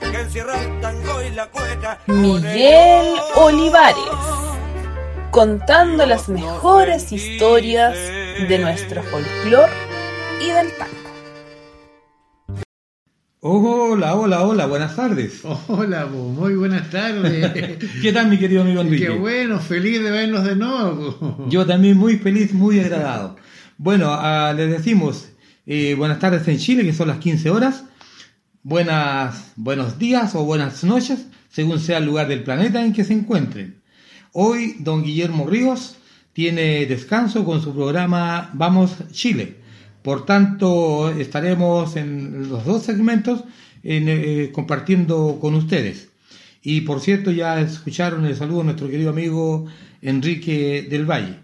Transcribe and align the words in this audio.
que 0.00 0.20
encierra 0.20 0.62
el 0.62 0.80
tango 0.80 1.22
y 1.22 1.34
la 1.34 1.46
cueca. 1.46 1.98
Miguel 2.06 3.14
Olivares, 3.36 3.96
contando 5.30 6.06
las 6.06 6.28
mejores 6.28 7.10
historias 7.12 7.94
de 7.94 8.58
nuestro 8.58 9.02
folclor 9.02 9.68
y 10.40 10.50
del 10.50 10.72
tango. 10.76 10.94
Hola, 13.40 14.14
hola, 14.14 14.42
hola, 14.42 14.66
buenas 14.66 14.96
tardes. 14.96 15.42
Hola, 15.68 16.06
po, 16.06 16.16
muy 16.16 16.54
buenas 16.54 16.88
tardes. 16.88 17.78
¿Qué 18.02 18.10
tal, 18.10 18.30
mi 18.30 18.38
querido 18.38 18.62
amigo 18.62 18.80
Enrique? 18.80 19.04
Qué 19.04 19.10
bueno, 19.10 19.58
feliz 19.60 20.02
de 20.02 20.10
vernos 20.10 20.44
de 20.44 20.56
nuevo. 20.56 21.18
po. 21.18 21.46
Yo 21.50 21.66
también 21.66 21.98
muy 21.98 22.16
feliz, 22.16 22.54
muy 22.54 22.80
agradado. 22.80 23.36
Bueno, 23.76 24.06
ah, 24.10 24.54
les 24.56 24.70
decimos 24.70 25.28
eh, 25.66 25.94
buenas 25.94 26.20
tardes 26.20 26.48
en 26.48 26.56
Chile, 26.56 26.84
que 26.84 26.94
son 26.94 27.08
las 27.08 27.18
15 27.18 27.50
horas. 27.50 27.84
Buenas, 28.66 29.52
buenos 29.56 29.98
días 29.98 30.34
o 30.34 30.42
buenas 30.42 30.84
noches, 30.84 31.26
según 31.50 31.78
sea 31.80 31.98
el 31.98 32.06
lugar 32.06 32.28
del 32.28 32.44
planeta 32.44 32.82
en 32.82 32.94
que 32.94 33.04
se 33.04 33.12
encuentren. 33.12 33.82
Hoy, 34.32 34.76
don 34.78 35.02
Guillermo 35.02 35.46
Ríos 35.46 35.96
tiene 36.32 36.86
descanso 36.86 37.44
con 37.44 37.60
su 37.60 37.74
programa 37.74 38.48
Vamos 38.54 38.94
Chile. 39.12 39.58
Por 40.00 40.24
tanto, 40.24 41.10
estaremos 41.10 41.94
en 41.96 42.48
los 42.48 42.64
dos 42.64 42.84
segmentos 42.84 43.44
en, 43.82 44.04
eh, 44.08 44.50
compartiendo 44.50 45.36
con 45.42 45.54
ustedes. 45.56 46.08
Y 46.62 46.80
por 46.80 47.00
cierto, 47.00 47.32
ya 47.32 47.60
escucharon 47.60 48.24
el 48.24 48.34
saludo 48.34 48.60
de 48.60 48.64
nuestro 48.64 48.88
querido 48.88 49.10
amigo 49.10 49.66
Enrique 50.00 50.86
del 50.88 51.04
Valle, 51.04 51.38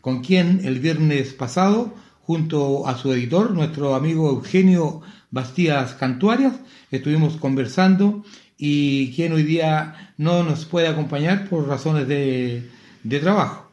con 0.00 0.22
quien 0.22 0.62
el 0.64 0.80
viernes 0.80 1.34
pasado, 1.34 1.94
junto 2.22 2.88
a 2.88 2.96
su 2.96 3.12
editor, 3.12 3.50
nuestro 3.50 3.94
amigo 3.94 4.30
Eugenio 4.30 5.02
Bastías 5.32 5.94
Cantuarias, 5.94 6.52
estuvimos 6.90 7.36
conversando 7.38 8.22
y 8.58 9.12
quien 9.14 9.32
hoy 9.32 9.42
día 9.42 10.12
no 10.18 10.44
nos 10.44 10.66
puede 10.66 10.86
acompañar 10.86 11.48
por 11.48 11.66
razones 11.66 12.06
de, 12.06 12.68
de 13.02 13.18
trabajo. 13.18 13.72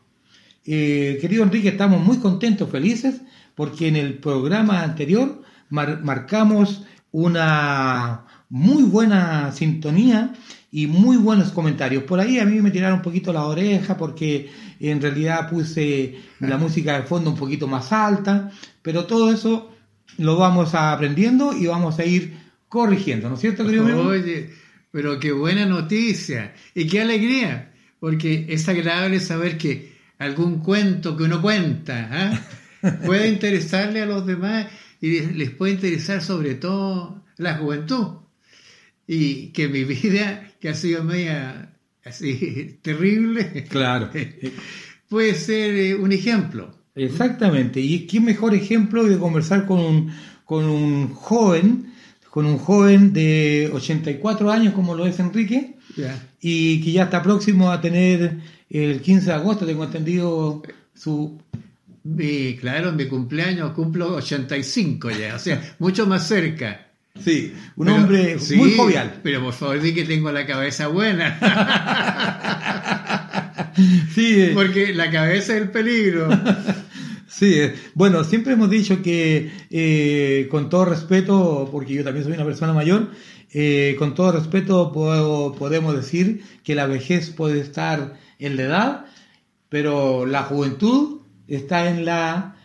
Eh, 0.65 1.17
querido 1.21 1.43
Enrique, 1.43 1.67
estamos 1.69 2.02
muy 2.02 2.17
contentos, 2.19 2.69
felices, 2.69 3.21
porque 3.55 3.89
en 3.89 3.97
el 3.97 4.15
programa 4.19 4.81
anterior 4.83 5.43
mar- 5.69 6.02
marcamos 6.02 6.83
una 7.11 8.25
muy 8.49 8.83
buena 8.83 9.52
sintonía 9.52 10.33
y 10.71 10.87
muy 10.87 11.17
buenos 11.17 11.52
comentarios. 11.52 12.03
Por 12.03 12.19
ahí 12.21 12.39
a 12.39 12.45
mí 12.45 12.61
me 12.61 12.71
tiraron 12.71 12.99
un 12.99 13.03
poquito 13.03 13.33
la 13.33 13.43
oreja 13.45 13.97
porque 13.97 14.49
en 14.80 15.02
realidad 15.02 15.49
puse 15.49 16.15
la 16.39 16.57
música 16.63 16.97
de 16.97 17.03
fondo 17.05 17.31
un 17.31 17.35
poquito 17.37 17.67
más 17.67 17.91
alta, 17.91 18.49
pero 18.81 19.05
todo 19.05 19.30
eso 19.31 19.71
lo 20.17 20.37
vamos 20.37 20.75
aprendiendo 20.75 21.53
y 21.55 21.67
vamos 21.67 21.99
a 21.99 22.05
ir 22.05 22.37
corrigiendo, 22.67 23.30
¿no 23.30 23.36
es 23.36 23.42
cierto, 23.42 23.65
querido? 23.65 23.86
Oye, 24.08 24.49
pero 24.92 25.20
qué 25.20 25.31
buena 25.31 25.65
noticia 25.65 26.53
y 26.73 26.87
qué 26.87 27.02
alegría, 27.02 27.73
porque 27.99 28.45
es 28.49 28.67
agradable 28.67 29.19
saber 29.19 29.58
que 29.58 29.93
algún 30.17 30.59
cuento 30.59 31.15
que 31.15 31.23
uno 31.23 31.42
cuenta 31.42 32.09
¿ah? 32.11 32.98
puede 33.05 33.30
interesarle 33.30 34.02
a 34.02 34.05
los 34.05 34.25
demás 34.25 34.67
y 35.02 35.21
les 35.21 35.49
puede 35.52 35.73
interesar 35.73 36.21
sobre 36.21 36.55
todo 36.55 37.23
la 37.37 37.55
juventud. 37.55 38.17
Y 39.08 39.48
que 39.48 39.67
mi 39.67 39.86
vida, 39.86 40.52
que 40.59 40.69
ha 40.69 40.75
sido 40.75 41.03
media 41.03 41.73
así 42.03 42.80
terrible, 42.81 43.65
Claro. 43.69 44.11
puede 45.09 45.33
ser 45.33 45.75
eh, 45.75 45.95
un 45.95 46.11
ejemplo. 46.11 46.79
Exactamente, 46.95 47.80
y 47.80 48.05
qué 48.08 48.20
mejor 48.20 48.54
ejemplo 48.54 49.04
de 49.04 49.17
conversar 49.17 49.66
con 49.66 49.80
un, 49.80 50.11
con 50.45 50.66
un 50.66 51.14
joven, 51.14 51.94
con 52.30 52.45
un 52.45 52.58
joven 52.58 53.14
de 53.14 53.70
84 53.73 54.52
años 54.52 54.73
como 54.73 54.95
lo 54.95 55.05
es 55.05 55.20
Enrique, 55.20 55.76
y 56.42 56.82
que 56.82 56.92
ya 56.92 57.04
está 57.04 57.22
próximo 57.23 57.72
a 57.72 57.82
tener 57.82 58.38
el 58.70 59.02
15 59.02 59.26
de 59.28 59.33
agosto, 59.33 59.66
tengo 59.66 59.83
entendido, 59.83 60.61
su... 60.94 61.39
Claro, 62.60 62.92
mi 62.94 63.05
cumpleaños 63.05 63.72
cumplo 63.73 64.16
85 64.16 65.11
ya, 65.11 65.36
o 65.36 65.39
sea, 65.39 65.76
mucho 65.80 66.08
más 66.08 66.28
cerca. 66.28 66.88
Sí, 67.23 67.54
un 67.76 67.86
Pero- 67.88 67.98
hombre 67.98 68.39
sí, 68.39 68.55
muy 68.55 68.76
jovial. 68.76 69.20
Pero 69.22 69.44
por 69.44 69.54
favor, 69.54 69.82
di 69.82 69.94
que 69.94 70.05
tengo 70.05 70.32
la 70.32 70.45
cabeza 70.45 70.88
buena. 70.88 71.38
Sí, 74.14 74.42
eh, 74.42 74.52
Porque 74.53 74.93
la 74.93 75.09
cabeza 75.11 75.55
es 75.55 75.61
el 75.61 75.70
peligro. 75.71 76.30
Sí, 77.31 77.53
eh, 77.53 77.73
bueno, 77.93 78.23
siempre 78.25 78.53
hemos 78.53 78.70
dicho 78.70 79.02
que 79.03 79.49
eh, 79.70 80.47
con 80.49 80.67
todo 80.67 80.83
respeto, 80.86 81.69
porque 81.71 81.93
yo 81.93 82.03
también 82.03 82.25
soy 82.25 82.33
una 82.33 82.43
persona 82.43 82.73
mayor, 82.73 83.11
eh, 83.53 83.95
con 83.99 84.14
todo 84.15 84.31
respeto 84.33 84.92
puedo- 84.92 85.53
podemos 85.55 85.95
decir 85.95 86.43
que 86.64 86.75
la 86.75 86.86
vejez 86.87 87.30
puede 87.30 87.61
estar 87.61 88.15
en 88.39 88.58
la 88.58 88.64
edad, 88.64 89.05
pero 89.69 90.25
la 90.25 90.43
juventud 90.43 91.21
está 91.48 91.87
en 91.89 92.03
la 92.03 92.55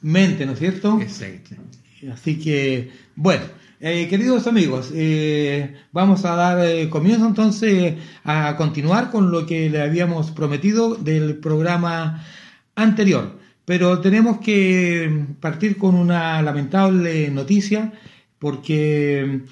mente, 0.00 0.46
¿no 0.46 0.52
es 0.52 0.60
cierto? 0.60 0.98
Exacto. 1.02 1.56
Así 2.10 2.38
que, 2.38 2.92
bueno, 3.16 3.42
eh, 3.86 4.08
queridos 4.08 4.46
amigos, 4.46 4.90
eh, 4.94 5.74
vamos 5.92 6.24
a 6.24 6.34
dar 6.34 6.66
eh, 6.66 6.88
comienzo 6.88 7.26
entonces 7.26 7.96
a 8.24 8.56
continuar 8.56 9.10
con 9.10 9.30
lo 9.30 9.44
que 9.44 9.68
le 9.68 9.82
habíamos 9.82 10.30
prometido 10.30 10.94
del 10.94 11.36
programa 11.36 12.24
anterior. 12.76 13.38
Pero 13.66 14.00
tenemos 14.00 14.38
que 14.38 15.26
partir 15.38 15.76
con 15.76 15.96
una 15.96 16.40
lamentable 16.40 17.28
noticia 17.30 17.92
porque 18.38 19.42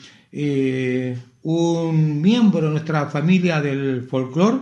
un 1.42 2.22
miembro 2.22 2.62
de 2.62 2.70
nuestra 2.70 3.10
familia 3.10 3.60
del 3.60 4.04
folclore, 4.08 4.60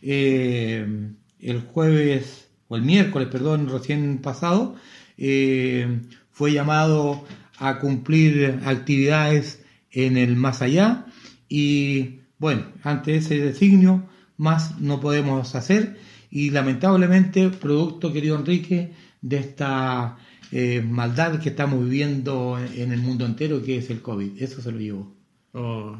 el 0.00 1.60
jueves, 1.72 2.46
o 2.68 2.76
el 2.76 2.82
miércoles, 2.82 3.26
perdón, 3.32 3.68
recién 3.68 4.18
pasado, 4.18 4.76
fue 5.16 6.52
llamado 6.52 7.24
a 7.58 7.78
cumplir 7.78 8.60
actividades 8.64 9.62
en 9.90 10.16
el 10.16 10.36
más 10.36 10.62
allá 10.62 11.06
y 11.48 12.20
bueno, 12.38 12.66
ante 12.82 13.16
ese 13.16 13.38
designio 13.38 14.08
más 14.36 14.80
no 14.80 15.00
podemos 15.00 15.54
hacer 15.54 15.98
y 16.30 16.50
lamentablemente 16.50 17.48
producto, 17.50 18.12
querido 18.12 18.36
Enrique, 18.36 18.92
de 19.20 19.38
esta 19.38 20.18
eh, 20.52 20.82
maldad 20.82 21.40
que 21.40 21.48
estamos 21.50 21.84
viviendo 21.84 22.58
en 22.58 22.92
el 22.92 23.00
mundo 23.00 23.26
entero 23.26 23.62
que 23.62 23.78
es 23.78 23.90
el 23.90 24.02
COVID. 24.02 24.40
Eso 24.40 24.60
se 24.62 24.72
lo 24.72 24.78
llevó. 24.78 25.14
Oh, 25.52 25.96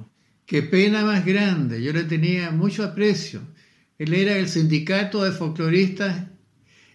qué 0.46 0.62
pena 0.62 1.04
más 1.04 1.24
grande. 1.24 1.82
Yo 1.82 1.92
le 1.92 2.04
tenía 2.04 2.50
mucho 2.50 2.84
aprecio. 2.84 3.40
Él 3.98 4.14
era 4.14 4.36
el 4.36 4.48
sindicato 4.48 5.24
de 5.24 5.32
folcloristas 5.32 6.26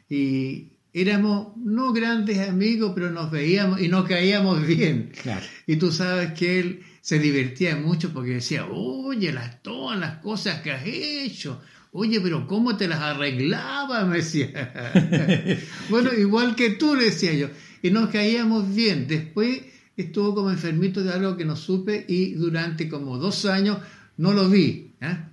y 0.10 0.73
éramos 0.94 1.57
no 1.57 1.92
grandes 1.92 2.48
amigos, 2.48 2.92
pero 2.94 3.10
nos 3.10 3.31
veíamos 3.31 3.81
y 3.81 3.88
nos 3.88 4.07
caíamos 4.07 4.66
bien. 4.68 5.12
Claro. 5.22 5.45
Y 5.68 5.75
tú 5.78 5.92
sabes 5.92 6.34
que 6.34 6.60
él 6.60 6.84
se 7.01 7.19
divertía 7.19 7.75
mucho 7.75 8.13
porque 8.13 8.36
decía, 8.36 8.66
oye, 8.68 9.34
las, 9.34 9.62
todas 9.62 10.00
las 10.00 10.19
cosas 10.19 10.62
que 10.62 10.72
has 10.72 10.84
hecho. 10.86 11.62
Oye, 11.92 12.22
pero 12.22 12.48
¿cómo 12.48 12.78
te 12.78 12.88
las 12.88 13.00
arreglaba? 13.00 14.06
Me 14.06 14.18
decía. 14.18 15.60
bueno, 15.90 16.13
igual 16.13 16.56
que 16.56 16.72
tú, 16.72 16.96
le 16.96 17.06
decía 17.06 17.34
yo. 17.34 17.50
Y 17.81 17.92
nos 17.92 18.10
caíamos 18.10 18.74
bien. 18.74 19.07
Después 19.07 19.62
estuvo 19.98 20.34
como 20.34 20.51
enfermito 20.51 21.04
de 21.04 21.12
algo 21.12 21.36
que 21.36 21.46
no 21.46 21.56
supe 21.56 22.06
y 22.07 22.34
durante 22.34 22.88
como 22.88 23.18
dos 23.18 23.46
años 23.46 23.80
no 24.18 24.34
lo 24.34 24.50
vi. 24.50 24.94
¿ah? 25.01 25.30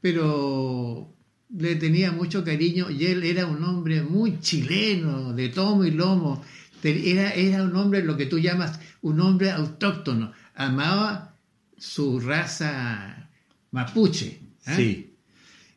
Pero 0.00 1.14
le 1.56 1.76
tenía 1.76 2.12
mucho 2.12 2.44
cariño 2.44 2.90
y 2.90 3.06
él 3.06 3.24
era 3.24 3.46
un 3.46 3.62
hombre 3.64 4.02
muy 4.02 4.40
chileno, 4.40 5.32
de 5.32 5.48
tomo 5.48 5.84
y 5.84 5.90
lomo. 5.90 6.44
Era, 6.82 7.32
era 7.32 7.64
un 7.64 7.74
hombre, 7.76 8.02
lo 8.02 8.16
que 8.16 8.26
tú 8.26 8.38
llamas 8.38 8.78
un 9.02 9.20
hombre 9.20 9.50
autóctono. 9.50 10.32
Amaba 10.54 11.34
su 11.76 12.20
raza 12.20 13.28
mapuche. 13.70 14.40
¿ah? 14.66 14.76
Sí. 14.76 15.14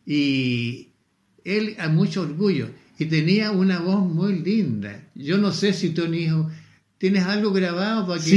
Y 0.06 0.90
él 1.44 1.76
a 1.80 1.90
mucho 1.90 2.22
orgullo. 2.22 2.70
Y 2.98 3.06
tenía 3.06 3.52
una 3.52 3.80
voz 3.80 4.08
muy 4.08 4.40
linda. 4.40 5.04
Yo 5.16 5.38
no 5.38 5.52
sé 5.52 5.74
si 5.74 5.90
tú, 5.90 6.06
hijo, 6.14 6.50
tienes 6.98 7.24
algo 7.24 7.52
grabado 7.52 8.08
para 8.08 8.22
que... 8.22 8.30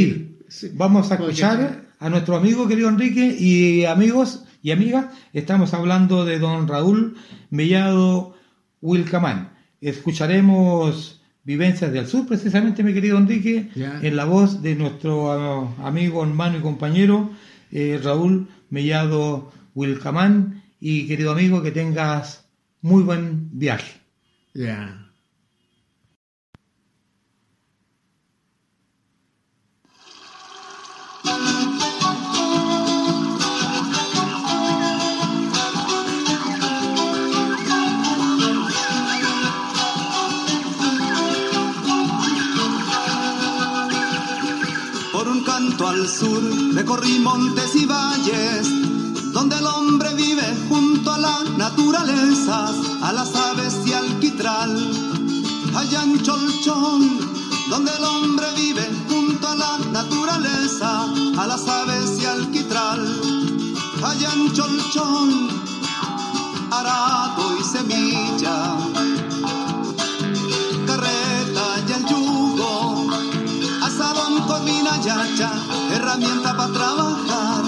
Sí. 0.49 0.71
Vamos 0.75 1.11
a 1.11 1.17
escuchar 1.17 1.85
a 1.99 2.09
nuestro 2.09 2.37
amigo 2.37 2.69
querido 2.69 2.89
Enrique 2.89 3.37
y 3.39 3.85
amigos, 3.85 4.44
y 4.65 4.73
amigas, 4.73 5.09
estamos 5.35 5.75
hablando 5.75 6.25
de 6.25 6.39
don 6.39 6.67
Raúl 6.67 7.19
Mellado 7.51 8.35
Wilcamán. 8.81 9.51
Escucharemos 9.83 11.21
Vivencias 11.45 11.93
del 11.93 12.07
Sur, 12.07 12.27
precisamente, 12.27 12.83
mi 12.83 12.95
querido 12.95 13.19
Enrique, 13.19 13.69
en 13.77 14.17
la 14.17 14.25
voz 14.25 14.63
de 14.63 14.75
nuestro 14.75 15.31
ah, 15.31 15.69
amigo, 15.87 16.25
hermano 16.25 16.57
y 16.57 16.63
compañero 16.63 17.31
eh, 17.73 18.01
Raúl 18.03 18.49
Mellado 18.71 19.53
Wilcamán. 19.75 20.63
Y 20.81 21.09
querido 21.09 21.33
amigo, 21.33 21.63
que 21.63 21.71
tengas 21.71 22.47
muy 22.81 23.03
buen 23.03 23.51
viaje. 23.53 24.01
Al 45.81 46.09
sur 46.09 46.41
recorrí 46.73 47.19
montes 47.19 47.75
y 47.75 47.85
valles, 47.85 48.69
donde 49.33 49.57
el 49.57 49.67
hombre 49.67 50.15
vive 50.15 50.43
junto 50.69 51.11
a 51.11 51.19
la 51.19 51.41
naturaleza, 51.59 52.73
a 53.03 53.13
las 53.13 53.35
aves 53.35 53.79
y 53.85 53.93
al 53.93 54.21
quitral. 54.21 54.71
Allá 55.75 56.05
en 56.05 56.23
Cholchón, 56.23 57.19
donde 57.69 57.91
el 57.91 58.05
hombre 58.05 58.47
vive 58.57 58.89
junto 59.09 59.49
a 59.49 59.57
la 59.57 59.79
naturaleza, 59.93 61.13
a 61.39 61.47
las 61.47 61.67
aves 61.67 62.23
y 62.23 62.25
al 62.25 62.51
quitral. 62.53 63.21
Allá 64.03 64.33
en 64.33 64.53
Cholchón, 64.53 65.49
arado 66.71 67.59
y 67.61 67.65
semilla, 67.65 68.77
yacha, 75.05 75.51
herramienta 75.93 76.57
para 76.57 76.73
trabajar. 76.73 77.65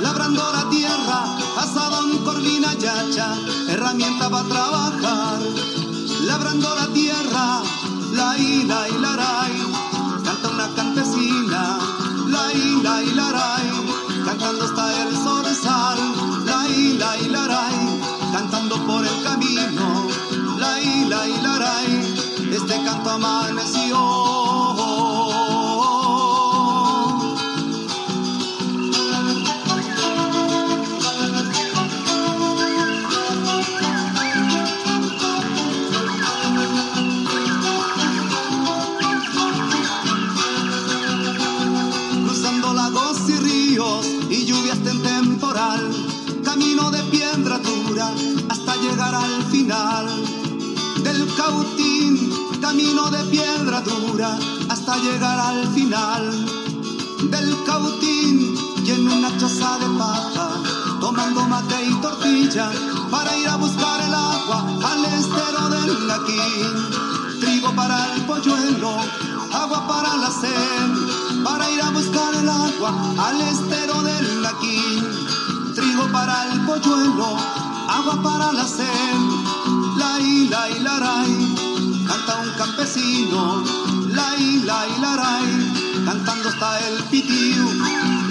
Labrando 0.00 0.42
la 0.52 0.68
tierra, 0.70 1.24
asadón, 1.58 2.18
corvina, 2.24 2.72
yacha, 2.74 3.36
herramienta 3.68 4.30
para 4.30 4.48
trabajar. 4.48 5.38
Labrando 6.22 6.74
la 6.74 6.86
tierra, 6.88 7.62
la 8.12 8.38
ila 8.38 8.88
y 8.88 8.98
la 8.98 9.16
ray, 9.16 9.72
canta 10.24 10.48
una 10.48 10.68
campesina, 10.74 11.78
la 12.28 12.52
ila 12.52 13.02
y 13.02 13.14
la 13.14 13.28
ray, 13.32 13.70
cantando 14.24 14.64
está 14.64 15.02
el 15.02 15.14
zorzal, 15.14 15.98
la 16.46 16.68
ila 16.68 17.16
y 17.18 17.28
la 17.28 17.46
ray, 17.46 18.00
cantando 18.32 18.76
por 18.86 19.04
el 19.06 19.22
camino, 19.22 20.08
la 20.58 20.80
ila 20.80 21.28
y 21.28 21.42
la 21.42 21.58
ray, 21.58 22.16
este 22.50 22.82
canto 22.82 23.10
amaneció. 23.10 24.25
De 53.10 53.24
piedra 53.24 53.80
dura 53.82 54.38
hasta 54.68 54.96
llegar 54.96 55.38
al 55.38 55.66
final 55.68 56.46
del 57.30 57.64
cautín 57.64 58.56
y 58.84 58.90
en 58.90 59.08
una 59.08 59.36
choza 59.38 59.78
de 59.78 59.98
paja, 59.98 60.48
tomando 61.00 61.44
mate 61.46 61.84
y 61.84 61.94
tortilla 62.00 62.70
para 63.10 63.36
ir 63.36 63.48
a 63.48 63.56
buscar 63.56 64.00
el 64.00 64.14
agua 64.14 64.64
al 64.84 65.04
estero 65.04 65.68
del 65.68 66.06
laquín, 66.06 67.40
trigo 67.40 67.72
para 67.74 68.14
el 68.14 68.22
polluelo, 68.22 68.96
agua 69.52 69.86
para 69.86 70.16
la 70.16 70.30
sed, 70.30 71.42
para 71.44 71.70
ir 71.70 71.82
a 71.82 71.90
buscar 71.90 72.34
el 72.34 72.48
agua 72.48 72.94
al 73.18 73.40
estero 73.40 74.02
del 74.02 74.42
laquín, 74.42 75.04
trigo 75.74 76.06
para 76.12 76.52
el 76.52 76.60
polluelo, 76.66 77.36
agua 77.88 78.22
para 78.22 78.52
la 78.52 78.66
sed, 78.66 79.16
la 79.96 80.20
ila 80.20 80.70
y 80.70 80.78
la 80.80 80.98
ray, 80.98 81.65
canta 82.26 82.40
un 82.42 82.50
campesino, 82.56 83.62
la 84.12 84.36
ila 84.36 84.86
y 84.86 85.00
la 85.00 85.16
ray, 85.16 86.04
cantando 86.04 86.48
está 86.48 86.78
el 86.88 87.04
pitiu, 87.04 87.64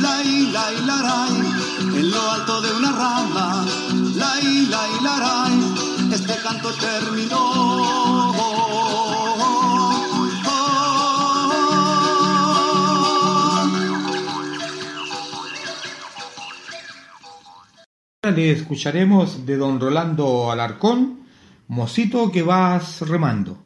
la 0.02 0.24
ila 0.24 0.74
y 0.74 0.86
la 0.86 1.02
ray, 1.02 2.00
en 2.00 2.12
lo 2.12 2.32
alto 2.32 2.62
de 2.62 2.74
una 2.74 2.92
rama, 2.92 3.66
la 4.16 4.42
ila 4.42 4.88
y 5.00 5.04
la 5.04 5.16
ray, 5.26 6.14
este 6.14 6.36
canto 6.44 6.70
terminó. 6.74 8.34
Le 18.24 18.52
escucharemos 18.52 19.46
de 19.46 19.56
don 19.56 19.80
Rolando 19.80 20.52
Alarcón, 20.52 21.20
Mosito 21.68 22.32
que 22.32 22.42
vas 22.42 23.02
remando. 23.02 23.65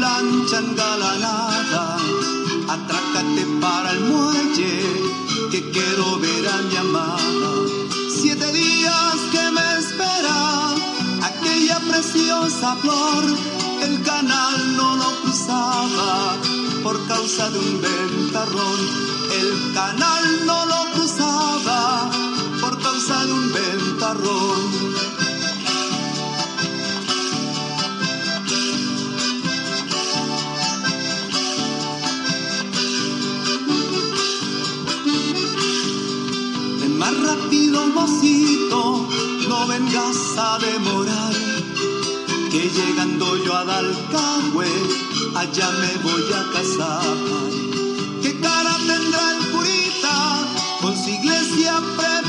Lancha 0.00 0.58
engalanada, 0.58 1.96
atrácate 2.68 3.42
para 3.60 3.92
el 3.92 4.00
muelle, 4.00 4.74
que 5.50 5.70
quiero 5.70 6.18
ver 6.18 6.48
a 6.48 6.56
mi 6.68 6.76
amada. 6.76 7.50
Siete 8.20 8.50
días 8.52 9.16
que 9.32 9.44
me 9.56 9.66
espera 9.78 10.38
aquella 11.30 11.78
preciosa 11.90 12.76
flor, 12.76 13.24
el 13.82 14.02
canal 14.02 14.76
no 14.76 14.96
lo 14.96 15.10
cruzaba 15.22 16.36
por 16.82 16.96
causa 17.06 17.50
de 17.50 17.58
un 17.58 17.80
ventarrón. 17.82 18.80
El 19.40 19.74
canal 19.74 20.24
no 20.46 20.66
lo 20.66 20.80
cruzaba 20.94 22.10
por 22.60 22.82
causa 22.82 23.26
de 23.26 23.32
un 23.32 23.52
ventarrón. 23.52 25.19
Rápido, 37.70 37.86
mocito, 37.88 39.08
no 39.48 39.66
vengas 39.66 40.38
a 40.38 40.58
demorar. 40.58 41.32
Que 42.50 42.68
llegando 42.68 43.36
yo 43.44 43.56
a 43.56 43.64
Dalcahue, 43.64 44.66
allá 45.36 45.70
me 45.70 46.02
voy 46.02 46.24
a 46.32 46.52
casar. 46.52 47.16
¿Qué 48.22 48.40
cara 48.40 48.76
tendrá 48.86 49.32
el 49.36 49.50
curita 49.50 50.48
con 50.80 50.96
su 50.96 51.10
iglesia 51.10 51.80
preparada? 51.96 52.19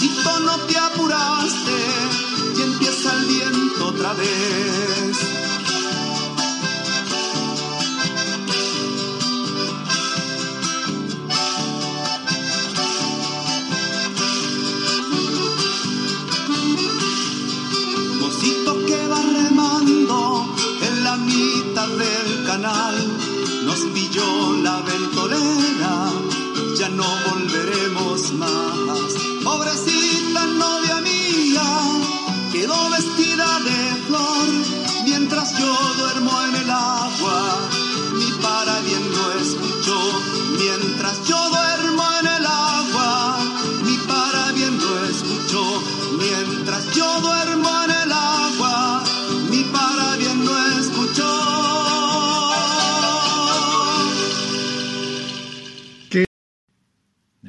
Mocito, 0.00 0.38
no 0.38 0.56
te 0.58 0.78
apuraste 0.78 1.72
y 2.56 2.62
empieza 2.62 3.12
el 3.14 3.24
viento 3.26 3.86
otra 3.88 4.12
vez. 4.12 5.07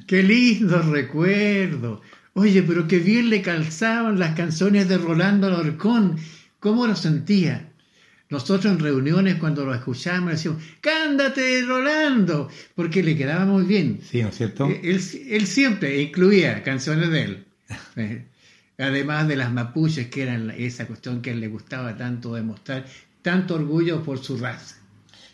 Qué 0.09 0.23
lindo 0.23 0.81
recuerdo. 0.81 2.01
Oye, 2.33 2.63
pero 2.63 2.87
qué 2.87 2.97
bien 2.97 3.29
le 3.29 3.43
calzaban 3.43 4.17
las 4.17 4.35
canciones 4.35 4.89
de 4.89 4.97
Rolando 4.97 5.45
Alarcón. 5.45 6.17
¿Cómo 6.59 6.87
lo 6.87 6.95
sentía? 6.95 7.69
Nosotros 8.27 8.73
en 8.73 8.79
reuniones 8.79 9.35
cuando 9.35 9.63
lo 9.65 9.75
escuchábamos 9.75 10.31
decíamos, 10.31 10.63
cándate 10.81 11.61
Rolando, 11.61 12.49
porque 12.73 13.03
le 13.03 13.15
quedaba 13.15 13.45
muy 13.45 13.65
bien. 13.65 13.99
Sí, 14.03 14.23
¿no 14.23 14.29
es 14.29 14.37
cierto? 14.37 14.67
Eh, 14.67 14.81
Él, 14.81 14.99
él 15.29 15.45
siempre 15.45 16.01
incluía 16.01 16.63
canciones 16.63 17.11
de 17.11 17.23
él. 17.23 17.45
Eh, 17.95 18.25
Además 18.79 19.27
de 19.27 19.35
las 19.35 19.53
mapuches, 19.53 20.07
que 20.07 20.23
eran 20.23 20.49
esa 20.49 20.87
cuestión 20.87 21.21
que 21.21 21.29
a 21.29 21.33
él 21.33 21.41
le 21.41 21.49
gustaba 21.49 21.95
tanto 21.95 22.33
demostrar, 22.33 22.83
tanto 23.21 23.55
orgullo 23.55 24.01
por 24.01 24.17
su 24.17 24.37
raza. 24.37 24.78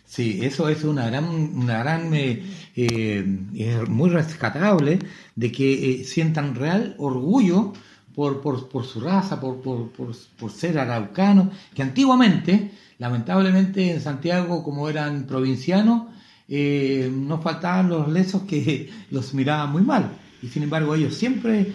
Sí, 0.06 0.40
eso 0.44 0.70
es 0.70 0.84
una 0.84 1.08
gran, 1.08 1.26
una 1.26 1.80
gran, 1.80 2.14
eh, 2.14 2.44
eh, 2.76 3.84
muy 3.90 4.10
rescatable 4.10 5.00
de 5.36 5.52
que 5.52 6.02
eh, 6.02 6.04
sientan 6.04 6.56
real 6.56 6.96
orgullo 7.00 7.74
por, 8.14 8.40
por, 8.42 8.70
por 8.70 8.86
su 8.86 9.00
raza, 9.02 9.40
por, 9.42 9.62
por, 9.62 10.52
ser 10.52 10.78
araucanos, 10.80 11.50
que 11.74 11.82
antiguamente, 11.84 12.72
lamentablemente 13.00 13.92
en 13.92 14.00
Santiago, 14.02 14.64
como 14.64 14.88
eran 14.90 15.26
provincianos, 15.26 16.04
nos 16.48 17.42
faltaban 17.44 17.90
los 17.90 18.08
lesos 18.08 18.44
que 18.44 18.90
los 19.12 19.34
miraban 19.34 19.72
muy 19.72 19.82
mal. 19.82 20.12
Y 20.42 20.48
sin 20.50 20.64
embargo 20.64 20.94
ellos 20.96 21.16
siempre 21.16 21.74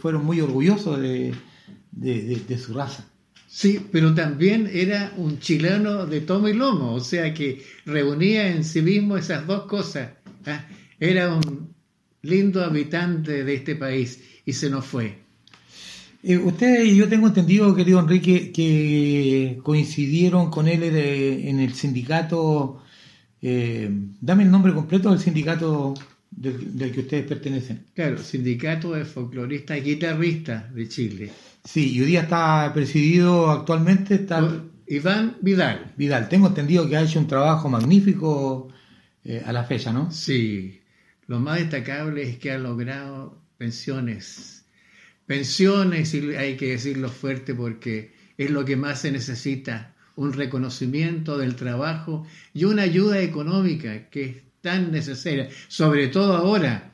fueron 0.00 0.24
muy 0.24 0.40
orgullosos 0.40 1.00
de- 1.00 1.34
de 1.92 2.58
su 2.58 2.72
raza. 2.74 3.07
Sí, 3.50 3.80
pero 3.90 4.14
también 4.14 4.68
era 4.72 5.12
un 5.16 5.38
chileno 5.40 6.06
de 6.06 6.20
tomo 6.20 6.48
y 6.48 6.52
lomo, 6.54 6.92
o 6.94 7.00
sea 7.00 7.32
que 7.32 7.62
reunía 7.86 8.48
en 8.54 8.62
sí 8.62 8.82
mismo 8.82 9.16
esas 9.16 9.46
dos 9.46 9.64
cosas. 9.66 10.10
¿ah? 10.46 10.66
Era 11.00 11.34
un 11.34 11.74
lindo 12.22 12.62
habitante 12.62 13.44
de 13.44 13.54
este 13.54 13.74
país 13.74 14.22
y 14.44 14.52
se 14.52 14.68
nos 14.68 14.84
fue. 14.84 15.16
Eh, 16.22 16.36
usted 16.36 16.84
y 16.84 16.96
yo 16.96 17.08
tengo 17.08 17.28
entendido, 17.28 17.74
querido 17.74 18.00
Enrique, 18.00 18.52
que 18.52 19.58
coincidieron 19.62 20.50
con 20.50 20.68
él 20.68 20.80
de- 20.80 21.48
en 21.48 21.60
el 21.60 21.72
sindicato. 21.74 22.82
eh, 23.40 23.88
dame 24.20 24.42
el 24.42 24.50
nombre 24.50 24.74
completo 24.74 25.10
del 25.10 25.20
sindicato 25.20 25.94
del, 26.30 26.76
del 26.76 26.90
que 26.92 27.00
ustedes 27.00 27.24
pertenecen. 27.24 27.84
Claro, 27.94 28.18
Sindicato 28.18 28.92
de 28.92 29.04
Folcloristas 29.04 29.78
y 29.78 29.82
Guitarristas 29.82 30.74
de 30.74 30.88
Chile. 30.88 31.30
Sí, 31.70 31.92
y 31.96 32.00
hoy 32.00 32.06
día 32.06 32.22
está 32.22 32.72
presidido 32.72 33.50
actualmente, 33.50 34.14
está 34.14 34.64
Iván 34.86 35.36
Vidal. 35.42 35.92
Vidal. 35.98 36.26
Tengo 36.30 36.46
entendido 36.46 36.88
que 36.88 36.96
ha 36.96 37.02
hecho 37.02 37.18
un 37.18 37.26
trabajo 37.26 37.68
magnífico 37.68 38.68
eh, 39.22 39.42
a 39.44 39.52
la 39.52 39.64
fecha, 39.64 39.92
¿no? 39.92 40.10
Sí, 40.10 40.80
lo 41.26 41.40
más 41.40 41.58
destacable 41.58 42.22
es 42.22 42.38
que 42.38 42.52
ha 42.52 42.58
logrado 42.58 43.42
pensiones. 43.58 44.64
Pensiones, 45.26 46.14
y 46.14 46.34
hay 46.36 46.56
que 46.56 46.70
decirlo 46.70 47.10
fuerte 47.10 47.54
porque 47.54 48.12
es 48.38 48.50
lo 48.50 48.64
que 48.64 48.76
más 48.76 49.02
se 49.02 49.12
necesita, 49.12 49.94
un 50.16 50.32
reconocimiento 50.32 51.36
del 51.36 51.54
trabajo 51.54 52.26
y 52.54 52.64
una 52.64 52.84
ayuda 52.84 53.20
económica 53.20 54.08
que 54.08 54.24
es 54.24 54.36
tan 54.62 54.90
necesaria, 54.90 55.50
sobre 55.68 56.08
todo 56.08 56.34
ahora, 56.34 56.92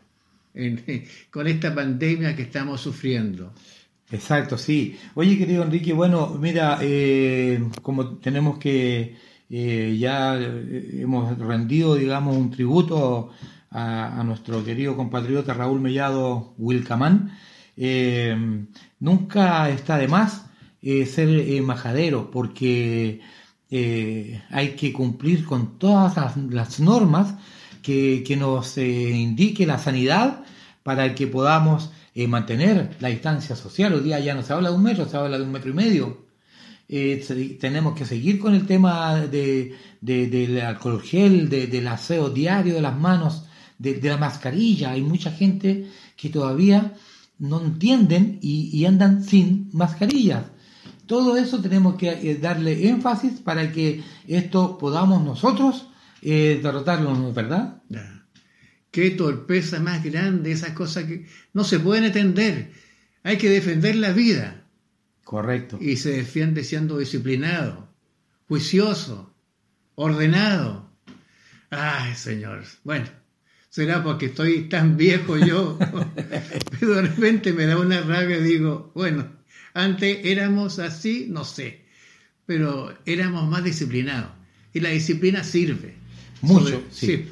en- 0.53 0.83
con 1.31 1.47
esta 1.47 1.73
pandemia 1.73 2.35
que 2.35 2.43
estamos 2.43 2.81
sufriendo. 2.81 3.55
Exacto, 4.15 4.57
sí. 4.57 4.97
Oye, 5.17 5.37
querido 5.37 5.65
Enrique, 5.65 5.93
bueno, 5.93 6.37
mira, 6.41 6.79
eh, 6.81 7.61
como 7.83 8.19
tenemos 8.19 8.59
que, 8.59 9.17
eh, 9.51 9.97
ya 9.99 10.37
eh, 10.39 11.01
hemos 11.03 11.37
rendido, 11.37 11.97
digamos, 11.97 12.37
un 12.37 12.51
tributo 12.53 13.31
a, 13.71 14.23
nuestro 14.25 14.65
querido 14.65 14.97
compatriota 14.97 15.53
Raúl 15.53 15.81
Mellado 15.81 16.55
Wilcamán, 16.59 17.37
nunca 19.01 19.69
está 19.69 19.99
de 19.99 20.07
más 20.07 20.47
ser 20.81 21.63
majadero, 21.63 22.31
porque 22.31 23.21
hay 24.51 24.69
que 24.77 24.93
cumplir 24.93 25.45
con 25.45 25.77
todas 25.79 26.17
las, 26.17 26.37
las 26.37 26.79
normas 26.79 27.35
que, 27.83 28.23
que 28.25 28.37
nos 28.37 28.79
indique 28.79 29.67
la 29.67 29.79
sanidad 29.79 30.45
para 30.85 31.17
que 31.17 31.27
podamos 31.27 31.91
eh, 32.15 32.27
mantener 32.29 32.97
la 33.01 33.09
distancia 33.09 33.57
social. 33.57 33.93
Hoy 33.95 34.01
día 34.03 34.21
ya 34.21 34.35
no 34.35 34.43
se 34.43 34.53
habla 34.53 34.71
de 34.71 34.77
un 34.77 34.83
metro, 34.83 35.09
se 35.09 35.17
habla 35.17 35.37
de 35.39 35.45
un 35.45 35.53
metro 35.53 35.71
y 35.71 35.75
medio. 35.75 36.25
Eh, 36.89 37.57
tenemos 37.61 37.95
que 37.95 38.05
seguir 38.05 38.39
con 38.39 38.55
el 38.55 38.67
tema 38.67 39.17
de, 39.21 39.75
de- 40.01 40.27
del 40.29 40.61
alcohol 40.61 41.03
gel, 41.03 41.49
de- 41.49 41.67
del 41.67 41.89
aseo 41.89 42.31
diario 42.31 42.75
de 42.75 42.83
las 42.83 42.97
manos, 42.99 43.47
de, 43.79 44.01
la 44.03 44.17
mascarilla. 44.19 44.91
Hay 44.93 45.03
mucha 45.03 45.31
gente 45.33 45.89
que 46.17 46.29
todavía 46.29 46.95
no 47.39 47.61
entienden 47.65 48.39
y, 48.43 48.85
andan 48.85 49.25
sin 49.25 49.69
mascarillas. 49.73 50.45
Todo 51.07 51.37
eso 51.37 51.61
tenemos 51.61 51.97
que 51.97 52.11
eh, 52.11 52.37
darle 52.41 52.89
énfasis 52.89 53.41
para 53.41 53.73
que 53.73 54.03
esto 54.29 54.79
podamos 54.79 55.23
nosotros 55.25 55.89
derrotarlo, 56.63 57.15
¿no 57.15 57.29
es 57.29 57.35
verdad? 57.35 57.83
Qué 58.95 59.11
torpeza 59.11 59.81
más 59.81 60.05
grande, 60.05 60.53
esas 60.53 60.71
cosas 60.71 61.03
que 61.07 61.27
no 61.53 61.65
se 61.65 61.81
pueden 61.81 62.05
entender. 62.05 62.71
Hay 63.25 63.39
que 63.39 63.51
defender 63.51 63.97
la 63.97 64.13
vida. 64.13 64.69
Correcto. 65.25 65.79
y 65.81 65.97
se 65.97 66.11
defiende 66.11 66.63
siendo 66.63 66.99
disciplinado, 66.99 67.93
juicioso, 68.47 69.35
ordenado. 69.97 70.93
Ay, 71.71 72.15
señor. 72.15 72.63
Bueno, 72.85 73.07
será 73.69 74.05
porque 74.05 74.27
estoy 74.27 74.69
tan 74.69 74.97
viejo 74.97 75.39
yo, 75.39 75.77
pero 76.79 76.95
de 76.95 77.03
repente 77.03 77.53
me 77.53 77.67
da 77.67 77.77
una 77.77 78.01
rabia 78.01 78.39
y 78.39 78.45
digo, 78.45 78.93
bueno, 78.95 79.27
antes 79.73 80.21
éramos 80.23 80.79
así, 80.79 81.27
no 81.29 81.43
sé, 81.45 81.81
pero 82.47 82.97
éramos 83.07 83.49
más 83.49 83.65
disciplinados. 83.65 84.31
Y 84.73 84.79
la 84.79 84.91
disciplina 84.91 85.43
sirve. 85.43 85.97
Mucho, 86.43 86.81
sí. 86.93 87.07
sí. 87.07 87.29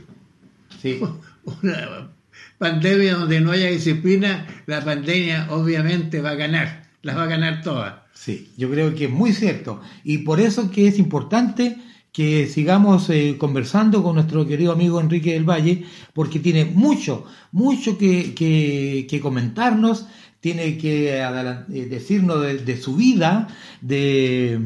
Sí. 0.81 1.01
Una 1.45 2.11
pandemia 2.59 3.15
donde 3.17 3.41
no 3.41 3.51
haya 3.53 3.69
disciplina, 3.71 4.47
la 4.67 4.85
pandemia 4.85 5.49
obviamente 5.51 6.21
va 6.21 6.31
a 6.31 6.35
ganar, 6.35 6.89
las 7.03 7.17
va 7.17 7.25
a 7.25 7.27
ganar 7.27 7.63
todas. 7.63 7.95
Sí, 8.15 8.53
yo 8.57 8.71
creo 8.71 8.95
que 8.95 9.07
es 9.07 9.11
muy 9.11 9.33
cierto. 9.33 9.81
Y 10.05 10.19
por 10.19 10.41
eso 10.41 10.71
que 10.71 10.87
es 10.87 10.99
importante 10.99 11.77
que 12.13 12.47
sigamos 12.47 13.09
eh, 13.11 13.37
conversando 13.39 14.03
con 14.03 14.15
nuestro 14.17 14.47
querido 14.47 14.73
amigo 14.73 15.01
Enrique 15.01 15.33
del 15.33 15.49
Valle, 15.49 15.85
porque 16.13 16.39
tiene 16.39 16.65
mucho, 16.67 17.25
mucho 17.53 17.97
que, 17.99 18.35
que- 18.35 19.21
comentarnos, 19.21 20.07
tiene 20.41 20.77
que 20.77 21.19
eh, 21.19 21.87
decirnos 21.89 22.43
de, 22.43 22.59
de 22.59 22.77
su 22.77 22.97
vida, 22.97 23.49
de, 23.81 24.61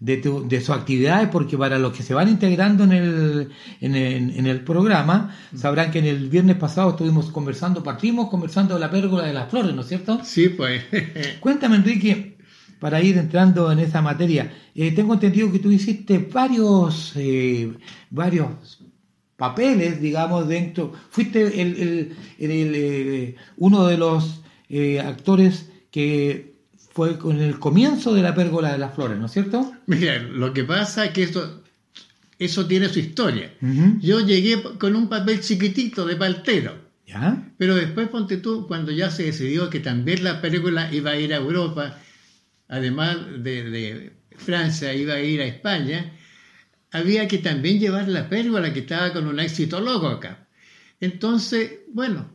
de, 0.00 0.16
tu- 0.18 0.46
de 0.48 0.60
sus 0.60 0.70
actividades, 0.70 1.28
porque 1.28 1.58
para 1.58 1.78
los 1.78 1.92
que 1.92 2.02
se 2.02 2.14
van 2.14 2.28
integrando 2.28 2.84
en 2.84 2.92
el, 2.92 3.48
en 3.80 3.94
el, 3.96 4.30
en 4.38 4.46
el 4.46 4.60
programa, 4.62 5.34
sabrán 5.56 5.90
que 5.90 5.98
en 5.98 6.04
el 6.06 6.28
viernes 6.28 6.56
pasado 6.56 6.90
estuvimos 6.90 7.30
conversando, 7.30 7.82
partimos 7.82 8.28
conversando 8.30 8.74
de 8.74 8.80
la 8.80 8.90
pérgola 8.90 9.24
de 9.26 9.32
las 9.34 9.50
flores, 9.50 9.74
¿no 9.74 9.80
es 9.82 9.88
cierto? 9.88 10.20
Sí, 10.24 10.50
pues. 10.50 10.84
Cuéntame, 11.40 11.76
Enrique, 11.76 12.36
para 12.78 13.02
ir 13.02 13.18
entrando 13.18 13.72
en 13.72 13.80
esa 13.80 14.00
materia. 14.02 14.52
eh, 14.74 14.92
tengo 14.92 15.14
entendido 15.14 15.50
que 15.50 15.58
tú 15.58 15.70
hiciste 15.72 16.18
varios, 16.32 17.12
eh, 17.16 17.72
varios 18.10 18.80
papeles, 19.36 20.00
digamos, 20.00 20.46
dentro. 20.48 20.92
Fuiste 21.10 21.42
el, 21.60 21.76
el- 21.76 22.16
el- 22.38 22.50
el, 22.50 22.72
eh, 22.74 23.34
uno 23.56 23.84
de 23.86 23.96
los 23.96 24.42
eh, 24.68 25.00
actores 25.00 25.70
que 25.90 26.57
fue 26.98 27.16
con 27.16 27.40
el 27.40 27.60
comienzo 27.60 28.12
de 28.12 28.22
la 28.22 28.34
pérgola 28.34 28.72
de 28.72 28.78
las 28.78 28.92
flores, 28.92 29.16
¿no 29.16 29.26
es 29.26 29.32
cierto? 29.32 29.72
Mira, 29.86 30.18
lo 30.18 30.52
que 30.52 30.64
pasa 30.64 31.04
es 31.04 31.12
que 31.12 31.22
eso, 31.22 31.62
eso 32.40 32.66
tiene 32.66 32.88
su 32.88 32.98
historia. 32.98 33.54
Yo 34.00 34.18
llegué 34.18 34.60
con 34.80 34.96
un 34.96 35.08
papel 35.08 35.40
chiquitito 35.40 36.04
de 36.04 36.16
paltero, 36.16 36.74
¿Ya? 37.06 37.52
pero 37.56 37.76
después 37.76 38.08
ponte 38.08 38.38
tú, 38.38 38.66
cuando 38.66 38.90
ya 38.90 39.12
se 39.12 39.22
decidió 39.22 39.70
que 39.70 39.78
también 39.78 40.24
la 40.24 40.40
película 40.40 40.92
iba 40.92 41.12
a 41.12 41.16
ir 41.16 41.32
a 41.32 41.36
Europa, 41.36 42.00
además 42.66 43.16
de, 43.44 43.70
de 43.70 44.12
Francia, 44.36 44.92
iba 44.92 45.14
a 45.14 45.20
ir 45.20 45.40
a 45.40 45.44
España, 45.44 46.14
había 46.90 47.28
que 47.28 47.38
también 47.38 47.78
llevar 47.78 48.08
la 48.08 48.28
pérgola 48.28 48.72
que 48.72 48.80
estaba 48.80 49.12
con 49.12 49.28
un 49.28 49.38
éxito 49.38 49.80
loco 49.80 50.08
acá. 50.08 50.48
Entonces, 50.98 51.78
bueno, 51.92 52.28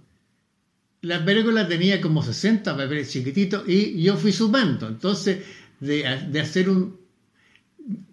la 1.03 1.23
pérgola 1.25 1.67
tenía 1.67 2.01
como 2.01 2.23
60 2.23 2.75
papeles 2.77 3.11
chiquititos 3.11 3.63
y 3.67 4.01
yo 4.03 4.17
fui 4.17 4.31
sumando. 4.33 4.87
Entonces, 4.87 5.39
de, 5.79 6.03
de 6.31 6.39
hacer 6.41 6.69
un 6.69 6.99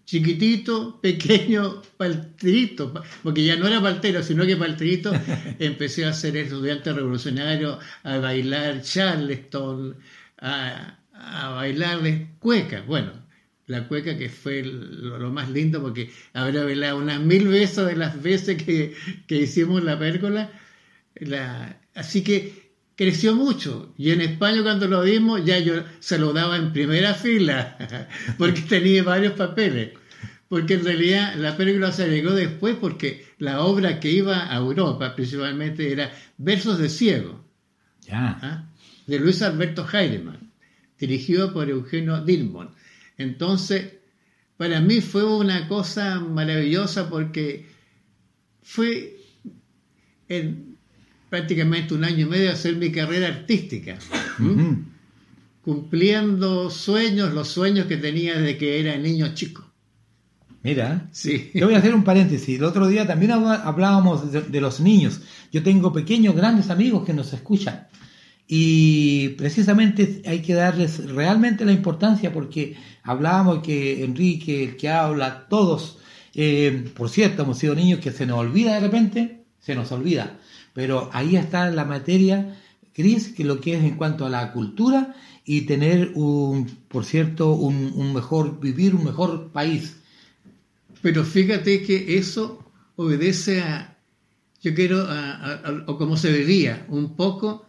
chiquitito, 0.04 1.00
pequeño 1.00 1.82
palterito, 1.96 2.92
pa- 2.92 3.02
porque 3.22 3.44
ya 3.44 3.56
no 3.56 3.66
era 3.68 3.80
paltero, 3.80 4.22
sino 4.22 4.44
que 4.46 4.56
palterito, 4.56 5.12
empecé 5.58 6.04
a 6.04 6.12
ser 6.12 6.36
estudiante 6.36 6.92
revolucionario, 6.92 7.78
a 8.02 8.18
bailar 8.18 8.82
charleston, 8.82 9.96
a, 10.38 10.98
a 11.12 11.48
bailarles 11.50 12.28
cueca. 12.38 12.82
Bueno, 12.82 13.12
la 13.66 13.86
cueca 13.86 14.16
que 14.18 14.28
fue 14.28 14.62
lo, 14.64 15.18
lo 15.18 15.30
más 15.30 15.48
lindo 15.50 15.80
porque 15.80 16.10
habrá 16.32 16.64
bailado 16.64 16.98
unas 16.98 17.20
mil 17.20 17.46
veces 17.48 17.86
de 17.86 17.96
las 17.96 18.20
veces 18.20 18.60
que, 18.62 18.94
que 19.28 19.36
hicimos 19.36 19.84
la 19.84 19.98
pérgola. 19.98 20.50
La, 21.16 21.80
así 21.94 22.22
que 22.24 22.59
creció 23.00 23.34
mucho. 23.34 23.94
Y 23.96 24.10
en 24.10 24.20
España 24.20 24.62
cuando 24.62 24.86
lo 24.86 25.00
vimos 25.00 25.42
ya 25.42 25.58
yo 25.58 25.84
se 26.00 26.18
lo 26.18 26.34
daba 26.34 26.58
en 26.58 26.70
primera 26.70 27.14
fila, 27.14 27.78
porque 28.38 28.60
tenía 28.60 29.02
varios 29.02 29.32
papeles. 29.32 29.92
Porque 30.50 30.74
en 30.74 30.84
realidad 30.84 31.34
la 31.36 31.56
película 31.56 31.92
se 31.92 32.10
llegó 32.10 32.32
después 32.32 32.76
porque 32.78 33.24
la 33.38 33.62
obra 33.62 34.00
que 34.00 34.10
iba 34.10 34.52
a 34.52 34.56
Europa 34.58 35.14
principalmente 35.14 35.90
era 35.90 36.12
Versos 36.36 36.78
de 36.78 36.90
Ciego. 36.90 37.42
¿ah? 38.12 38.68
de 39.06 39.18
Luis 39.18 39.40
Alberto 39.40 39.86
Heidemann, 39.90 40.52
dirigido 40.98 41.54
por 41.54 41.70
Eugenio 41.70 42.22
Dilmon. 42.22 42.74
Entonces, 43.16 43.94
para 44.58 44.82
mí 44.82 45.00
fue 45.00 45.24
una 45.24 45.68
cosa 45.68 46.20
maravillosa 46.20 47.08
porque 47.08 47.66
fue 48.62 49.16
en 50.28 50.69
prácticamente 51.30 51.94
un 51.94 52.04
año 52.04 52.26
y 52.26 52.28
medio 52.28 52.52
hacer 52.52 52.76
mi 52.76 52.92
carrera 52.92 53.28
artística, 53.28 53.98
cumpliendo 55.62 56.68
sueños, 56.68 57.32
los 57.32 57.48
sueños 57.48 57.86
que 57.86 57.96
tenía 57.96 58.38
desde 58.38 58.58
que 58.58 58.80
era 58.80 58.98
niño 58.98 59.32
chico. 59.32 59.64
Mira. 60.62 61.08
Sí. 61.12 61.50
Yo 61.54 61.66
voy 61.66 61.74
a 61.74 61.78
hacer 61.78 61.94
un 61.94 62.04
paréntesis. 62.04 62.58
El 62.58 62.64
otro 62.64 62.86
día 62.86 63.06
también 63.06 63.30
hablábamos 63.30 64.30
de, 64.30 64.42
de 64.42 64.60
los 64.60 64.80
niños. 64.80 65.22
Yo 65.50 65.62
tengo 65.62 65.90
pequeños, 65.90 66.36
grandes 66.36 66.68
amigos 66.68 67.06
que 67.06 67.14
nos 67.14 67.32
escuchan. 67.32 67.86
Y 68.52 69.28
precisamente 69.38 70.22
hay 70.26 70.40
que 70.40 70.54
darles 70.54 71.08
realmente 71.08 71.64
la 71.64 71.70
importancia 71.70 72.32
porque 72.32 72.76
hablábamos 73.04 73.60
que 73.62 74.04
Enrique, 74.04 74.64
el 74.64 74.76
que 74.76 74.88
habla, 74.88 75.46
todos, 75.48 75.98
eh, 76.34 76.90
por 76.96 77.08
cierto, 77.10 77.44
hemos 77.44 77.58
sido 77.58 77.76
niños 77.76 78.00
que 78.00 78.10
se 78.10 78.26
nos 78.26 78.40
olvida 78.40 78.74
de 78.74 78.80
repente, 78.80 79.44
se 79.60 79.76
nos 79.76 79.92
olvida. 79.92 80.39
Pero 80.74 81.10
ahí 81.12 81.36
está 81.36 81.70
la 81.70 81.84
materia, 81.84 82.56
Cris, 82.94 83.28
que 83.28 83.44
lo 83.44 83.60
que 83.60 83.74
es 83.76 83.82
en 83.84 83.96
cuanto 83.96 84.24
a 84.26 84.30
la 84.30 84.52
cultura 84.52 85.14
y 85.44 85.62
tener 85.62 86.12
un, 86.14 86.66
por 86.88 87.04
cierto, 87.04 87.52
un, 87.54 87.92
un 87.94 88.12
mejor, 88.14 88.60
vivir 88.60 88.94
un 88.94 89.04
mejor 89.04 89.48
país. 89.50 89.96
Pero 91.02 91.24
fíjate 91.24 91.82
que 91.82 92.18
eso 92.18 92.64
obedece 92.96 93.62
a, 93.62 93.96
yo 94.62 94.74
quiero, 94.74 95.00
a- 95.02 95.30
a- 95.34 95.54
a- 95.54 95.84
o 95.86 95.96
como 95.96 96.16
se 96.16 96.30
vería, 96.30 96.84
un 96.88 97.16
poco 97.16 97.66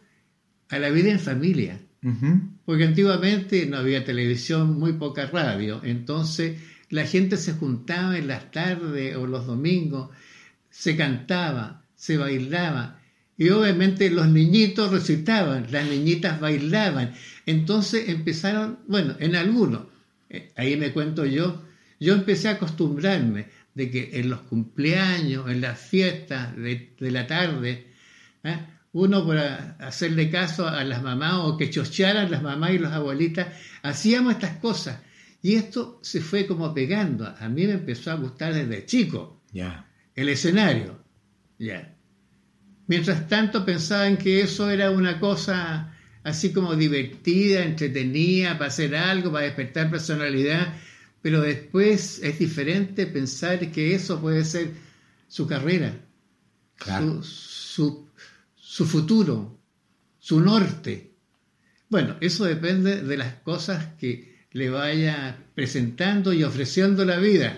a 0.69 0.79
la 0.79 0.89
vida 0.89 1.11
en 1.11 1.19
familia. 1.19 1.79
Porque 2.65 2.83
antiguamente 2.85 3.65
no 3.67 3.77
había 3.77 4.03
televisión, 4.03 4.77
muy 4.79 4.93
poca 4.93 5.25
radio. 5.27 5.81
Entonces 5.83 6.59
la 6.89 7.05
gente 7.05 7.37
se 7.37 7.53
juntaba 7.53 8.17
en 8.17 8.27
las 8.27 8.51
tardes 8.51 9.15
o 9.15 9.25
los 9.27 9.45
domingos, 9.45 10.09
se 10.69 10.95
cantaba, 10.97 11.80
se 12.01 12.17
bailaba. 12.17 12.99
Y 13.37 13.49
obviamente 13.49 14.09
los 14.09 14.27
niñitos 14.27 14.91
recitaban, 14.91 15.67
las 15.71 15.85
niñitas 15.87 16.39
bailaban. 16.39 17.13
Entonces 17.45 18.09
empezaron, 18.09 18.79
bueno, 18.87 19.15
en 19.19 19.35
algunos, 19.35 19.83
eh, 20.29 20.51
ahí 20.55 20.77
me 20.77 20.91
cuento 20.93 21.25
yo, 21.25 21.61
yo 21.99 22.13
empecé 22.15 22.47
a 22.49 22.53
acostumbrarme 22.53 23.45
de 23.75 23.91
que 23.91 24.19
en 24.19 24.29
los 24.31 24.41
cumpleaños, 24.41 25.47
en 25.49 25.61
las 25.61 25.79
fiestas 25.79 26.55
de, 26.57 26.93
de 26.99 27.11
la 27.11 27.27
tarde, 27.27 27.87
¿eh? 28.43 28.57
uno 28.93 29.23
por 29.25 29.37
a- 29.37 29.75
hacerle 29.79 30.29
caso 30.31 30.67
a 30.67 30.83
las 30.83 31.03
mamás 31.03 31.35
o 31.43 31.57
que 31.57 31.69
chochearan 31.69 32.31
las 32.31 32.41
mamás 32.41 32.71
y 32.71 32.79
las 32.79 32.93
abuelitas, 32.93 33.47
hacíamos 33.83 34.33
estas 34.33 34.57
cosas. 34.57 34.99
Y 35.43 35.55
esto 35.55 35.99
se 36.01 36.19
fue 36.21 36.45
como 36.47 36.73
pegando. 36.73 37.27
A 37.39 37.47
mí 37.49 37.65
me 37.67 37.73
empezó 37.73 38.11
a 38.11 38.15
gustar 38.15 38.53
desde 38.55 38.85
chico 38.85 39.41
Ya. 39.53 39.87
el 40.15 40.29
escenario. 40.29 40.99
Ya. 41.59 41.90
Mientras 42.91 43.25
tanto 43.29 43.63
pensaban 43.63 44.17
que 44.17 44.41
eso 44.41 44.69
era 44.69 44.91
una 44.91 45.17
cosa 45.17 45.95
así 46.25 46.51
como 46.51 46.75
divertida, 46.75 47.63
entretenida, 47.63 48.57
para 48.57 48.67
hacer 48.67 48.93
algo, 48.97 49.31
para 49.31 49.45
despertar 49.45 49.89
personalidad, 49.89 50.73
pero 51.21 51.39
después 51.39 52.19
es 52.21 52.37
diferente 52.37 53.07
pensar 53.07 53.71
que 53.71 53.95
eso 53.95 54.19
puede 54.19 54.43
ser 54.43 54.71
su 55.29 55.47
carrera, 55.47 55.93
Claro. 56.75 57.23
su, 57.23 57.31
su, 57.73 58.07
su 58.57 58.85
futuro, 58.85 59.57
su 60.19 60.41
norte. 60.41 61.11
Bueno, 61.89 62.17
eso 62.19 62.43
depende 62.43 63.01
de 63.03 63.15
las 63.15 63.35
cosas 63.35 63.85
que 64.01 64.35
le 64.51 64.69
vaya 64.69 65.37
presentando 65.55 66.33
y 66.33 66.43
ofreciendo 66.43 67.05
la 67.05 67.19
vida. 67.19 67.57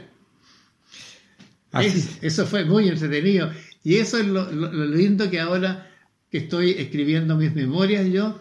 Es- 1.82 2.20
eso 2.22 2.46
fue 2.46 2.66
muy 2.66 2.88
entretenido. 2.88 3.52
Y 3.84 3.96
eso 3.98 4.18
es 4.18 4.28
lo, 4.28 4.50
lo- 4.52 4.72
lo 4.72 4.86
lindo 4.86 5.30
que 5.30 5.40
ahora 5.40 5.90
que 6.30 6.40
estoy 6.40 6.72
escribiendo 6.72 7.36
mis 7.38 7.54
memorias 7.54 8.08
yo, 8.12 8.40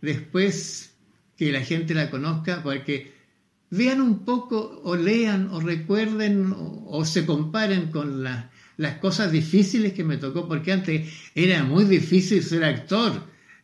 después 0.00 0.94
que 1.36 1.50
la 1.52 1.60
gente 1.62 1.94
la 1.94 2.10
conozca, 2.10 2.62
porque 2.62 3.12
vean 3.70 4.00
un 4.00 4.24
poco 4.24 4.80
o 4.84 4.96
lean 4.96 5.48
o 5.50 5.60
recuerden 5.60 6.52
o, 6.52 6.84
o 6.88 7.04
se 7.04 7.24
comparen 7.26 7.90
con 7.90 8.22
la- 8.22 8.50
las 8.76 8.96
cosas 8.98 9.32
difíciles 9.32 9.92
que 9.92 10.04
me 10.04 10.16
tocó, 10.18 10.48
porque 10.48 10.72
antes 10.72 11.08
era 11.34 11.62
muy 11.64 11.84
difícil 11.84 12.42
ser 12.42 12.64
actor, 12.64 13.12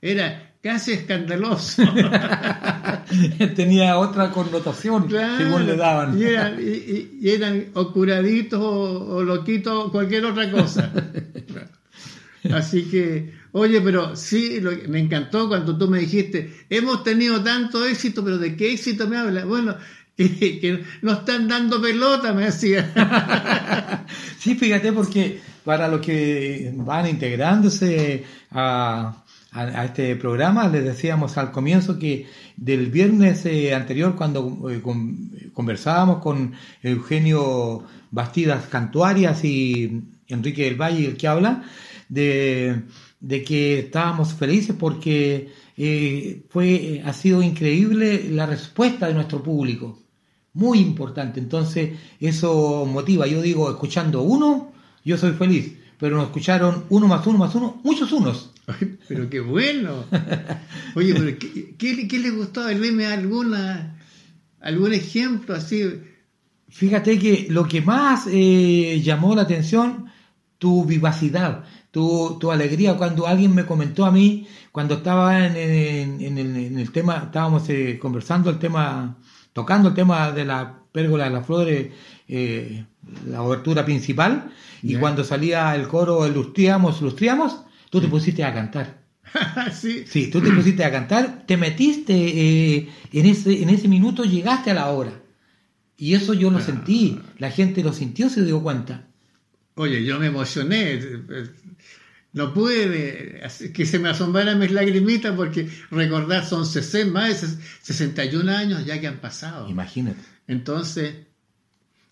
era 0.00 0.47
casi 0.62 0.92
escandaloso. 0.92 1.83
tenía 3.57 3.99
otra 3.99 4.31
connotación 4.31 5.07
Claro, 5.07 5.38
según 5.44 5.66
le 5.66 5.77
daban. 5.77 6.18
Y 6.18 6.25
eran, 6.25 6.59
y- 6.61 7.09
y- 7.21 7.31
eran 7.31 7.66
o 7.75 7.92
curaditos 7.92 8.61
o, 8.61 9.16
o 9.16 9.23
loquitos 9.23 9.87
o 9.87 9.92
cualquier 9.92 10.25
otra 10.27 10.51
cosa. 10.51 10.92
Así 12.53 12.85
que, 12.85 13.33
oye, 13.53 13.81
pero 13.81 14.14
sí, 14.16 14.61
lo 14.61 14.71
me 14.88 15.01
encantó 15.01 15.49
cuando 15.49 15.77
tú 15.77 15.88
me 15.88 15.99
dijiste, 15.99 16.53
hemos 16.71 17.03
tenido 17.03 17.42
tanto 17.42 17.85
éxito, 17.85 18.25
pero 18.25 18.38
¿de 18.38 18.57
qué 18.57 18.73
éxito 18.73 19.09
me 19.09 19.16
hablas? 19.18 19.44
Bueno, 19.44 19.77
que, 20.16 20.59
que 20.61 20.85
nos 21.03 21.18
están 21.21 21.49
dando 21.49 21.81
pelota, 21.83 22.33
me 22.33 22.44
decía. 22.47 24.05
Sí, 24.38 24.55
fíjate, 24.55 24.92
porque 24.92 25.40
para 25.64 25.88
los 25.88 26.01
que 26.01 26.73
van 26.77 27.09
integrándose 27.09 28.25
a, 28.53 29.25
a- 29.52 29.84
este 29.84 30.14
programa, 30.16 30.68
les 30.68 30.84
decíamos 30.84 31.37
al 31.38 31.50
comienzo 31.52 31.98
que 31.98 32.26
del 32.56 32.90
viernes 32.90 33.44
eh, 33.46 33.74
anterior, 33.74 34.14
cuando 34.16 34.70
eh, 34.70 34.80
con- 34.82 35.30
conversábamos 35.52 36.18
con 36.18 36.52
Eugenio 36.82 37.84
Bastidas 38.11 38.66
Cantuarias 38.66 39.44
y 39.44 40.02
Enrique 40.28 40.64
del 40.64 40.80
Valle, 40.80 41.06
el 41.06 41.16
que 41.16 41.28
habla, 41.28 41.62
de, 42.08 42.82
de 43.20 43.44
que 43.44 43.78
estábamos 43.80 44.32
felices 44.34 44.74
porque 44.78 45.50
eh, 45.76 46.42
fue, 46.50 47.02
ha 47.04 47.12
sido 47.12 47.42
increíble 47.42 48.28
la 48.30 48.46
respuesta 48.46 49.06
de 49.08 49.14
nuestro 49.14 49.42
público 49.42 49.98
muy 50.54 50.80
importante. 50.80 51.38
Entonces, 51.40 51.90
eso 52.20 52.84
motiva. 52.87 53.26
Yo 53.26 53.40
digo, 53.42 53.70
escuchando 53.70 54.22
uno, 54.22 54.72
yo 55.04 55.16
soy 55.16 55.32
feliz. 55.32 55.74
Pero 55.98 56.16
nos 56.16 56.26
escucharon 56.26 56.84
uno 56.90 57.06
más 57.08 57.26
uno 57.26 57.38
más 57.38 57.54
uno, 57.54 57.80
muchos 57.84 58.11
unos. 58.12 58.50
Ay, 58.68 58.98
pero 59.09 59.28
qué 59.31 59.40
bueno. 59.40 60.04
Oye, 60.94 61.14
pero 61.14 61.38
¿qué, 61.38 61.74
qué, 61.78 62.07
qué 62.07 62.18
le 62.18 62.31
gustó? 62.31 62.66
Dime 62.68 63.07
alguna, 63.07 63.98
algún 64.61 64.92
ejemplo 64.92 65.54
así. 65.54 65.85
Fíjate 66.68 67.18
que 67.18 67.46
lo 67.50 67.66
que 67.66 67.81
más 67.81 68.26
eh, 68.31 69.00
llamó 69.02 69.35
la 69.35 69.42
atención 69.42 70.07
tu 70.59 70.85
vivacidad, 70.85 71.64
tu, 71.90 72.37
tu 72.38 72.50
alegría. 72.52 72.96
Cuando 72.96 73.26
alguien 73.26 73.54
me 73.54 73.64
comentó 73.64 74.04
a 74.04 74.11
mí, 74.11 74.46
cuando 74.70 74.96
estaba 74.96 75.46
en, 75.46 75.57
en- 75.57 76.20
en 76.20 76.38
el, 76.38 76.57
en 76.57 76.78
el 76.78 76.92
tema, 76.92 77.22
estábamos 77.26 77.68
eh, 77.70 77.98
conversando 77.98 78.50
el 78.50 78.59
tema, 78.59 79.16
tocando 79.54 79.88
el 79.90 79.94
tema 79.94 80.31
de 80.33 80.44
la 80.44 80.83
pérgola 80.92 81.24
de 81.24 81.31
las 81.31 81.46
flores, 81.46 81.88
eh, 82.28 82.85
la 83.31 83.42
obertura 83.42 83.85
principal, 83.85 84.50
y 84.83 84.96
cuando 84.96 85.24
salía 85.24 85.74
el 85.74 85.88
coro, 85.88 86.28
lustriamos, 86.28 87.00
lustriamos, 87.00 87.62
tú 87.90 88.01
te 88.01 88.09
pusiste 88.09 88.44
a 88.44 88.53
cantar. 88.55 89.03
sí. 89.72 90.05
Sí, 90.07 90.29
tú 90.31 90.40
te 90.40 90.51
pusiste 90.51 90.85
a 90.85 90.90
cantar, 90.90 91.44
te 91.46 91.57
metiste 91.57 92.14
eh, 92.14 92.88
en, 93.12 93.27
ese, 93.27 93.62
en 93.62 93.68
ese 93.68 93.88
minuto, 93.88 94.24
llegaste 94.24 94.70
a 94.70 94.74
la 94.74 94.90
hora. 94.90 95.12
Y 95.96 96.14
eso 96.14 96.33
yo 96.35 96.51
lo 96.51 96.61
sentí, 96.61 97.18
la 97.38 97.51
gente 97.51 97.83
lo 97.83 97.92
sintió, 97.92 98.31
se 98.31 98.44
dio 98.44 98.62
cuenta. 98.62 99.05
Oye, 99.74 100.05
yo 100.05 100.18
me 100.18 100.27
emocioné. 100.27 100.92
eh, 100.94 101.22
eh, 101.29 101.44
No 102.33 102.55
pude 102.55 103.40
que 103.74 103.85
se 103.87 103.98
me 103.98 104.09
asombraran 104.09 104.59
mis 104.59 104.70
lagrimitas 104.70 105.35
porque 105.35 105.68
recordar 105.90 106.44
son 106.46 106.64
60, 106.66 107.12
más 107.12 107.29
de 107.29 107.46
ses- 107.48 107.59
61 107.83 108.48
años 108.48 108.85
ya 108.87 109.01
que 109.01 109.09
han 109.09 109.18
pasado. 109.18 109.68
Imagínate. 109.68 110.20
Entonces, 110.46 111.14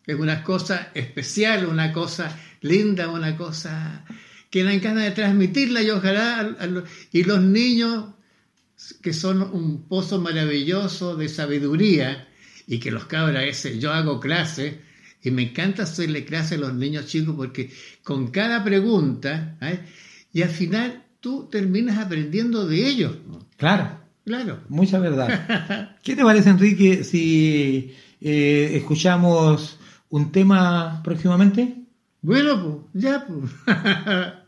es 0.06 0.16
una 0.16 0.42
cosa 0.42 0.90
especial, 0.94 1.66
una 1.66 1.92
cosa 1.92 2.36
linda, 2.62 3.08
una 3.08 3.36
cosa 3.36 4.04
que 4.50 4.64
dan 4.64 4.80
ganas 4.80 5.04
de 5.04 5.10
transmitirla 5.10 5.82
y 5.82 5.90
ojalá, 5.90 6.40
a- 6.40 6.62
a 6.62 6.66
lo- 6.66 6.84
y 7.12 7.24
los 7.24 7.40
niños 7.42 8.06
que 9.02 9.12
son 9.12 9.42
un 9.42 9.82
pozo 9.88 10.20
maravilloso 10.20 11.16
de 11.16 11.28
sabiduría 11.28 12.28
y 12.66 12.78
que 12.78 12.90
los 12.90 13.06
cabras 13.06 13.44
ese, 13.44 13.78
yo 13.78 13.92
hago 13.92 14.20
clase 14.20 14.80
y 15.22 15.30
me 15.30 15.42
encanta 15.42 15.84
hacerle 15.84 16.24
clase 16.24 16.56
a 16.56 16.58
los 16.58 16.74
niños 16.74 17.06
chicos 17.06 17.34
porque 17.36 17.70
con 18.04 18.28
cada 18.30 18.62
pregunta, 18.62 19.56
¿eh? 19.62 19.80
y 20.32 20.42
al 20.42 20.50
final 20.50 21.04
tú 21.20 21.48
terminas 21.50 21.98
aprendiendo 21.98 22.66
de 22.66 22.86
ellos. 22.86 23.12
Claro, 23.56 23.98
Claro. 24.24 24.60
mucha 24.68 24.98
verdad. 24.98 25.96
¿Qué 26.02 26.14
te 26.14 26.22
parece, 26.22 26.50
Enrique, 26.50 27.02
si 27.04 27.94
eh, 28.20 28.72
escuchamos 28.74 29.78
un 30.10 30.30
tema 30.30 31.00
próximamente? 31.02 31.85
Bueno, 32.26 32.60
pues, 32.92 33.04
ya, 33.04 33.24
pues. 33.24 33.52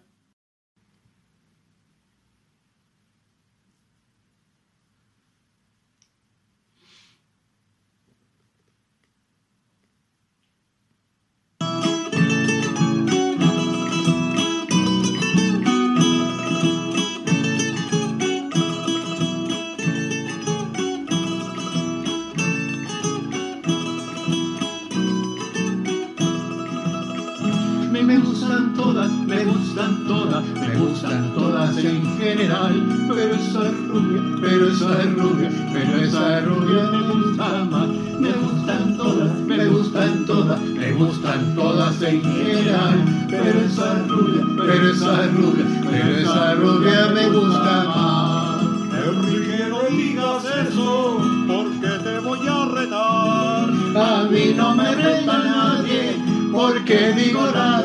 gustan 29.78 30.06
todas, 30.08 30.44
me 30.44 30.76
gustan 30.76 31.32
todas 31.34 31.76
en 31.78 32.18
general. 32.18 33.06
Pero 33.14 33.34
esa 33.34 33.70
rubia, 33.86 34.22
pero 34.40 34.68
esa 34.70 35.02
rubia, 35.02 35.50
pero 35.72 36.02
esa 36.02 36.40
rubia 36.40 36.82
me 36.90 37.02
gusta 37.12 37.64
más. 37.70 37.88
Me 38.18 38.32
gustan 38.32 38.96
todas, 38.96 39.38
me 39.38 39.66
gustan 39.66 40.26
todas, 40.26 40.60
me 40.60 40.92
gustan 40.92 41.54
todas 41.54 42.02
en 42.02 42.22
general. 42.22 43.26
Pero 43.30 43.60
esa 43.60 43.94
rubia, 44.08 44.44
pero 44.56 44.90
esa 44.90 45.26
rubia, 45.28 45.64
pero 45.88 46.16
esa 46.18 46.54
rubia 46.54 47.08
me 47.14 47.28
gusta 47.28 47.84
más. 47.84 48.62
Enrique, 49.06 49.66
no 49.70 49.96
digas 49.96 50.44
eso, 50.44 51.20
porque 51.46 51.88
te 52.02 52.18
voy 52.18 52.48
a 52.48 52.64
retar. 52.64 53.70
A 53.96 54.24
mí 54.28 54.54
no 54.56 54.74
me 54.74 54.92
reta 54.92 55.38
nadie, 55.38 56.16
porque 56.50 57.12
digo 57.12 57.46
la 57.54 57.82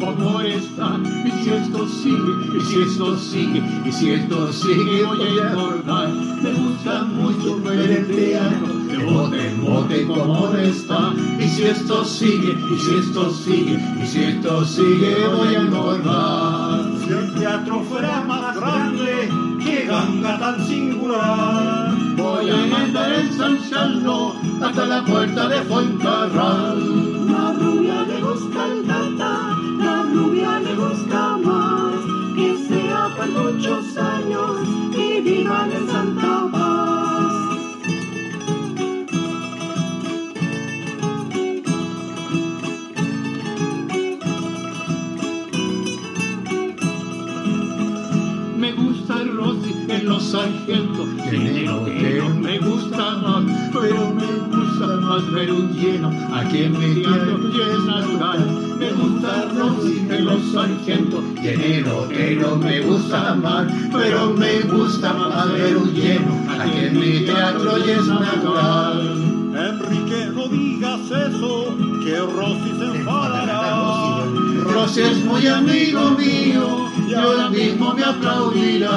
como 0.00 0.40
está. 0.40 0.98
Y 1.24 1.30
si 1.30 1.50
esto 1.50 1.86
sigue, 1.86 2.32
y 2.56 2.60
si 2.64 2.82
esto 2.82 3.16
sigue, 3.16 3.62
y 3.84 3.92
si 3.92 4.10
esto 4.10 4.52
sigue, 4.52 5.04
voy 5.04 5.38
a 5.38 5.50
engordar. 5.50 6.08
Me 6.42 6.52
gusta 6.52 7.04
mucho 7.04 7.60
ver 7.60 7.90
el 7.90 8.06
teatro 8.06 8.74
de 8.88 9.04
bote 9.04 9.48
en 9.48 9.64
bote 9.64 10.06
como 10.06 10.48
está. 10.54 11.12
Y 11.38 11.48
si 11.48 11.64
esto 11.64 12.04
sigue, 12.04 12.56
y 12.74 12.78
si 12.78 12.94
esto 12.96 13.30
sigue, 13.30 13.78
y 14.02 14.06
si 14.06 14.24
esto 14.24 14.64
sigue, 14.64 15.14
voy 15.28 15.54
a 15.54 15.60
engordar. 15.60 16.90
Si 17.04 17.12
el 17.12 17.34
teatro 17.34 17.80
fuera 17.80 18.22
más 18.22 18.56
grande, 18.56 19.28
qué 19.62 19.84
ganga 19.86 20.38
tan 20.38 20.66
singular. 20.66 21.94
Voy 22.16 22.50
a 22.50 22.66
mandar 22.66 23.12
ensanchando 23.12 24.34
hasta 24.62 24.86
la 24.86 25.04
puerta 25.04 25.48
de 25.48 25.62
Fuencarral. 25.62 27.26
La 27.26 27.52
rubia 27.52 28.02
le 28.02 28.20
gusta 28.20 28.66
el 28.66 28.86
Santa 35.50 36.48
Paz. 36.52 37.32
Me 48.56 48.72
gusta 48.72 49.24
Rosy 49.24 49.74
en 49.88 50.06
los 50.06 50.22
sargentos, 50.22 51.08
en 51.32 51.46
el 51.46 51.68
hotel 51.68 52.34
me 52.34 52.58
gusta 52.58 53.16
más, 53.16 53.44
pero 53.72 54.14
me 54.14 54.26
gusta 54.26 54.39
más 54.86 55.30
ver 55.32 55.52
un 55.52 55.72
lleno 55.72 56.10
aquí 56.32 56.64
en 56.64 56.78
mi 56.78 57.02
teatro 57.02 57.38
y 57.52 57.60
es 57.60 57.84
natural. 57.84 58.76
Me 58.78 58.90
gusta 58.92 59.48
Rosy 59.54 60.06
en 60.08 60.24
los 60.24 60.52
sargentos, 60.52 61.22
y 61.42 61.48
en 61.48 61.60
el 61.60 61.88
hotel 61.88 62.46
me 62.60 62.80
gusta 62.80 63.34
más, 63.34 63.66
pero 63.92 64.32
me 64.32 64.60
gusta 64.60 65.12
más 65.12 65.52
ver 65.52 65.76
un 65.76 65.92
lleno 65.92 66.32
aquí 66.58 66.78
en 66.86 66.98
mi 66.98 67.26
teatro 67.26 67.78
y 67.78 67.90
es 67.90 68.06
natural. 68.06 69.30
Enrique, 69.54 70.30
no 70.32 70.48
digas 70.48 71.00
eso, 71.10 71.76
que 72.02 72.16
Rosy 72.16 72.72
se 72.78 72.84
enfadará. 72.98 74.24
Rosy 74.64 75.00
es 75.02 75.24
muy 75.24 75.46
amigo 75.46 76.10
mío 76.12 76.88
y 77.06 77.14
ahora 77.14 77.50
mismo 77.50 77.92
me 77.92 78.04
aplaudirá. 78.04 78.90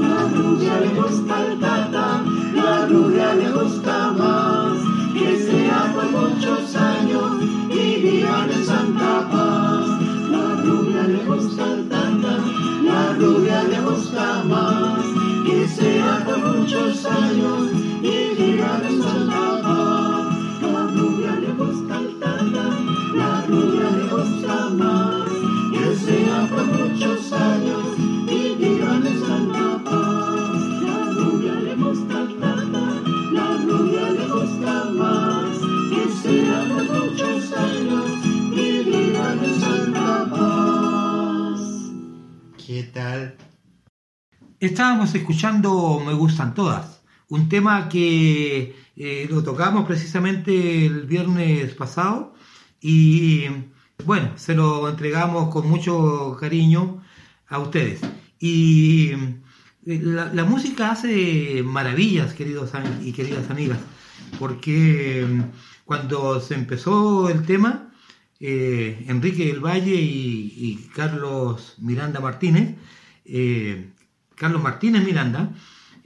La 0.00 0.28
rubia 0.32 0.80
le 0.80 0.88
gusta 0.88 1.46
el 1.46 1.58
tata, 1.58 2.22
la 2.54 2.86
rubia 2.86 3.34
le 3.34 3.50
gusta 3.50 4.12
muchos 6.16 6.74
años 6.76 7.42
y 7.70 8.00
vivan 8.00 8.50
en 8.50 8.64
Santa 8.64 9.28
Paz. 9.30 9.86
La 10.30 10.62
rubia 10.62 11.02
le 11.02 11.24
gusta 11.24 11.64
el 11.74 11.88
tata, 11.88 12.38
la 12.82 13.12
rubia 13.18 13.62
le 13.64 13.80
gusta 13.80 14.42
más. 14.44 15.04
Que 15.46 15.68
sea 15.68 16.24
por 16.24 16.38
muchos 16.38 17.04
años 17.04 17.70
y 18.02 18.34
vivan 18.40 18.84
en 18.84 19.02
Santa 19.02 19.20
Paz. 19.20 19.25
Estábamos 44.58 45.14
escuchando 45.14 46.00
Me 46.04 46.14
gustan 46.14 46.54
todas, 46.54 47.02
un 47.28 47.48
tema 47.48 47.88
que 47.90 48.74
eh, 48.96 49.26
lo 49.28 49.42
tocamos 49.42 49.86
precisamente 49.86 50.86
el 50.86 51.06
viernes 51.06 51.74
pasado 51.74 52.34
y 52.80 53.44
bueno, 54.04 54.32
se 54.36 54.54
lo 54.54 54.88
entregamos 54.88 55.52
con 55.52 55.68
mucho 55.68 56.36
cariño 56.40 57.02
a 57.48 57.58
ustedes. 57.58 58.00
Y 58.38 59.10
eh, 59.86 60.00
la, 60.02 60.32
la 60.32 60.44
música 60.44 60.92
hace 60.92 61.62
maravillas, 61.62 62.32
queridos 62.32 62.72
y 63.02 63.12
queridas 63.12 63.50
amigas, 63.50 63.78
porque 64.38 65.26
mm, 65.28 65.42
cuando 65.84 66.40
se 66.40 66.54
empezó 66.54 67.28
el 67.28 67.44
tema, 67.44 67.85
eh, 68.40 69.04
Enrique 69.08 69.46
del 69.46 69.60
Valle 69.60 69.94
y, 69.94 70.88
Carlos 70.94 71.74
Miranda 71.78 72.20
Martínez, 72.20 72.74
eh, 73.24 73.90
Carlos 74.34 74.62
Martínez 74.62 75.04
Miranda, 75.04 75.50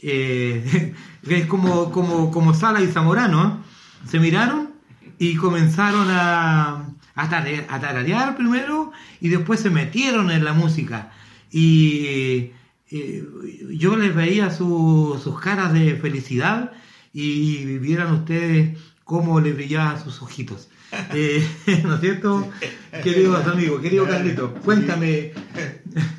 eh, 0.03 0.95
es 1.29 1.47
como, 1.47 1.91
como, 1.93 2.31
como 2.31 2.55
Sala 2.55 2.81
y 2.81 2.87
Zamorano, 2.89 3.45
¿eh? 3.65 4.09
se 4.09 4.19
miraron 4.21 4.71
y 5.19 5.37
comenzaron 5.37 6.07
a, 6.11 6.89
a, 7.15 7.29
tare- 7.29 7.67
a 7.69 7.79
tararear 7.81 8.37
primero 8.37 8.93
y 9.21 9.29
después 9.29 9.61
se 9.61 9.71
metieron 9.71 10.31
en 10.31 10.45
la 10.45 10.53
música. 10.55 11.13
Y 11.51 12.51
yo 13.77 13.97
les 13.97 14.15
veía 14.15 14.51
su- 14.51 15.21
sus 15.23 15.39
caras 15.41 15.73
de 15.73 15.97
felicidad 15.97 16.73
y 17.13 17.79
vieran 17.79 18.13
ustedes 18.15 18.79
cómo 19.05 19.41
les 19.41 19.55
brillaban 19.55 20.03
sus 20.03 20.23
ojitos. 20.23 20.69
Eh, 21.15 21.47
¿No 21.85 21.95
es 21.95 22.01
cierto? 22.01 22.51
Queridos 23.03 23.47
amigos, 23.47 23.81
querido 23.81 24.07
Carlito, 24.09 24.55
cuéntame, 24.55 25.33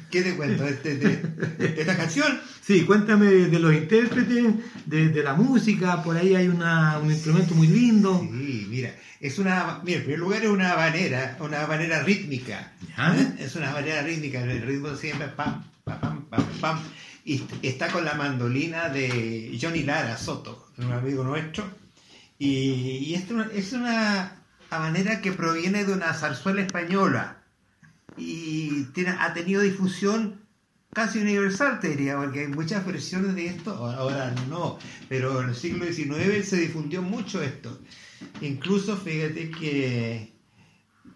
¿Qué 0.09 0.21
te 0.21 0.35
cuento 0.35 0.63
de, 0.63 0.69
este- 0.71 0.95
de- 0.97 1.17
de 1.57 1.81
esta 1.81 1.95
canción? 1.97 2.39
sí, 2.61 2.83
cuéntame 2.83 3.25
de 3.27 3.59
los 3.59 3.73
intérpretes, 3.73 4.45
de, 4.85 5.09
de 5.09 5.23
la 5.23 5.33
música, 5.33 6.01
por 6.03 6.15
ahí 6.17 6.35
hay 6.35 6.47
una, 6.47 6.99
un 6.99 7.11
instrumento 7.11 7.53
muy 7.55 7.67
lindo. 7.67 8.19
Sí, 8.21 8.67
mira, 8.69 8.93
es 9.19 9.39
una, 9.39 9.79
mira, 9.83 9.97
en 9.99 10.03
primer 10.03 10.19
lugar 10.19 10.43
es 10.43 10.49
una 10.49 10.71
habanera, 10.73 11.37
una 11.39 11.61
habanera 11.61 12.03
rítmica. 12.03 12.73
¿eh? 12.97 13.33
Es 13.39 13.55
una 13.55 13.71
habanera 13.71 14.01
rítmica, 14.03 14.41
el 14.41 14.61
ritmo 14.61 14.95
siempre 14.95 15.27
pam, 15.29 15.63
pam, 15.83 15.99
pam, 15.99 16.25
pam, 16.29 16.43
pam. 16.61 16.79
Y 17.23 17.43
está 17.61 17.87
con 17.89 18.03
la 18.03 18.15
mandolina 18.15 18.89
de 18.89 19.57
Johnny 19.61 19.83
Lara 19.83 20.17
Soto, 20.17 20.67
un 20.77 20.91
amigo 20.91 21.23
nuestro. 21.23 21.63
Y, 22.39 22.97
y 23.05 23.13
esto 23.13 23.41
es 23.53 23.71
una 23.73 24.40
habanera 24.71 25.21
que 25.21 25.33
proviene 25.33 25.85
de 25.85 25.93
una 25.93 26.13
zarzuela 26.13 26.61
española. 26.61 27.43
Y 28.17 28.87
ha 29.19 29.33
tenido 29.33 29.61
difusión 29.61 30.41
casi 30.93 31.19
universal, 31.19 31.79
te 31.79 31.89
diría, 31.89 32.17
porque 32.17 32.41
hay 32.41 32.47
muchas 32.47 32.85
versiones 32.85 33.35
de 33.35 33.47
esto, 33.47 33.73
ahora 33.73 34.33
no, 34.49 34.79
pero 35.07 35.41
en 35.41 35.49
el 35.49 35.55
siglo 35.55 35.85
XIX 35.85 36.47
se 36.47 36.57
difundió 36.57 37.01
mucho 37.01 37.41
esto. 37.41 37.79
Incluso 38.41 38.97
fíjate 38.97 39.51
que 39.51 40.30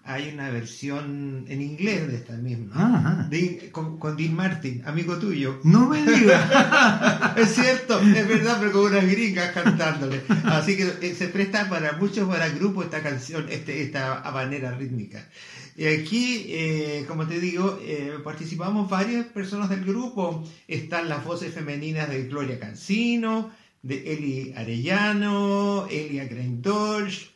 hay 0.08 0.30
una 0.34 0.50
versión 0.52 1.46
en 1.48 1.62
inglés 1.62 2.08
de 2.08 2.16
esta 2.18 2.34
misma, 2.34 2.76
Ajá. 2.76 3.28
de- 3.30 3.70
con, 3.72 3.98
con 3.98 4.16
Dean 4.16 4.36
Martin, 4.36 4.84
amigo 4.86 5.18
tuyo. 5.18 5.60
No 5.64 5.88
me 5.90 6.02
digas. 6.06 6.44
Es 7.36 7.54
cierto, 7.56 8.00
es 8.00 8.28
verdad, 8.28 8.58
pero 8.60 8.72
con 8.72 8.86
unas 8.94 9.06
gringas 9.06 9.52
cantándole. 9.52 10.22
Así 10.46 10.78
que 10.78 10.84
eh, 11.02 11.16
se 11.16 11.28
presta 11.28 11.68
para 11.70 11.94
muchos, 11.94 12.30
para 12.30 12.48
grupos 12.50 12.86
esta 12.86 13.02
canción, 13.04 13.48
este, 13.50 13.82
esta 13.82 14.22
habanera 14.22 14.72
rítmica. 14.78 15.28
Y 15.76 15.86
aquí, 15.88 16.46
eh, 16.48 17.04
como 17.08 17.28
te 17.28 17.40
digo, 17.42 17.78
eh, 17.84 18.14
participamos 18.24 18.90
varias 18.90 19.26
personas 19.26 19.70
del 19.70 19.84
grupo. 19.84 20.48
Están 20.68 21.10
las 21.10 21.26
voces 21.26 21.54
femeninas 21.54 22.08
de 22.10 22.24
Gloria 22.28 22.58
Cancino, 22.60 23.52
de 23.82 24.14
Eli 24.14 24.54
Arellano, 24.56 25.88
Elia 25.92 26.26
Grendolch. 26.26 27.32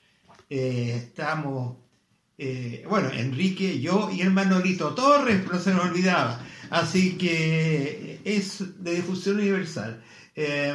eh, 0.49 0.93
estamos, 0.97 1.75
eh, 2.39 2.85
bueno, 2.89 3.09
Enrique, 3.11 3.81
yo 3.81 4.09
y 4.09 4.21
el 4.21 4.31
Manolito 4.31 4.95
Torres, 4.95 5.45
no 5.51 5.59
se 5.59 5.73
nos 5.73 5.85
olvidaba. 5.85 6.41
Así 6.69 7.17
que 7.17 8.21
es 8.23 8.81
de 8.81 8.95
difusión 8.95 9.35
universal. 9.35 10.01
Eh, 10.35 10.73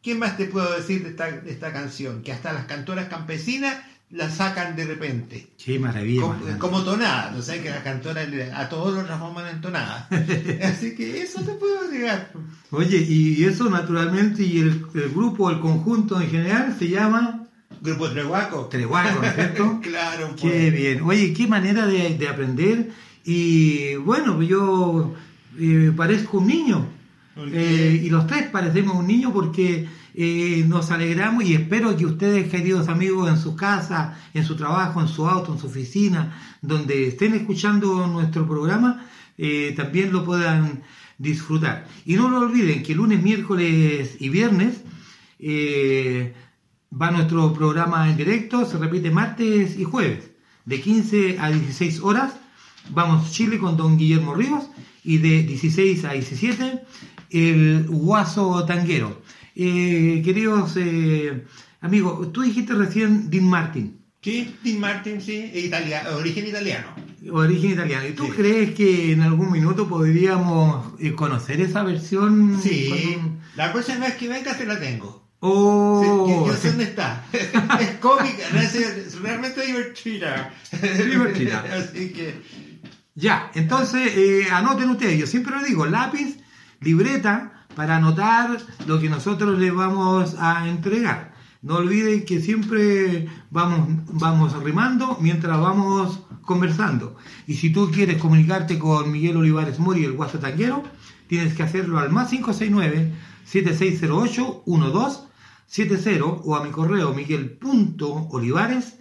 ¿Qué 0.00 0.14
más 0.14 0.36
te 0.36 0.46
puedo 0.46 0.72
decir 0.72 1.02
de 1.02 1.10
esta, 1.10 1.32
de 1.32 1.50
esta 1.50 1.72
canción? 1.72 2.22
Que 2.22 2.32
hasta 2.32 2.52
las 2.52 2.66
cantoras 2.66 3.08
campesinas 3.08 3.76
la 4.10 4.30
sacan 4.30 4.76
de 4.76 4.84
repente. 4.84 5.48
Qué 5.64 5.80
maravilla. 5.80 6.22
Como, 6.58 6.84
tonada, 6.84 7.32
¿no 7.32 7.42
sabes 7.42 7.62
que 7.62 7.70
las 7.70 7.82
cantoras 7.82 8.28
a 8.54 8.68
todos 8.68 8.94
los 8.94 9.06
transforman 9.06 9.48
en 9.48 9.60
tonada? 9.60 10.08
Así 10.62 10.94
que 10.94 11.22
eso 11.22 11.40
te 11.40 11.52
puedo 11.54 11.90
llegar. 11.90 12.30
Oye, 12.70 12.98
y 12.98 13.42
eso 13.44 13.68
naturalmente, 13.68 14.44
y 14.44 14.60
el, 14.60 14.86
el 14.94 15.10
grupo, 15.10 15.50
el 15.50 15.58
conjunto 15.58 16.20
en 16.20 16.30
general, 16.30 16.76
se 16.78 16.88
llama 16.88 17.41
Grupo 17.82 18.08
Trehuaco. 18.10 18.66
Trehuaco, 18.66 19.20
¿no 19.20 19.26
es 19.26 19.34
cierto? 19.34 19.80
claro, 19.82 20.34
Qué 20.36 20.48
pues. 20.48 20.72
bien. 20.72 21.02
Oye, 21.02 21.32
qué 21.32 21.46
manera 21.46 21.86
de, 21.86 22.16
de 22.16 22.28
aprender. 22.28 22.90
Y 23.24 23.96
bueno, 23.96 24.40
yo 24.42 25.14
eh, 25.58 25.92
parezco 25.96 26.38
un 26.38 26.46
niño. 26.46 26.86
¿Por 27.34 27.48
Eh, 27.48 27.52
qué? 27.52 28.06
y 28.06 28.10
los 28.10 28.26
tres 28.26 28.48
parecemos 28.50 28.94
un 28.96 29.06
niño 29.06 29.32
porque 29.32 29.88
eh, 30.14 30.64
nos 30.68 30.90
alegramos 30.90 31.44
y 31.44 31.54
espero 31.54 31.96
que 31.96 32.06
ustedes, 32.06 32.48
queridos 32.50 32.88
amigos, 32.88 33.28
en 33.28 33.38
su 33.38 33.56
casa, 33.56 34.18
en 34.34 34.44
su 34.44 34.54
trabajo, 34.56 35.00
en 35.00 35.08
su 35.08 35.26
auto, 35.26 35.52
en 35.52 35.58
su 35.58 35.66
oficina, 35.66 36.36
donde 36.60 37.08
estén 37.08 37.34
escuchando 37.34 38.06
nuestro 38.06 38.46
programa, 38.46 39.06
también 39.76 40.12
lo 40.12 40.24
puedan 40.24 40.82
disfrutar. 41.18 41.86
Y 42.04 42.14
no 42.14 42.28
lo 42.28 42.40
olviden 42.40 42.82
que 42.82 42.94
lunes, 42.94 43.20
miércoles 43.22 44.16
y 44.20 44.28
viernes 44.28 44.82
eh, 45.44 46.32
va 47.00 47.10
nuestro 47.10 47.52
programa 47.54 48.08
en 48.10 48.16
directo, 48.16 48.64
se 48.66 48.78
repite 48.78 49.10
martes 49.10 49.78
y 49.78 49.84
jueves, 49.84 50.30
de 50.64 50.80
15 50.80 51.38
a 51.40 51.50
16 51.50 52.00
horas. 52.00 52.32
Vamos 52.90 53.30
Chile 53.32 53.58
con 53.58 53.76
don 53.76 53.96
Guillermo 53.96 54.34
Ríos 54.34 54.64
y 55.04 55.18
de 55.18 55.42
16 55.44 56.04
a 56.04 56.12
17 56.12 56.80
el 57.30 57.86
Guaso 57.88 58.64
Tanguero. 58.66 59.22
Eh, 59.54 60.20
queridos 60.24 60.74
eh, 60.76 61.44
amigos, 61.80 62.32
tú 62.32 62.42
dijiste 62.42 62.74
recién 62.74 63.30
Dean 63.30 63.44
Martin, 63.48 63.98
Sí, 64.22 64.54
Dean 64.62 64.78
Martin, 64.78 65.20
sí, 65.20 65.50
italia- 65.52 66.04
origen 66.16 66.46
italiano. 66.46 66.88
origen 67.32 67.72
italiano. 67.72 68.06
¿Y 68.06 68.12
tú 68.12 68.26
Sí. 68.26 68.30
crees 68.36 68.70
que 68.74 69.12
en 69.12 69.20
algún 69.22 69.50
minuto 69.50 69.88
podríamos 69.88 70.92
eh, 71.00 71.12
conocer 71.12 71.60
esa 71.60 71.82
versión? 71.82 72.60
Sí, 72.62 72.88
con- 73.20 73.40
la 73.56 73.72
próxima 73.72 74.06
vez 74.06 74.14
que 74.14 74.28
venga 74.28 74.56
te 74.56 74.64
la 74.64 74.78
tengo. 74.78 75.21
Oh, 75.44 76.00
Sí, 76.00 76.08
yo, 76.08 76.46
yo 76.46 76.54
sé 76.54 76.68
dónde 76.68 76.84
está. 76.84 77.24
es 77.32 77.90
cómica, 77.98 78.44
no 78.52 78.60
es, 78.60 79.20
realmente 79.20 79.66
divertida. 79.66 80.54
Divertida. 80.70 81.64
Así 81.78 82.12
que, 82.12 82.40
Ya, 83.16 83.50
entonces 83.54 84.12
eh, 84.16 84.46
anoten 84.52 84.90
ustedes, 84.90 85.18
yo 85.18 85.26
siempre 85.26 85.56
lo 85.56 85.64
digo, 85.64 85.84
lápiz, 85.86 86.38
libreta, 86.80 87.66
para 87.74 87.96
anotar 87.96 88.56
lo 88.86 89.00
que 89.00 89.10
nosotros 89.10 89.58
les 89.58 89.74
vamos 89.74 90.36
a 90.38 90.68
entregar. 90.68 91.34
No 91.60 91.78
olviden 91.78 92.24
que 92.24 92.40
siempre 92.40 93.26
vamos, 93.50 93.88
vamos 94.12 94.62
rimando 94.62 95.18
mientras 95.20 95.60
vamos 95.60 96.20
conversando. 96.42 97.16
Y 97.48 97.54
si 97.54 97.70
tú 97.70 97.90
quieres 97.90 98.18
comunicarte 98.18 98.78
con 98.78 99.10
Miguel 99.10 99.38
Olivares 99.38 99.80
Mori, 99.80 100.04
el 100.04 100.12
Guaso 100.12 100.38
Tanguero, 100.38 100.84
tienes 101.26 101.54
que 101.54 101.64
hacerlo 101.64 101.98
al 101.98 102.10
más 102.10 102.32
569-7608-1270 105.70 106.40
o 106.44 106.56
a 106.56 106.64
mi 106.64 106.70
correo 106.70 107.14
miguel.olivares 107.14 108.98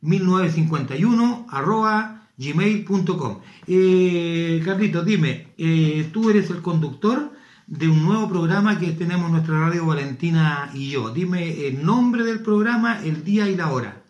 1951 0.00 1.46
arroba 1.50 2.28
gmail.com 2.36 3.40
eh, 3.66 4.62
Carlito, 4.64 5.02
dime, 5.02 5.48
eh, 5.58 6.08
tú 6.12 6.30
eres 6.30 6.50
el 6.50 6.62
conductor 6.62 7.32
de 7.66 7.88
un 7.88 8.04
nuevo 8.04 8.28
programa 8.28 8.78
que 8.78 8.92
tenemos 8.92 9.26
en 9.26 9.32
nuestra 9.32 9.60
radio 9.60 9.84
Valentina 9.84 10.70
y 10.72 10.90
yo. 10.90 11.10
Dime 11.10 11.66
el 11.66 11.84
nombre 11.84 12.24
del 12.24 12.40
programa, 12.40 13.00
el 13.02 13.24
día 13.24 13.48
y 13.48 13.56
la 13.56 13.70
hora. 13.70 14.02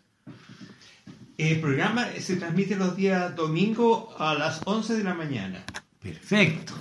el 1.36 1.60
programa 1.60 2.06
se 2.20 2.36
transmite 2.36 2.76
los 2.76 2.96
días 2.96 3.34
domingo 3.34 4.14
a 4.18 4.34
las 4.34 4.60
11 4.64 4.96
de 4.96 5.04
la 5.04 5.14
mañana. 5.14 5.64
Perfecto. 6.00 6.74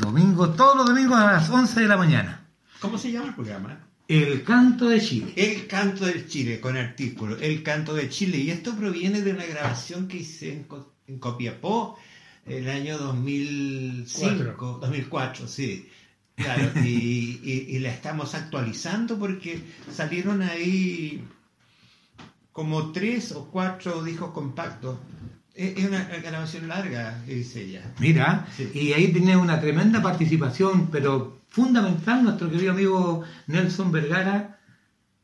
Domingo, 0.00 0.50
todos 0.50 0.76
los 0.76 0.86
domingos 0.86 1.18
a 1.18 1.32
las 1.32 1.50
11 1.50 1.80
de 1.80 1.88
la 1.88 1.96
mañana. 1.96 2.43
¿Cómo 2.84 2.98
se 2.98 3.10
llama 3.10 3.28
el 3.28 3.34
programa? 3.34 3.80
El 4.08 4.44
canto 4.44 4.88
de 4.90 5.00
Chile. 5.00 5.32
El 5.36 5.66
canto 5.66 6.04
del 6.04 6.28
Chile, 6.28 6.60
con 6.60 6.76
artículo. 6.76 7.38
El 7.38 7.62
canto 7.62 7.94
de 7.94 8.10
Chile. 8.10 8.36
Y 8.36 8.50
esto 8.50 8.76
proviene 8.76 9.22
de 9.22 9.32
una 9.32 9.46
grabación 9.46 10.06
que 10.06 10.18
hice 10.18 10.52
en, 10.52 10.66
en 11.06 11.18
Copiapó 11.18 11.96
el 12.44 12.68
año 12.68 12.98
2005, 12.98 14.78
2004, 14.82 15.48
sí. 15.48 15.88
Claro, 16.36 16.70
y, 16.84 17.40
y- 17.42 17.66
y 17.70 17.78
la 17.78 17.90
estamos 17.90 18.34
actualizando 18.34 19.18
porque 19.18 19.62
salieron 19.90 20.42
ahí 20.42 21.24
como 22.52 22.92
tres 22.92 23.32
o 23.32 23.46
cuatro 23.46 24.02
discos 24.02 24.32
compactos. 24.32 24.98
Es 25.54 25.84
una 25.84 26.02
grabación 26.04 26.66
larga, 26.68 27.22
dice 27.26 27.62
ella. 27.62 27.92
Mira, 28.00 28.46
Sí. 28.56 28.70
y 28.74 28.92
ahí 28.92 29.12
tiene 29.12 29.36
una 29.36 29.60
tremenda 29.60 30.02
participación, 30.02 30.90
pero 30.90 31.42
fundamental, 31.48 32.24
nuestro 32.24 32.50
querido 32.50 32.72
amigo 32.72 33.22
Nelson 33.46 33.92
Vergara. 33.92 34.58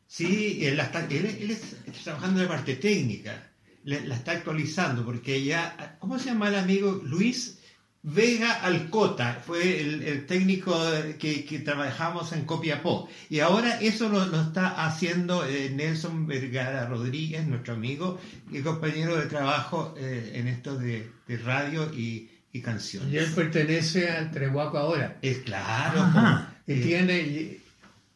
Sí, 0.06 0.60
él, 0.64 0.78
está, 0.78 1.04
él, 1.06 1.26
él 1.26 1.50
está 1.50 1.76
trabajando 2.04 2.40
en 2.40 2.46
la 2.46 2.52
parte 2.54 2.76
técnica, 2.76 3.50
la, 3.84 4.00
la 4.00 4.14
está 4.16 4.32
actualizando, 4.32 5.04
porque 5.04 5.42
ya, 5.44 5.96
¿cómo 6.00 6.18
se 6.18 6.26
llama 6.26 6.48
el 6.48 6.56
amigo? 6.56 7.00
Luis 7.04 7.58
Vega 8.02 8.54
Alcota 8.62 9.42
fue 9.44 9.78
el, 9.78 10.02
el 10.02 10.26
técnico 10.26 10.74
que, 11.18 11.44
que, 11.44 11.58
trabajamos 11.58 12.32
en 12.32 12.46
Copiapó. 12.46 13.10
Y 13.28 13.40
ahora 13.40 13.78
eso 13.80 14.08
lo, 14.08 14.24
lo 14.24 14.40
está 14.40 14.86
haciendo 14.86 15.44
eh, 15.44 15.70
Nelson 15.70 16.26
Vergara 16.26 16.86
Rodríguez, 16.86 17.46
nuestro 17.46 17.74
amigo 17.74 18.18
y 18.50 18.62
compañero 18.62 19.16
de 19.16 19.26
trabajo 19.26 19.94
eh, 19.98 20.32
en 20.34 20.48
esto 20.48 20.78
de, 20.78 21.10
de 21.28 21.36
radio 21.38 21.92
y, 21.92 22.30
y, 22.52 22.62
canciones. 22.62 23.12
Y 23.12 23.18
él 23.18 23.30
pertenece 23.34 24.08
al 24.08 24.30
Trehuaco 24.30 24.78
ahora. 24.78 25.18
Es 25.20 25.38
claro. 25.38 26.00
Ajá. 26.00 26.54
Y 26.66 26.72
eh, 26.72 26.80
tiene 26.80 27.58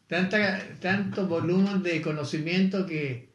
tanta, 0.06 0.62
tanto 0.80 1.26
volumen 1.26 1.82
de 1.82 2.00
conocimiento 2.00 2.86
que 2.86 3.34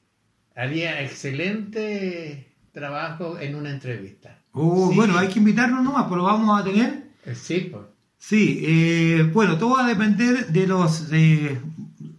haría 0.56 1.04
excelente 1.04 2.48
trabajo 2.72 3.38
en 3.40 3.54
una 3.54 3.70
entrevista. 3.70 4.39
Sí. 4.54 4.96
Bueno, 4.96 5.18
hay 5.18 5.28
que 5.28 5.40
invitarnos 5.40 5.84
nomás, 5.84 6.06
pero 6.06 6.18
lo 6.18 6.24
vamos 6.24 6.60
a 6.60 6.64
tener. 6.64 7.12
Sí, 7.34 7.70
pues. 7.72 7.84
Sí, 8.18 8.60
eh, 8.64 9.30
bueno, 9.34 9.58
todo 9.58 9.76
va 9.76 9.86
a 9.86 9.88
depender 9.88 10.48
de 10.48 10.68
los, 10.68 11.10
de 11.10 11.58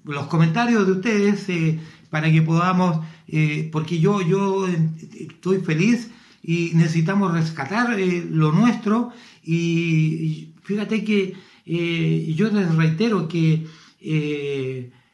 los 0.04 0.26
comentarios 0.26 0.86
de 0.86 0.92
ustedes 0.92 1.48
eh, 1.48 1.78
para 2.08 2.30
que 2.30 2.42
podamos, 2.42 3.04
eh, 3.28 3.68
porque 3.70 4.00
yo, 4.00 4.22
yo 4.22 4.66
estoy 4.66 5.60
feliz 5.60 6.10
y 6.42 6.72
necesitamos 6.74 7.32
rescatar 7.32 7.98
eh, 7.98 8.26
lo 8.28 8.52
nuestro 8.52 9.12
y 9.44 10.54
fíjate 10.62 11.04
que 11.04 11.34
yo 11.66 12.50
les 12.50 12.74
reitero 12.74 13.28
que 13.28 13.66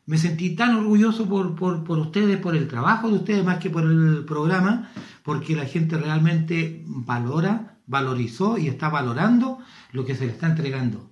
me 0.06 0.18
sentí 0.18 0.54
tan 0.54 0.76
orgulloso 0.76 1.28
por, 1.28 1.54
por, 1.56 1.84
por 1.84 1.98
ustedes, 1.98 2.38
por 2.38 2.56
el 2.56 2.68
trabajo 2.68 3.08
de 3.08 3.16
ustedes 3.16 3.44
más 3.44 3.58
que 3.58 3.70
por 3.70 3.84
el 3.84 4.24
programa, 4.24 4.90
porque 5.24 5.56
la 5.56 5.66
gente 5.66 5.98
realmente 5.98 6.84
valora, 6.86 7.78
valorizó 7.86 8.56
y 8.56 8.68
está 8.68 8.88
valorando 8.88 9.58
lo 9.92 10.04
que 10.04 10.14
se 10.14 10.26
le 10.26 10.32
está 10.32 10.46
entregando. 10.46 11.10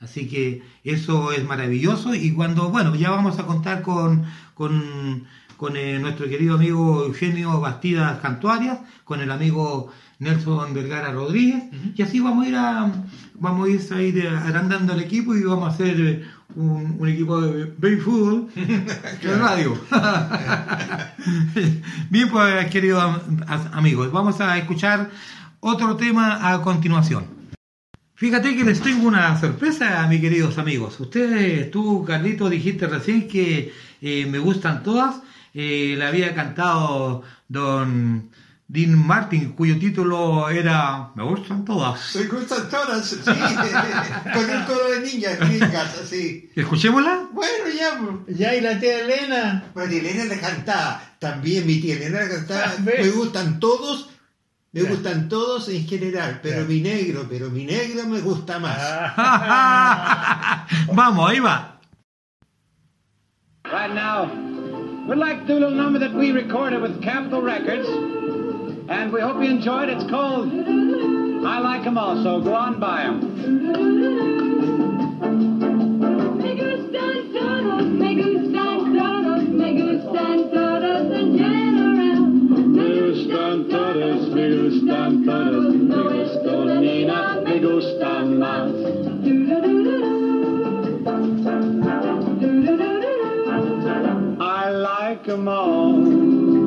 Así 0.00 0.28
que 0.28 0.62
eso 0.84 1.32
es 1.32 1.44
maravilloso 1.44 2.14
y 2.14 2.32
cuando, 2.32 2.70
bueno, 2.70 2.94
ya 2.94 3.10
vamos 3.10 3.40
a 3.40 3.46
contar 3.46 3.82
con, 3.82 4.24
con, 4.54 5.24
con 5.56 5.76
eh, 5.76 5.98
nuestro 5.98 6.28
querido 6.28 6.54
amigo 6.54 7.04
Eugenio 7.04 7.60
Bastidas 7.60 8.20
Cantuarias, 8.20 8.78
con 9.02 9.20
el 9.20 9.32
amigo 9.32 9.90
Nelson 10.20 10.72
Vergara 10.72 11.12
Rodríguez, 11.12 11.64
uh 11.64 11.74
-huh. 11.74 11.92
y 11.96 12.02
así 12.02 12.20
vamos 12.20 12.46
a 12.46 12.48
ir 12.48 12.56
a, 12.56 12.92
vamos 13.34 13.68
a 13.90 14.02
ir 14.02 14.28
agrandando 14.28 14.92
el 14.92 15.00
equipo 15.00 15.34
y 15.34 15.42
vamos 15.42 15.68
a 15.68 15.74
hacer 15.74 16.24
un, 16.54 16.96
un 16.98 17.08
equipo 17.08 17.40
de 17.40 17.64
baby 17.78 17.96
fútbol 17.96 18.48
de 18.54 19.36
radio. 19.36 19.78
Bien, 22.10 22.28
pues 22.30 22.70
queridos 22.70 23.20
amigos, 23.72 24.10
vamos 24.12 24.40
a 24.40 24.58
escuchar 24.58 25.10
otro 25.60 25.96
tema 25.96 26.52
a 26.52 26.62
continuación. 26.62 27.38
Fíjate 28.14 28.56
que 28.56 28.64
les 28.64 28.80
tengo 28.80 29.06
una 29.06 29.38
sorpresa, 29.38 30.04
mis 30.08 30.20
queridos 30.20 30.58
amigos. 30.58 30.98
Ustedes, 30.98 31.70
tú, 31.70 32.04
Carlito, 32.04 32.48
dijiste 32.48 32.88
recién 32.88 33.28
que 33.28 33.72
eh, 34.00 34.26
me 34.26 34.40
gustan 34.40 34.82
todas. 34.82 35.22
Eh, 35.54 35.94
le 35.96 36.04
había 36.04 36.34
cantado 36.34 37.22
don 37.46 38.30
Dean 38.70 38.98
Martin, 38.98 39.52
cuyo 39.52 39.78
título 39.78 40.50
era 40.50 41.10
Me 41.14 41.24
gustan 41.24 41.64
todas. 41.64 42.14
Me 42.14 42.26
gustan 42.26 42.68
todas, 42.68 43.08
sí. 43.08 43.16
Con 43.24 44.44
un 44.44 44.64
coro 44.66 44.90
de 44.90 45.00
niñas 45.00 45.40
gringas, 45.40 45.98
así. 45.98 46.50
¿Escuchémosla? 46.54 47.30
Bueno, 47.32 47.64
ya. 47.74 47.98
Ya, 48.28 48.54
y 48.54 48.60
la 48.60 48.78
tía 48.78 49.00
Elena. 49.00 49.64
Pues 49.72 49.90
Elena 49.90 50.26
le 50.26 50.38
cantaba. 50.38 51.00
También 51.18 51.66
mi 51.66 51.80
tía 51.80 51.94
Elena 51.94 52.20
le 52.20 52.28
cantaba. 52.28 52.74
Me 52.84 53.08
gustan 53.08 53.58
todos. 53.58 54.10
Me 54.72 54.82
yeah. 54.82 54.90
gustan 54.90 55.30
todos 55.30 55.70
en 55.70 55.88
general, 55.88 56.40
pero 56.42 56.56
yeah. 56.56 56.68
mi 56.68 56.82
negro, 56.82 57.26
pero 57.26 57.48
mi 57.48 57.64
negro 57.64 58.06
me 58.06 58.20
gusta 58.20 58.58
más. 58.58 58.76
Vamos, 60.92 61.30
ahí 61.30 61.40
va. 61.40 61.80
Right 63.64 63.94
now, 63.94 64.30
we'd 65.08 65.16
like 65.16 65.46
to 65.46 65.46
do 65.46 65.54
a 65.54 65.60
little 65.60 65.74
number 65.74 65.98
that 65.98 66.12
we 66.12 66.32
recorded 66.32 66.82
with 66.82 67.02
Capitol 67.02 67.40
Records. 67.40 67.88
And 68.88 69.12
we 69.12 69.20
hope 69.20 69.36
you 69.42 69.50
enjoyed. 69.50 69.90
it. 69.90 69.98
It's 69.98 70.10
called 70.10 70.48
I 70.50 71.58
Like 71.60 71.86
'em 71.86 71.98
All, 71.98 72.22
so 72.22 72.40
go 72.40 72.54
on 72.54 72.80
by 72.80 73.02
'em. 73.02 73.20
Me 76.38 76.54
gustan 76.56 77.32
todos, 77.34 77.86
me 77.86 78.14
gustan 78.16 78.78
todos, 78.98 79.42
me 79.60 79.68
gustan 79.80 80.50
todos 80.50 81.12
en 81.20 81.38
general. 81.38 82.20
Me 82.76 82.88
gustan 83.00 83.68
todos, 83.68 84.28
me 84.30 84.46
gustan 84.56 85.24
todos, 85.24 85.74
me 85.74 86.02
gustan 86.02 86.80
Nina, 86.80 87.40
me 87.44 87.60
gustan 87.60 88.38
más. 88.38 88.72
I 94.40 94.70
like 94.70 95.28
'em 95.28 95.48
all. 95.48 96.57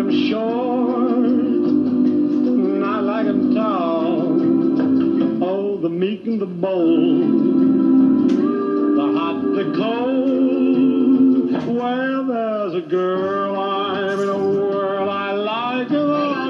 I 0.00 0.02
like 0.02 0.14
'em 0.14 0.28
short. 0.30 1.26
And 2.46 2.82
I 2.82 3.00
like 3.00 3.26
'em 3.26 3.54
tall. 3.54 4.40
Oh, 5.42 5.76
the 5.76 5.90
meek 5.90 6.26
and 6.26 6.40
the 6.40 6.46
bold. 6.46 8.30
The 8.96 9.06
hot, 9.18 9.42
the 9.58 9.66
cold. 9.76 11.50
Well, 11.80 12.24
there's 12.24 12.74
a 12.82 12.86
girl 12.88 13.56
I'm 13.58 14.20
in 14.20 14.28
a 14.30 14.38
world 14.38 15.08
I 15.10 15.32
like 15.32 15.90
'em 15.90 16.10
all. 16.10 16.40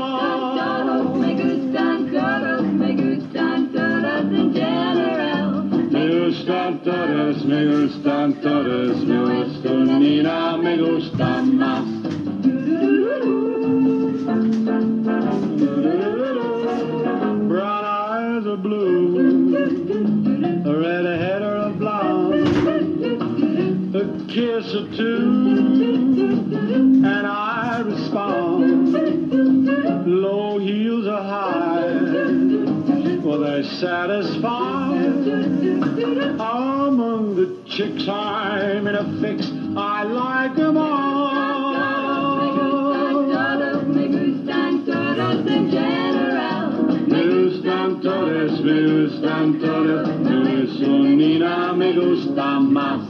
Gustan 6.30 6.72
todas, 6.84 7.44
me 7.44 7.60
gustan 7.66 8.40
todas, 8.42 8.96
me 9.04 9.16
gustan 9.28 9.98
Nina, 10.00 10.56
me 10.56 10.76
gusta 10.76 11.42
más. 11.42 11.99
Brown 17.48 17.84
eyes 17.84 18.46
are 18.46 18.56
blue, 18.58 19.54
a 20.66 20.78
red 20.78 21.06
head 21.06 21.40
or 21.42 21.56
a 21.56 21.70
blonde, 21.70 22.46
a 23.96 24.04
kiss 24.28 24.74
or 24.74 24.86
two, 24.94 25.22
and 27.06 27.26
I 27.26 27.80
respond. 27.86 28.92
Low 30.06 30.58
heels 30.58 31.06
are 31.06 31.22
high, 31.22 31.94
well 33.24 33.38
they 33.40 33.62
satisfy. 33.62 34.94
Among 36.38 37.34
the 37.36 37.56
chicks 37.66 38.06
I'm 38.08 38.86
in 38.86 38.94
a 38.94 39.04
fix, 39.22 39.50
I 39.74 40.02
like 40.02 40.58
'em 40.58 40.76
all. 40.76 41.29
Nina, 51.16 51.72
me 51.72 51.92
gusta 51.94 52.60
más. 52.60 53.00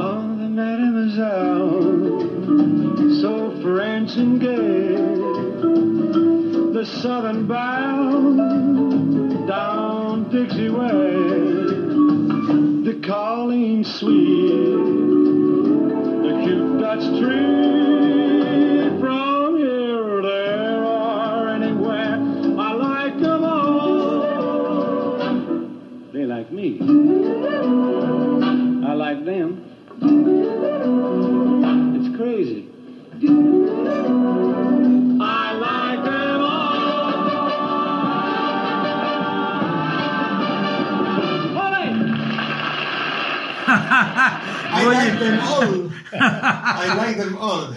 Oh, 0.00 0.36
the 0.36 0.48
mademoiselle, 0.48 1.80
so 3.20 3.50
French 3.62 4.16
and 4.16 4.40
gay, 4.40 4.94
the 6.72 6.84
southern 7.00 7.46
bound 7.46 8.38
down 9.48 10.30
Dixie 10.30 10.70
way, 10.70 11.12
the 12.84 12.94
calling 13.04 13.84
sweet, 13.84 14.57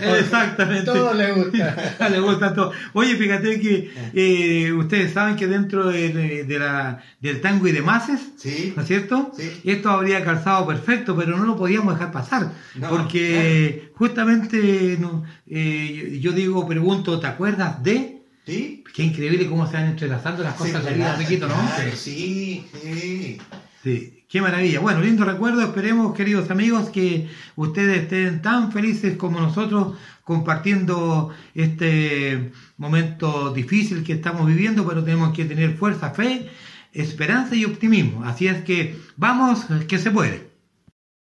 Exactamente. 0.02 0.86
Todo 0.86 1.14
le 1.14 1.32
gusta. 1.32 1.95
Le 2.10 2.20
gusta 2.20 2.54
todo. 2.54 2.72
Oye, 2.93 3.16
fíjate 3.16 3.60
que 3.60 3.91
eh, 4.14 4.72
ustedes 4.74 5.14
saben 5.14 5.36
que 5.36 5.47
dentro 5.47 5.88
de, 5.88 6.43
de 6.43 6.60
la, 6.60 7.02
del 7.20 7.39
tango 7.41 7.68
y 7.68 7.72
de 7.72 7.82
mases, 7.82 8.20
Sí. 8.38 8.74
¿no 8.76 8.82
es 8.82 8.88
cierto? 8.88 9.32
Sí. 9.38 9.62
Esto 9.64 9.89
habría 9.91 10.24
calzado 10.24 10.66
perfecto, 10.68 11.16
pero 11.16 11.38
no 11.38 11.45
lo 11.45 11.56
podíamos 11.56 11.93
dejar 11.93 12.12
pasar. 12.12 12.52
No, 12.76 12.89
porque 12.89 13.91
justamente 13.95 14.97
no, 14.99 15.24
eh, 15.47 16.18
yo 16.22 16.32
digo, 16.32 16.68
pregunto, 16.68 17.20
¿te 17.20 17.28
acuerdas 17.28 17.84
de? 17.84 18.22
¿Sí? 18.45 18.84
Qué 18.93 19.04
increíble 19.04 19.47
cómo 19.47 19.68
se 19.68 19.74
van 19.74 19.86
entrelazando 19.86 20.43
las 20.43 20.56
cosas 20.56 20.84
de 20.84 20.93
vida, 20.93 21.16
Riquito, 21.16 21.47
¿no? 21.47 21.54
Claro, 21.54 21.91
Sí, 21.95 22.66
sí. 22.82 23.38
Sí, 23.84 24.21
qué 24.32 24.42
maravilla. 24.42 24.80
Bueno, 24.80 25.02
lindo 25.02 25.26
recuerdo. 25.26 25.62
Esperemos, 25.62 26.16
queridos 26.16 26.50
amigos, 26.50 26.90
que 26.90 27.30
ustedes 27.58 28.04
estén 28.04 28.42
tan 28.42 28.72
felices 28.72 29.18
como 29.18 29.42
nosotros 29.42 29.98
compartiendo 30.24 31.32
este 31.54 32.54
momento 32.78 33.54
difícil 33.54 34.06
que 34.06 34.14
estamos 34.14 34.48
viviendo, 34.48 34.88
pero 34.88 35.04
tenemos 35.04 35.36
que 35.36 35.44
tener 35.44 35.76
fuerza, 35.76 36.12
fe, 36.12 36.50
esperanza 36.94 37.56
y 37.56 37.66
optimismo. 37.66 38.24
Así 38.24 38.48
es 38.48 38.64
que 38.64 38.98
vamos, 39.18 39.66
que 39.90 40.00
se 40.00 40.12
puede. 40.12 40.50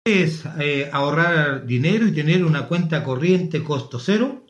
Es 0.04 0.44
eh, 0.60 0.88
ahorrar 0.92 1.66
dinero 1.66 2.06
y 2.06 2.12
tener 2.12 2.44
una 2.44 2.68
cuenta 2.68 3.02
corriente 3.02 3.64
costo 3.64 3.98
cero 3.98 4.46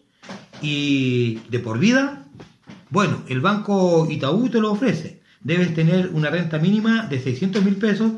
y 0.60 1.40
de 1.48 1.58
por 1.58 1.78
vida. 1.78 2.26
Bueno, 2.90 3.22
el 3.28 3.40
banco 3.40 4.06
Itaú 4.10 4.50
te 4.50 4.60
lo 4.60 4.72
ofrece. 4.72 5.21
Debes 5.44 5.74
tener 5.74 6.10
una 6.12 6.30
renta 6.30 6.58
mínima 6.58 7.06
de 7.06 7.20
600 7.20 7.64
mil 7.64 7.76
pesos 7.76 8.12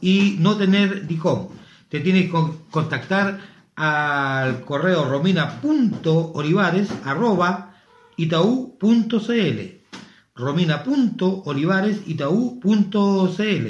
y 0.00 0.36
no 0.40 0.56
tener 0.56 1.06
DICOM. 1.06 1.48
Te 1.88 2.00
tienes 2.00 2.24
que 2.24 2.30
con- 2.30 2.58
contactar 2.70 3.40
al 3.76 4.60
correo 4.64 5.04
romina.olivares 5.08 6.88
arroba 7.04 7.74
itaú.cl 8.16 9.80
romina.olivares 10.34 12.00
itaú.cl 12.06 13.66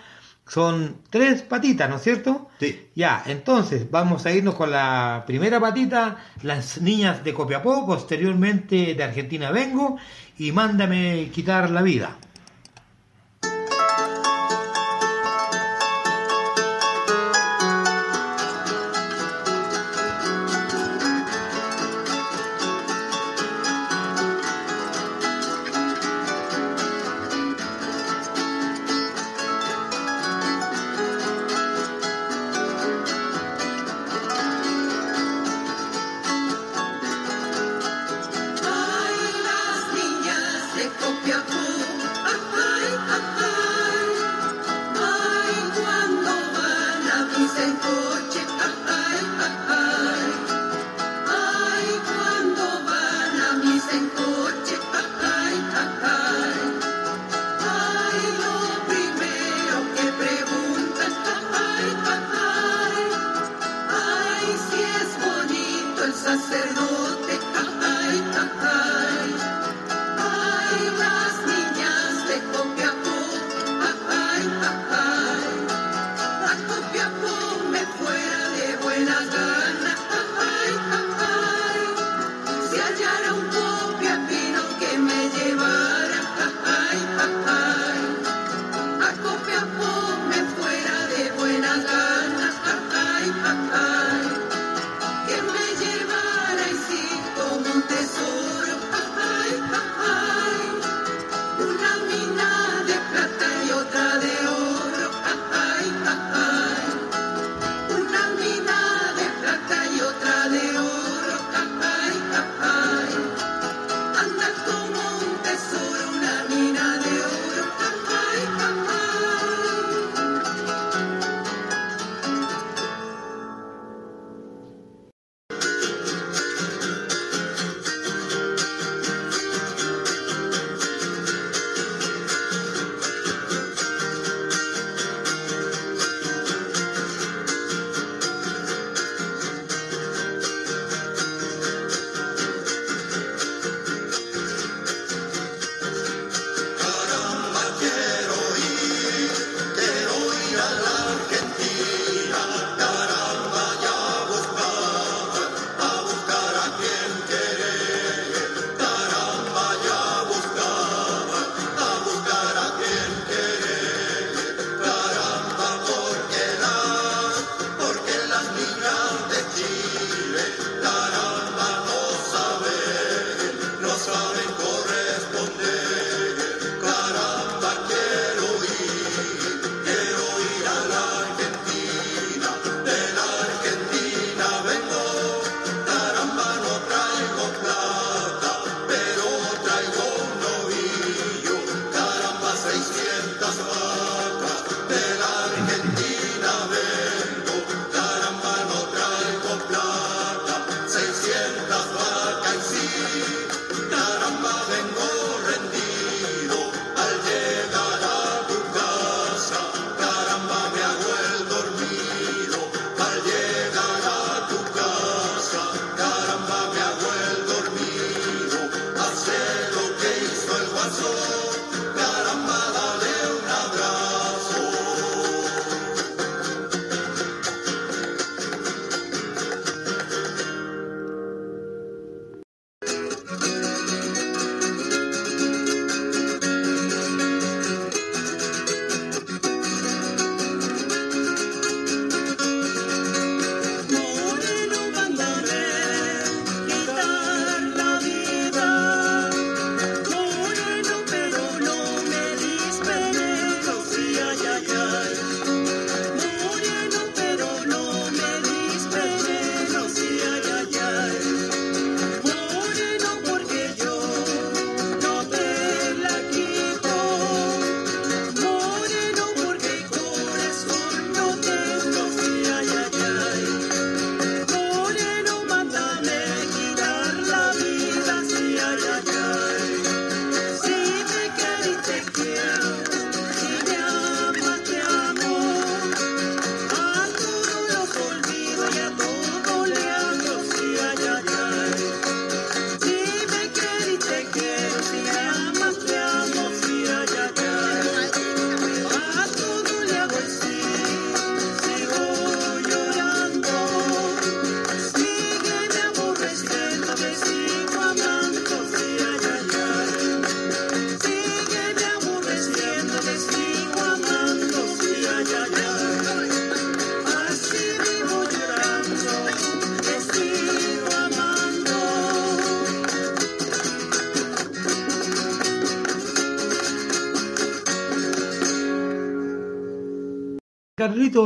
son 0.49 0.97
tres 1.11 1.43
patitas, 1.43 1.91
¿no 1.91 1.97
es 1.97 2.03
cierto? 2.03 2.49
Sí. 2.59 2.89
Ya, 2.95 3.23
entonces 3.27 3.91
vamos 3.91 4.25
a 4.25 4.33
irnos 4.33 4.55
con 4.55 4.71
la 4.71 5.25
primera 5.27 5.61
patita, 5.61 6.17
las 6.43 6.81
niñas 6.81 7.23
de 7.23 7.35
Copiapó, 7.35 7.85
posteriormente 7.85 8.95
de 8.95 9.05
Argentina 9.05 9.51
vengo 9.51 9.99
y 10.39 10.53
mándame 10.53 11.31
quitar 11.33 11.71
la 11.71 11.83
vida. 11.83 12.17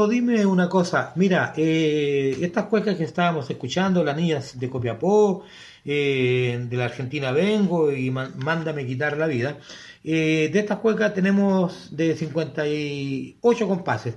Dime 0.09 0.45
una 0.45 0.69
cosa. 0.69 1.13
Mira, 1.17 1.53
eh, 1.57 2.37
estas 2.41 2.65
cuecas 2.67 2.97
que 2.97 3.05
estábamos 3.05 3.49
escuchando, 3.51 4.03
las 4.05 4.17
niñas 4.17 4.59
de 4.59 4.69
Copiapó, 4.69 5.45
eh, 5.85 6.67
de 6.69 6.77
la 6.77 6.87
Argentina 6.87 7.31
vengo 7.33 7.93
y 7.93 8.11
mándame 8.11 8.87
quitar 8.87 9.17
la 9.17 9.27
vida. 9.27 9.59
eh, 10.05 10.51
de 10.53 10.59
estas 10.59 10.79
cuecas 10.79 11.15
tenemos 11.15 11.89
de 11.97 12.15
58 12.15 13.69
compases, 13.69 14.15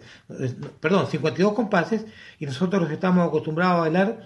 perdón, 0.82 1.08
52 1.08 1.54
compases 1.54 2.06
y 2.40 2.46
nosotros 2.46 2.90
estamos 2.92 3.28
acostumbrados 3.28 3.76
a 3.78 3.80
bailar 3.82 4.20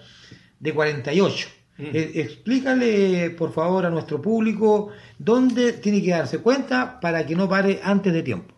de 0.58 0.74
48. 0.74 1.48
Eh, 1.78 2.12
explícale, 2.16 3.30
por 3.30 3.52
favor, 3.52 3.86
a 3.86 3.90
nuestro 3.90 4.20
público 4.20 4.90
dónde 5.18 5.72
tiene 5.74 6.02
que 6.02 6.10
darse 6.10 6.38
cuenta 6.38 7.00
para 7.00 7.24
que 7.26 7.34
no 7.34 7.48
pare 7.48 7.80
antes 7.82 8.12
de 8.12 8.22
tiempo. 8.22 8.54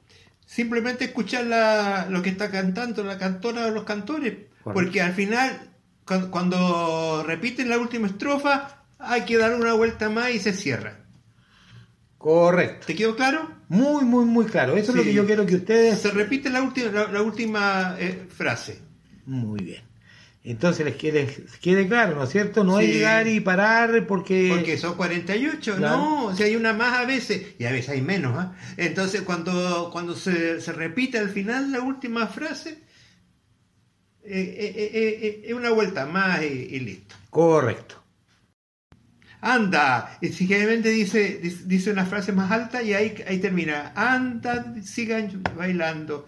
Simplemente 0.47 1.05
escuchar 1.07 1.45
la- 1.47 2.07
lo 2.11 2.23
que 2.23 2.31
está 2.31 2.51
cantando 2.51 3.03
la 3.05 3.19
cantora 3.19 3.67
o 3.67 3.71
los 3.71 3.85
cantores. 3.85 4.35
Porque 4.63 5.01
al 5.03 5.13
final, 5.13 5.71
cuando, 6.07 6.31
cuando 6.31 7.23
repiten 7.27 7.69
la 7.69 7.79
última 7.79 8.07
estrofa, 8.07 8.83
hay 8.99 9.23
que 9.23 9.37
dar 9.37 9.55
una 9.55 9.75
vuelta 9.75 10.09
más 10.09 10.31
y 10.33 10.39
se 10.39 10.53
cierra. 10.53 11.01
Correcto. 12.19 12.87
¿Te 12.87 12.95
quedó 12.95 13.17
claro? 13.17 13.51
Muy, 13.69 14.05
muy, 14.05 14.25
muy 14.25 14.47
claro. 14.47 14.77
Eso 14.77 14.93
es 14.93 14.97
lo 14.97 15.03
que 15.05 15.13
yo 15.13 15.27
quiero 15.27 15.45
que 15.45 15.57
ustedes... 15.57 16.01
Se 16.01 16.11
repite 16.11 16.49
la 16.49 16.63
última, 16.63 16.91
la, 16.91 17.13
la 17.13 17.23
última 17.23 17.97
eh, 17.99 18.27
frase. 18.29 18.81
Muy 19.27 19.63
bien. 19.63 19.83
Entonces 20.47 20.85
les 20.85 20.97
quede, 20.97 21.27
quede 21.63 21.89
claro, 21.89 22.17
¿no 22.17 22.25
es 22.25 22.31
cierto? 22.31 22.65
No 22.65 22.77
hay 22.77 22.89
llegar 22.89 23.27
y 23.27 23.41
parar 23.41 24.07
porque... 24.07 24.53
Porque 24.55 24.77
son 24.77 24.95
48, 24.95 25.77
Claro. 25.77 25.97
no, 25.97 26.25
o 26.27 26.35
sea, 26.37 26.45
hay 26.45 26.55
una 26.55 26.75
más 26.75 26.99
a 26.99 27.07
veces, 27.07 27.55
y 27.59 27.65
a 27.65 27.73
veces 27.73 27.89
hay 27.89 28.03
menos. 28.03 28.37
¿ah? 28.39 28.55
Entonces, 28.77 29.23
cuando, 29.23 29.89
cuando 29.91 30.15
se, 30.15 30.61
se 30.61 30.73
repite 30.75 31.19
al 31.19 31.31
final 31.31 31.73
la 31.73 31.81
última 31.81 32.27
frase, 32.27 32.83
eh, 34.23 34.55
eh, 34.59 34.91
eh, 34.93 35.43
es 35.47 35.55
una 35.55 35.71
vuelta 35.71 36.05
más 36.05 36.43
y, 36.43 36.45
y 36.47 36.81
listo. 36.81 37.17
Correcto. 37.31 38.05
Anda, 39.41 40.19
y 40.23 40.29
dice, 40.29 41.39
dice 41.43 41.65
dice 41.67 41.91
una 41.91 42.07
frase 42.07 42.33
más 42.33 42.51
alta 42.51 42.83
y 42.83 42.95
ahí, 42.95 43.15
ahí 43.27 43.39
termina. 43.39 43.93
Anda, 43.95 44.75
sigan 44.83 45.43
bailando. 45.57 46.27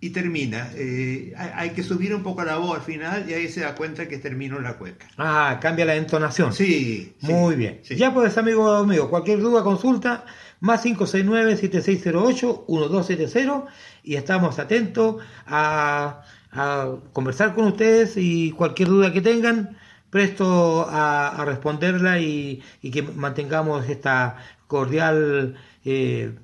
Y 0.00 0.10
termina. 0.10 0.70
Eh, 0.76 1.34
hay, 1.36 1.70
que 1.70 1.82
subir 1.82 2.14
un 2.14 2.22
poco 2.22 2.44
la 2.44 2.56
voz 2.56 2.78
al 2.78 2.84
final 2.84 3.28
y 3.28 3.34
ahí 3.34 3.48
se 3.48 3.62
da 3.62 3.74
cuenta 3.74 4.06
que 4.06 4.18
terminó 4.18 4.60
la 4.60 4.78
cueca. 4.78 5.08
Ah, 5.18 5.58
cambia 5.60 5.84
la 5.84 5.96
entonación. 5.96 6.52
Sí. 6.52 7.16
sí. 7.20 7.32
Muy 7.32 7.56
bien. 7.56 7.80
Ya 7.82 8.14
pues, 8.14 8.38
amigo 8.38 8.86
mío, 8.86 9.10
cualquier 9.10 9.40
duda, 9.40 9.64
consulta, 9.64 10.24
más 10.60 10.86
569-7608-1270 10.86 13.64
y 14.04 14.14
estamos 14.14 14.60
atentos 14.60 15.16
a, 15.46 16.22
a 16.52 16.94
conversar 17.12 17.56
con 17.56 17.66
ustedes 17.66 18.12
y 18.16 18.52
cualquier 18.52 18.90
duda 18.90 19.12
que 19.12 19.20
tengan, 19.20 19.76
presto 20.10 20.86
a, 20.88 21.26
a 21.28 21.44
responderla 21.44 22.20
y, 22.20 22.62
y 22.82 22.92
que 22.92 23.02
mantengamos 23.02 23.88
esta 23.88 24.36
cordial 24.68 25.56
eh, 25.84 26.34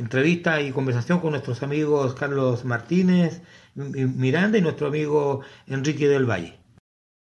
entrevista 0.00 0.60
y 0.62 0.72
conversación 0.72 1.20
con 1.20 1.32
nuestros 1.32 1.62
amigos 1.62 2.14
Carlos 2.14 2.64
Martínez, 2.64 3.42
Miranda 3.74 4.58
y 4.58 4.62
nuestro 4.62 4.88
amigo 4.88 5.42
Enrique 5.66 6.08
del 6.08 6.24
Valle. 6.24 6.58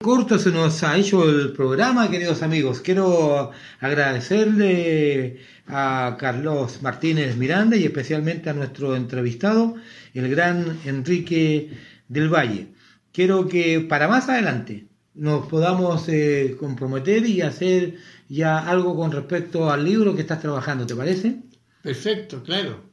Corto 0.02 0.40
se 0.40 0.52
nos 0.52 0.82
ha 0.84 0.98
hecho 0.98 1.30
el 1.30 1.52
programa, 1.52 2.10
queridos 2.10 2.42
amigos. 2.42 2.80
Quiero 2.80 3.52
agradecerle 3.82 5.40
a 5.68 6.16
Carlos 6.18 6.82
Martínez 6.82 7.36
Miranda 7.36 7.76
y 7.76 7.84
especialmente 7.84 8.50
a 8.50 8.54
nuestro 8.54 8.96
entrevistado, 8.96 9.76
el 10.14 10.30
gran 10.30 10.80
Enrique 10.86 11.72
del 12.08 12.34
Valle. 12.34 12.70
Quiero 13.12 13.48
que 13.50 13.82
para 13.82 14.08
más 14.08 14.30
adelante 14.30 14.88
nos 15.16 15.48
podamos 15.48 16.08
eh, 16.08 16.56
comprometer 16.58 17.26
y 17.26 17.42
hacer 17.42 17.96
ya 18.30 18.58
algo 18.58 18.96
con 18.96 19.12
respecto 19.12 19.70
al 19.70 19.84
libro 19.84 20.16
que 20.16 20.22
estás 20.22 20.40
trabajando, 20.40 20.88
¿te 20.88 20.96
parece? 20.96 21.49
Perfecto, 21.82 22.44
claro. 22.44 22.84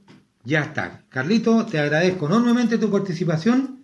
Ya 0.45 0.61
está. 0.62 1.05
Carlito, 1.09 1.66
te 1.66 1.78
agradezco 1.78 2.26
enormemente 2.26 2.78
tu 2.78 2.91
participación 2.91 3.80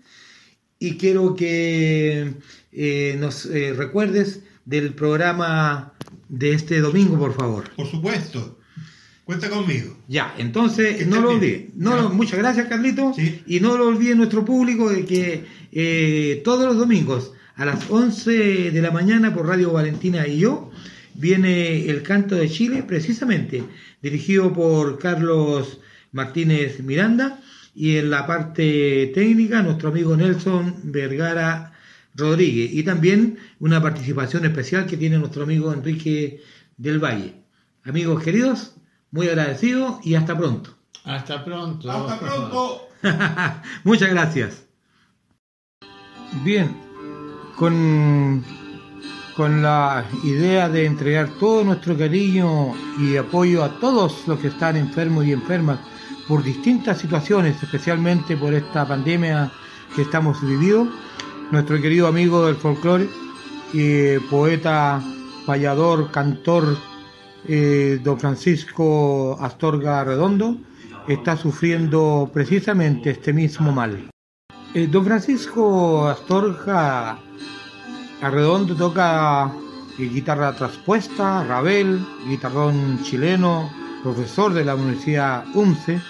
y 0.78 0.96
quiero 0.96 1.34
que 1.34 2.34
eh, 2.72 3.16
nos 3.18 3.46
eh, 3.46 3.72
recuerdes 3.76 4.42
del 4.64 4.94
programa 4.94 5.92
de 6.28 6.52
este 6.52 6.80
domingo, 6.80 7.18
por 7.18 7.34
favor. 7.34 7.70
Por 7.74 7.86
supuesto. 7.88 8.58
Cuenta 9.24 9.48
conmigo. 9.50 9.96
Ya, 10.08 10.34
entonces 10.38 11.06
no 11.06 11.20
lo 11.20 11.30
olvide. 11.30 11.70
No, 11.74 11.96
lo- 11.96 12.10
muchas 12.10 12.38
gracias, 12.38 12.68
Carlito. 12.68 13.12
Y 13.46 13.60
no 13.60 13.76
lo 13.76 13.86
olvide 13.88 14.14
nuestro 14.14 14.44
público 14.44 14.90
de 14.90 15.04
que 15.04 15.44
eh, 15.72 16.42
todos 16.44 16.64
los 16.66 16.76
domingos 16.76 17.32
a 17.56 17.64
las 17.64 17.88
11 17.90 18.70
de 18.70 18.82
la 18.82 18.90
mañana 18.90 19.32
por 19.34 19.46
Radio 19.46 19.72
Valentina 19.72 20.26
y 20.26 20.38
yo 20.38 20.70
viene 21.14 21.88
el 21.88 22.02
canto 22.02 22.34
de 22.34 22.48
Chile, 22.48 22.82
precisamente 22.82 23.64
dirigido 24.00 24.52
por 24.52 24.98
Carlos 24.98 25.78
Martínez 26.12 26.80
Miranda 26.80 27.40
y 27.74 27.96
en 27.96 28.10
la 28.10 28.26
parte 28.26 29.10
técnica 29.14 29.62
nuestro 29.62 29.90
amigo 29.90 30.16
Nelson 30.16 30.76
Vergara 30.84 31.72
Rodríguez 32.14 32.70
y 32.72 32.82
también 32.82 33.38
una 33.60 33.80
participación 33.80 34.44
especial 34.44 34.86
que 34.86 34.96
tiene 34.96 35.18
nuestro 35.18 35.44
amigo 35.44 35.72
Enrique 35.72 36.42
del 36.76 36.98
Valle. 36.98 37.34
Amigos 37.84 38.22
queridos, 38.22 38.74
muy 39.10 39.28
agradecido 39.28 40.00
y 40.04 40.14
hasta 40.14 40.36
pronto. 40.36 40.76
Hasta 41.04 41.44
pronto. 41.44 41.90
Hasta 41.90 42.18
pronto. 42.18 42.88
Muchas 43.84 44.10
gracias. 44.10 44.64
Bien, 46.44 46.74
con, 47.56 48.44
con 49.36 49.62
la 49.62 50.04
idea 50.24 50.68
de 50.68 50.84
entregar 50.86 51.28
todo 51.40 51.64
nuestro 51.64 51.96
cariño 51.96 52.74
y 52.98 53.16
apoyo 53.16 53.64
a 53.64 53.78
todos 53.80 54.26
los 54.26 54.38
que 54.38 54.48
están 54.48 54.76
enfermos 54.76 55.24
y 55.24 55.32
enfermas 55.32 55.78
por 56.28 56.42
distintas 56.42 56.98
situaciones, 56.98 57.62
especialmente 57.62 58.36
por 58.36 58.54
esta 58.54 58.86
pandemia 58.86 59.50
que 59.94 60.02
estamos 60.02 60.40
viviendo, 60.40 60.90
nuestro 61.50 61.80
querido 61.80 62.06
amigo 62.06 62.46
del 62.46 62.56
folclore, 62.56 63.08
eh, 63.74 64.20
poeta, 64.30 65.02
payador, 65.46 66.10
cantor, 66.10 66.76
eh, 67.46 68.00
don 68.02 68.18
Francisco 68.18 69.36
Astorga 69.40 70.04
Redondo, 70.04 70.56
está 71.08 71.36
sufriendo 71.36 72.30
precisamente 72.32 73.10
este 73.10 73.32
mismo 73.32 73.72
mal. 73.72 74.10
Eh, 74.74 74.86
don 74.86 75.04
Francisco 75.04 76.08
Astorga 76.08 77.18
Arredondo 78.22 78.76
toca 78.76 79.50
eh, 79.98 80.04
guitarra 80.08 80.54
traspuesta, 80.54 81.44
Ravel, 81.44 82.00
guitarrón 82.28 83.02
chileno, 83.02 83.68
profesor 84.02 84.54
de 84.54 84.64
la 84.64 84.74
Universidad 84.76 85.44
UNCE, 85.54 86.00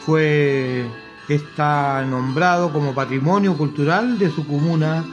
fue 0.00 0.86
está 1.28 2.02
nombrado 2.06 2.72
como 2.72 2.94
patrimonio 2.94 3.54
cultural 3.54 4.18
de 4.18 4.30
su 4.30 4.46
comuna 4.46 5.04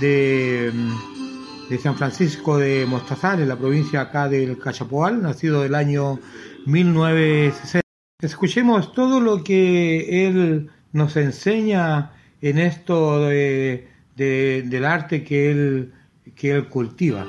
de, 0.00 0.72
mm, 0.72 1.76
San 1.82 1.94
Francisco 1.96 2.56
de 2.56 2.86
Mostazal, 2.86 3.40
en 3.42 3.48
la 3.48 3.56
provincia 3.56 4.00
acá 4.00 4.26
del 4.28 4.58
Cachapoal, 4.58 5.20
nacido 5.22 5.62
del 5.62 5.74
año 5.74 6.18
1960. 6.66 7.86
Escuchemos 8.22 8.92
todo 8.94 9.20
lo 9.20 9.44
que 9.44 10.26
él 10.26 10.70
nos 10.92 11.16
enseña 11.16 12.12
en 12.40 12.58
esto 12.58 13.20
de- 13.28 13.89
de- 14.20 14.62
del 14.66 14.84
arte 14.84 15.24
que 15.24 15.50
él, 15.50 15.92
que 16.36 16.50
él 16.52 16.68
cultiva. 16.68 17.26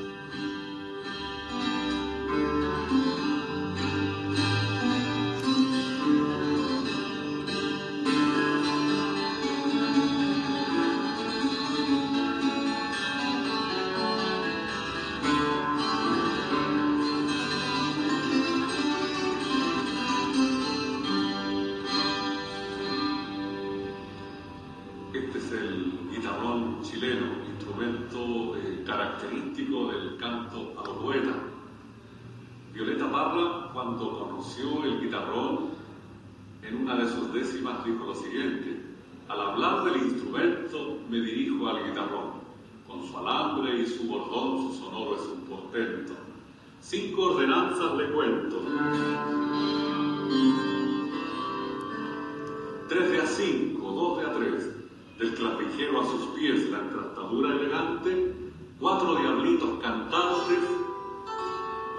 En 36.72 36.84
una 36.84 36.96
de 36.96 37.10
sus 37.10 37.34
décimas 37.34 37.84
dijo 37.86 38.06
lo 38.06 38.16
siguiente: 38.16 38.82
Al 39.28 39.42
hablar 39.42 39.84
del 39.84 40.04
instrumento, 40.04 41.00
me 41.10 41.20
dirijo 41.20 41.68
al 41.68 41.86
guitarrón. 41.86 42.42
Con 42.88 43.08
su 43.08 43.18
alambre 43.18 43.80
y 43.80 43.86
su 43.86 44.04
bordón, 44.04 44.68
su 44.68 44.80
sonoro 44.80 45.16
es 45.16 45.22
un 45.22 45.42
portento. 45.42 46.14
Cinco 46.82 47.34
ordenanzas 47.34 47.96
le 47.98 48.12
cuento. 48.12 48.62
Tres 52.90 53.12
de 53.12 53.22
a 53.22 53.26
cinco, 53.26 53.92
dos 53.92 54.20
de 54.20 54.26
a 54.26 54.34
tres. 54.34 54.70
del 55.20 55.36
clavijero 55.36 56.02
a 56.02 56.06
sus 56.06 56.22
pies 56.36 56.68
la 56.72 56.80
entrastadura 56.80 57.56
elegante, 57.56 58.34
cuatro 58.80 59.18
diablitos 59.18 59.70
cantantes 59.80 60.64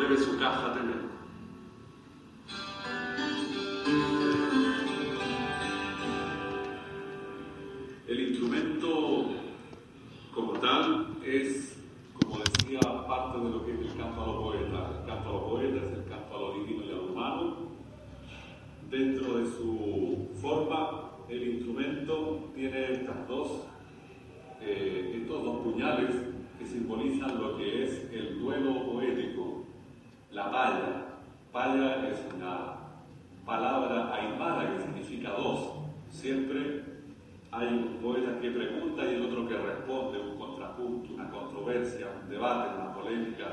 debe 0.00 0.18
su 0.18 0.36
caja 0.38 0.74
tener. 0.74 1.01
El 8.12 8.28
instrumento 8.28 9.30
como 10.34 10.52
tal 10.60 11.16
es, 11.24 11.82
como 12.20 12.40
decía, 12.40 12.78
parte 13.08 13.38
de 13.38 13.48
lo 13.48 13.64
que 13.64 13.72
es 13.72 13.80
el 13.80 13.96
canto 13.96 14.22
a 14.22 14.26
los 14.26 14.36
poetas. 14.36 15.00
El 15.00 15.06
canto 15.06 15.28
a 15.30 15.32
los 15.32 15.42
poetas 15.44 15.92
el 15.94 16.04
canto 16.04 16.36
a 16.36 16.40
lo 16.40 16.52
divino 16.58 16.84
y 16.84 16.90
a 16.90 16.96
lo 16.96 17.04
humano. 17.04 17.56
Dentro 18.90 19.38
de 19.38 19.46
su 19.46 20.28
forma, 20.42 21.12
el 21.30 21.54
instrumento 21.54 22.50
tiene 22.54 22.92
estas 22.92 23.26
dos, 23.26 23.62
eh, 24.60 25.18
estos 25.22 25.42
dos 25.42 25.62
puñales 25.62 26.14
que 26.58 26.66
simbolizan 26.66 27.40
lo 27.40 27.56
que 27.56 27.84
es 27.84 28.12
el 28.12 28.38
duelo 28.40 28.92
poético. 28.92 29.64
La 30.32 30.52
palla. 30.52 31.18
Palla 31.50 32.10
es 32.10 32.18
una 32.34 32.76
palabra 33.46 34.14
aymara 34.14 34.76
que 34.76 34.82
significa 34.82 35.30
dos. 35.30 35.78
Siempre 36.10 36.91
hay 37.52 37.68
un 37.68 37.98
poeta 38.02 38.40
que 38.40 38.50
pregunta 38.50 39.04
y 39.04 39.14
el 39.14 39.22
otro 39.26 39.46
que 39.46 39.56
responde, 39.58 40.18
un 40.18 40.38
contrapunto, 40.38 41.12
una 41.12 41.30
controversia, 41.30 42.06
un 42.22 42.30
debate, 42.30 42.80
una 42.80 42.94
polémica 42.94 43.46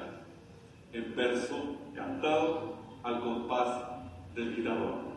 en 0.93 1.15
verso 1.15 1.75
cantado 1.93 2.75
al 3.03 3.19
compás 3.19 3.67
del 4.35 4.55
guitarrón. 4.55 5.09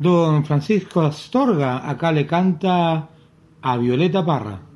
Don 0.00 0.46
Francisco 0.46 1.02
Astorga 1.02 1.86
acá 1.86 2.10
le 2.10 2.24
canta 2.24 3.06
a 3.60 3.76
Violeta 3.76 4.24
Parra. 4.24 4.69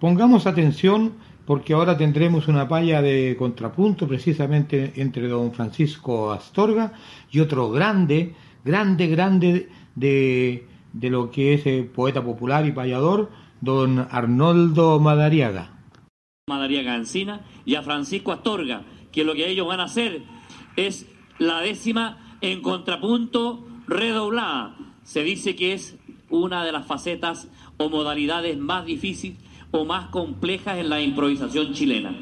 Pongamos 0.00 0.46
atención 0.46 1.14
porque 1.48 1.72
ahora 1.72 1.96
tendremos 1.96 2.46
una 2.46 2.68
palla 2.68 3.00
de 3.00 3.34
contrapunto 3.38 4.06
precisamente 4.06 4.92
entre 4.96 5.28
don 5.28 5.52
Francisco 5.52 6.30
Astorga 6.30 6.92
y 7.30 7.40
otro 7.40 7.70
grande, 7.70 8.34
grande, 8.64 9.06
grande 9.06 9.68
de, 9.94 10.66
de 10.92 11.10
lo 11.10 11.30
que 11.30 11.54
es 11.54 11.66
eh, 11.66 11.90
poeta 11.90 12.22
popular 12.22 12.66
y 12.66 12.72
payador, 12.72 13.30
don 13.62 14.06
Arnoldo 14.10 15.00
Madariaga. 15.00 15.72
Madariaga 16.48 16.96
Encina 16.96 17.40
y 17.64 17.76
a 17.76 17.82
Francisco 17.82 18.32
Astorga, 18.32 18.82
que 19.10 19.24
lo 19.24 19.34
que 19.34 19.48
ellos 19.48 19.66
van 19.66 19.80
a 19.80 19.84
hacer 19.84 20.22
es 20.76 21.06
la 21.38 21.60
décima 21.60 22.36
en 22.40 22.60
contrapunto 22.60 23.66
redoblada. 23.86 24.76
Se 25.02 25.22
dice 25.22 25.56
que 25.56 25.72
es 25.72 25.96
una 26.30 26.64
de 26.64 26.72
las 26.72 26.86
facetas 26.86 27.48
o 27.78 27.88
modalidades 27.88 28.58
más 28.58 28.84
difíciles 28.84 29.38
o 29.70 29.84
más 29.84 30.08
complejas 30.08 30.78
en 30.78 30.88
la 30.88 31.00
improvisación 31.00 31.72
chilena. 31.72 32.14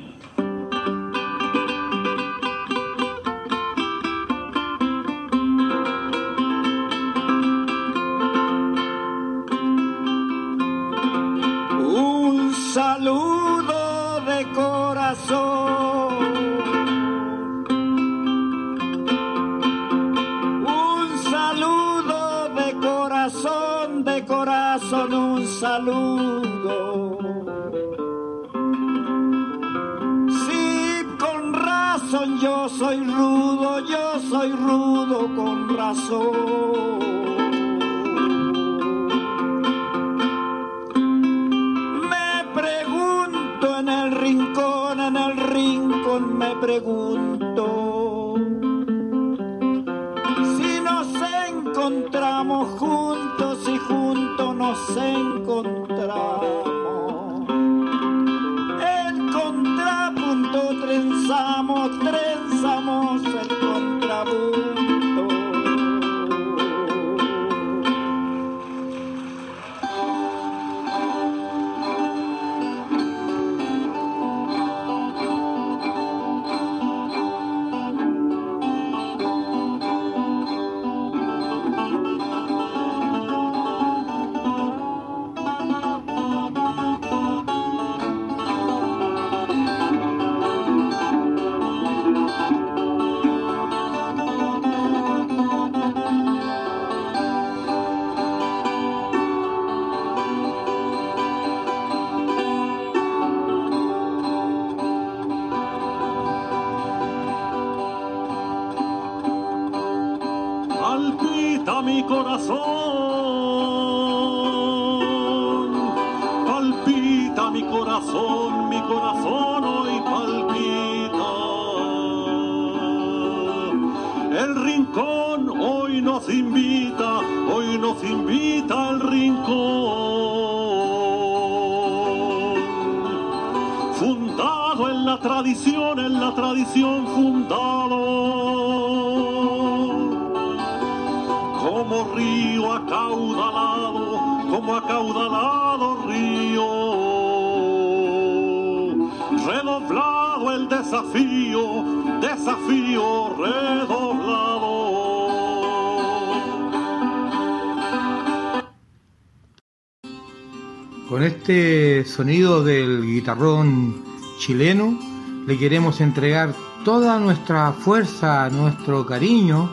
Sonido 162.17 162.65
del 162.65 163.03
guitarrón 163.05 164.03
chileno 164.39 164.99
le 165.47 165.59
queremos 165.59 166.01
entregar 166.01 166.55
toda 166.83 167.19
nuestra 167.19 167.73
fuerza, 167.73 168.49
nuestro 168.49 169.05
cariño 169.05 169.71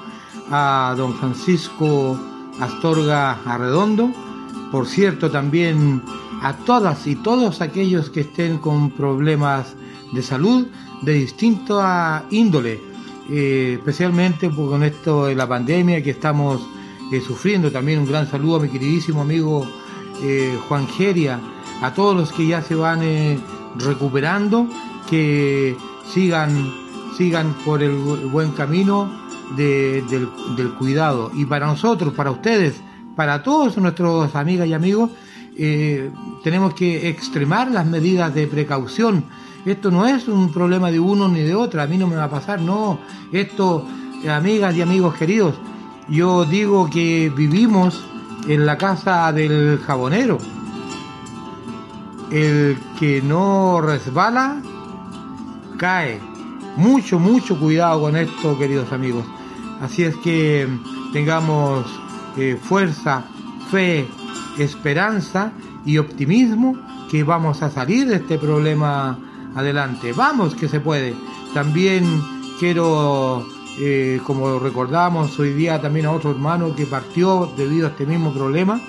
a 0.52 0.94
don 0.98 1.14
Francisco 1.14 2.20
Astorga 2.60 3.39
Arredondo. 3.46 4.12
Por 4.74 4.88
cierto, 4.88 5.32
también 5.32 6.02
a 6.41 6.58
todas 6.58 7.08
y 7.08 7.16
todos 7.16 7.62
aquellos 7.62 8.10
que 8.10 8.22
estén 8.22 8.58
con 8.58 8.91
problemas 8.91 9.78
de 10.12 10.22
salud 10.22 10.68
de 11.02 11.14
distinta 11.14 12.26
índole, 12.30 12.82
eh, 13.30 13.76
especialmente 13.78 14.50
pues, 14.50 14.68
con 14.68 14.84
esto 14.84 15.28
de 15.28 15.36
la 15.36 15.48
pandemia 15.48 16.04
que 16.04 16.10
estamos 16.10 16.62
eh, 17.10 17.22
sufriendo. 17.22 17.72
También 17.72 18.00
un 18.00 18.06
gran 18.06 18.30
saludo 18.30 18.58
a 18.58 18.60
mi 18.60 18.68
queridísimo 18.68 19.22
amigo 19.22 19.66
eh, 20.24 20.57
Juan 20.67 20.88
Geria, 20.88 21.39
a 21.82 21.93
todos 21.93 22.15
los 22.15 22.32
que 22.32 22.47
ya 22.47 22.61
se 22.61 22.76
van 22.76 22.99
eh, 23.03 23.38
recuperando, 23.78 24.67
que 25.09 25.76
sigan, 26.13 26.71
sigan 27.17 27.53
por 27.65 27.84
el 27.84 27.91
bu- 27.91 28.32
buen 28.32 28.51
camino 28.51 29.11
de- 29.57 30.03
del, 30.55 30.74
cuidado. 30.76 31.32
Y 31.36 31.45
para 31.45 31.67
nosotros, 31.67 32.13
para 32.13 32.32
ustedes, 32.32 32.76
para 33.15 33.43
todos 33.43 33.78
nuestros 33.78 34.36
amigas 34.36 34.67
y 34.67 34.74
amigos, 34.74 35.11
eh, 35.57 36.09
tenemos 36.43 36.74
que 36.74 37.09
extremar 37.09 37.69
las 37.69 37.86
medidas 37.86 38.34
de 38.34 38.47
precaución. 38.47 39.26
Esto 39.65 39.91
no 39.91 40.05
es 40.07 40.28
un 40.28 40.51
problema 40.51 40.89
de 40.91 40.99
uno 40.99 41.28
ni 41.28 41.41
de 41.41 41.55
otra, 41.55 41.84
a 41.84 41.88
mí 41.88 41.97
no 41.97 42.07
me 42.07 42.15
va 42.15 42.26
a 42.26 42.30
pasar, 42.30 42.59
no. 42.61 42.99
Esto, 43.32 43.86
amigas 44.30 44.76
y 44.76 44.82
amigos 44.82 45.13
queridos, 45.15 45.55
yo 46.09 46.43
digo 46.45 46.89
que 46.89 47.32
vivimos 47.36 48.03
en 48.48 48.66
la 48.66 48.78
casa 48.78 49.32
del 49.32 49.80
jabonero. 49.80 50.38
El 52.32 52.78
que 53.00 53.22
no 53.22 53.82
resbala, 53.82 54.62
cae. 55.78 56.20
Mucho, 56.76 57.20
mucho 57.20 57.60
cuidado 57.60 58.02
con 58.02 58.16
esto, 58.16 58.58
queridos 58.58 58.91
amigos. 58.91 59.26
Así 59.82 60.04
es 60.04 60.16
que 60.18 60.68
tengamos 61.12 61.86
eh, 62.38 62.58
fuerza, 62.62 63.26
fe, 63.70 64.08
esperanza 64.58 65.52
y 65.86 65.98
optimismo 65.98 66.78
que 67.12 67.24
vamos 67.24 67.62
a 67.62 67.70
salir 67.70 68.08
de 68.08 68.16
este 68.16 68.38
problema 68.39 69.20
adelante. 69.56 70.14
Vamos 70.14 70.56
que 70.56 70.68
se 70.68 70.80
puede. 70.80 71.14
También 71.54 72.04
quiero, 72.60 73.46
eh, 73.80 74.19
como 74.26 74.59
recordamos 74.59 75.38
hoy 75.39 75.53
día 75.53 75.82
también 75.82 76.05
a 76.05 76.11
otro 76.11 76.32
hermano 76.32 76.76
que 76.76 76.86
partió 76.86 77.51
debido 77.57 77.88
a 77.88 77.89
este 77.91 78.05
mismo 78.05 78.34
problema, 78.34 78.80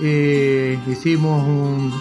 eh, 0.00 0.78
hicimos 0.86 1.42
un, 1.46 1.92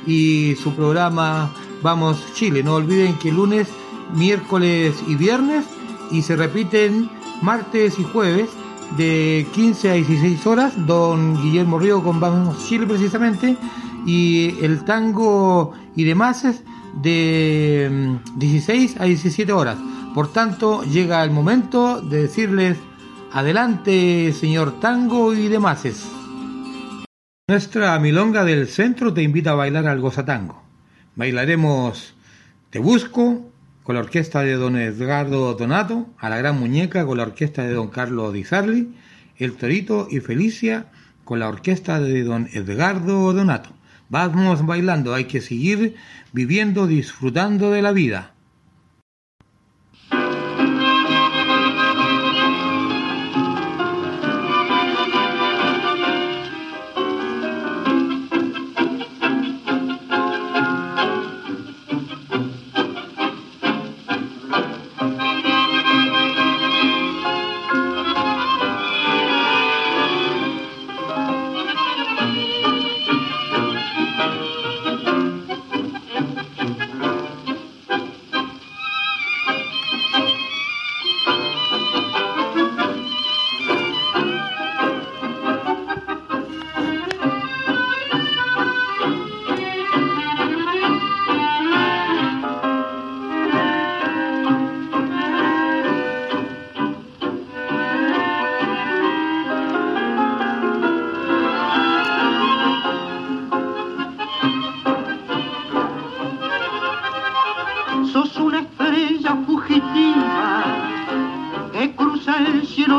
y 0.06 0.56
su 0.56 0.74
programa 0.74 1.52
Vamos 1.82 2.24
Chile. 2.36 2.64
No 2.64 2.76
olviden 2.76 3.16
que 3.16 3.32
lunes, 3.32 3.70
miércoles 4.16 4.96
y 5.08 5.16
viernes 5.16 5.66
y 6.12 6.22
se 6.22 6.36
repiten 6.36 7.10
martes 7.42 7.98
y 8.00 8.04
jueves 8.04 8.50
de 8.98 9.48
15 9.54 9.90
a 9.90 9.94
16 9.94 10.48
horas. 10.48 10.74
Don 10.86 11.42
Guillermo 11.42 11.80
Ríos 11.80 12.04
con 12.04 12.20
Vamos 12.20 12.68
Chile 12.68 12.86
precisamente 12.86 13.58
y 14.06 14.56
el 14.64 14.84
tango 14.84 15.74
y 15.96 16.04
demás 16.04 16.64
de 17.02 17.90
mm, 17.92 18.40
16 18.40 18.98
a 19.00 19.06
17 19.06 19.52
horas. 19.52 19.78
Por 20.14 20.32
tanto, 20.32 20.84
llega 20.84 21.24
el 21.24 21.32
momento 21.32 22.02
de 22.02 22.24
decirles 22.24 22.78
adelante, 23.32 24.32
señor 24.34 24.80
tango 24.80 25.34
y 25.34 25.48
demás. 25.48 25.84
Nuestra 27.48 27.98
milonga 28.00 28.46
del 28.46 28.68
centro 28.68 29.14
te 29.14 29.24
invita 29.24 29.52
a 29.52 29.56
bailar 29.56 29.88
al 29.88 30.00
gozatango. 30.00 30.62
Bailaremos 31.16 32.16
Te 32.70 32.80
Busco 32.80 33.53
con 33.84 33.96
la 33.96 34.02
orquesta 34.02 34.42
de 34.42 34.54
don 34.54 34.78
Edgardo 34.78 35.54
Donato, 35.54 36.08
a 36.18 36.30
la 36.30 36.38
Gran 36.38 36.60
Muñeca 36.60 37.06
con 37.06 37.18
la 37.18 37.24
orquesta 37.24 37.64
de 37.64 37.74
don 37.74 37.90
Carlos 37.90 38.34
Di 38.34 38.44
Sarli, 38.44 38.94
El 39.38 39.54
Torito 39.54 40.08
y 40.10 40.20
Felicia 40.22 40.88
con 41.26 41.40
la 41.40 41.50
orquesta 41.50 42.00
de 42.00 42.24
don 42.24 42.48
Edgardo 42.54 43.34
Donato. 43.34 43.72
Vamos 44.10 44.66
bailando, 44.66 45.14
hay 45.14 45.26
que 45.26 45.42
seguir 45.42 45.96
viviendo, 46.32 46.88
disfrutando 46.88 47.72
de 47.72 47.82
la 47.82 47.92
vida. 47.92 48.33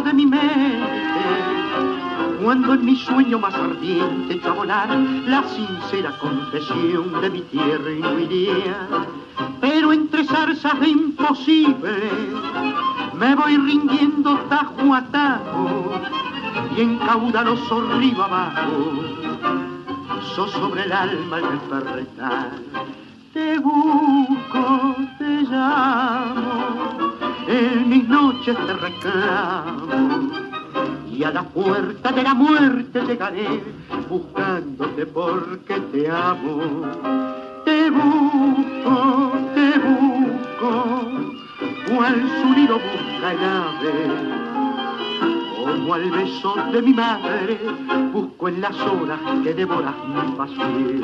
De 0.04 0.12
mi 0.12 0.26
mente. 0.26 0.84
Cuando 2.42 2.74
en 2.74 2.84
mi 2.84 2.96
sueño 2.96 3.38
más 3.38 3.54
ardiente 3.54 4.34
echo 4.34 4.50
a 4.50 4.52
volar 4.52 4.88
la 5.26 5.42
sincera 5.48 6.16
confesión 6.18 7.20
de 7.20 7.30
mi 7.30 7.40
tierra 7.42 7.90
y 7.90 8.00
no 8.00 8.18
iría. 8.18 8.88
Pero 9.60 9.92
entre 9.92 10.24
zarzas 10.24 10.78
de 10.80 10.88
imposible 10.88 12.10
me 13.18 13.34
voy 13.34 13.56
rindiendo 13.56 14.38
tajo 14.50 14.94
a 14.94 15.02
tajo 15.04 15.92
y 16.76 16.80
en 16.82 16.98
caudaloso 16.98 17.80
río 17.98 18.22
abajo 18.22 18.92
sos 20.34 20.50
sobre 20.52 20.84
el 20.84 20.92
alma 20.92 21.38
el 21.38 21.50
despertar. 21.50 22.50
Te 23.32 23.58
busco, 23.58 24.96
te 25.18 25.42
llamo, 25.50 26.23
reclamo 28.52 29.88
y 31.10 31.24
a 31.24 31.30
la 31.30 31.42
puerta 31.44 32.12
de 32.12 32.22
la 32.22 32.34
muerte 32.34 33.00
llegaré 33.06 33.62
buscándote 34.08 35.06
porque 35.06 35.80
te 35.80 36.10
amo. 36.10 36.82
Te 37.64 37.90
busco, 37.90 39.32
te 39.54 39.78
busco, 39.78 41.08
cual 41.88 42.30
su 42.42 42.48
nido 42.50 42.74
busca 42.74 43.32
el 43.32 43.38
ave 43.38 44.44
como 45.64 45.94
al 45.94 46.10
beso 46.10 46.54
de 46.72 46.82
mi 46.82 46.92
madre, 46.92 47.58
busco 48.12 48.48
en 48.48 48.60
las 48.60 48.76
horas 48.80 49.20
que 49.42 49.54
devoras 49.54 49.94
mi 50.08 50.32
pasión. 50.36 51.02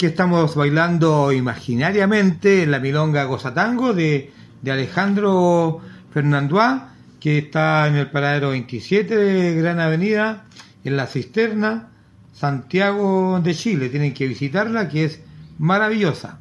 Que 0.00 0.06
estamos 0.06 0.54
bailando 0.54 1.30
imaginariamente 1.30 2.62
en 2.62 2.70
la 2.70 2.78
milonga 2.78 3.24
Gozatango 3.24 3.92
de, 3.92 4.32
de 4.62 4.72
Alejandro 4.72 5.82
Fernandois 6.14 6.80
que 7.20 7.36
está 7.36 7.86
en 7.86 7.96
el 7.96 8.10
paradero 8.10 8.48
27 8.48 9.14
de 9.14 9.54
Gran 9.56 9.78
Avenida, 9.78 10.46
en 10.84 10.96
la 10.96 11.06
cisterna, 11.06 11.90
Santiago 12.32 13.40
de 13.44 13.54
Chile. 13.54 13.90
Tienen 13.90 14.14
que 14.14 14.26
visitarla, 14.26 14.88
que 14.88 15.04
es 15.04 15.20
maravillosa. 15.58 16.38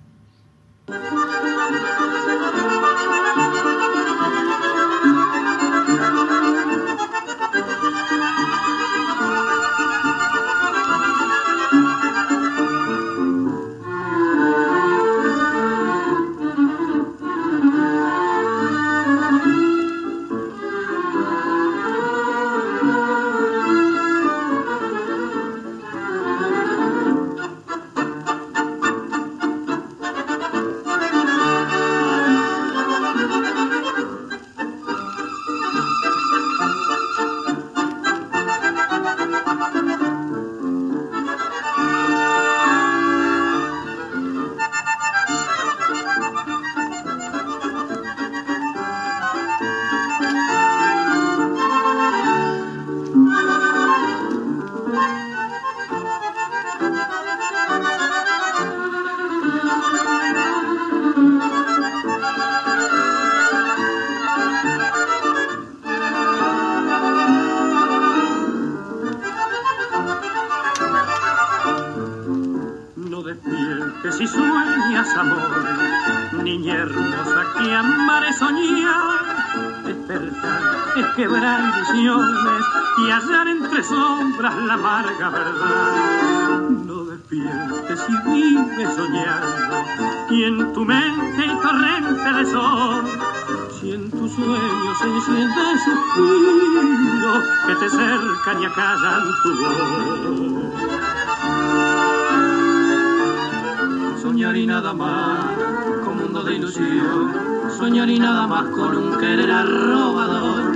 Con 106.03 106.17
mundo 106.17 106.43
de 106.43 106.55
ilusión. 106.55 107.33
Soñar 107.77 108.09
y 108.09 108.19
nada 108.19 108.47
más 108.47 108.65
con 108.69 108.95
un 108.95 109.17
querer 109.17 109.51
arrobador. 109.51 110.73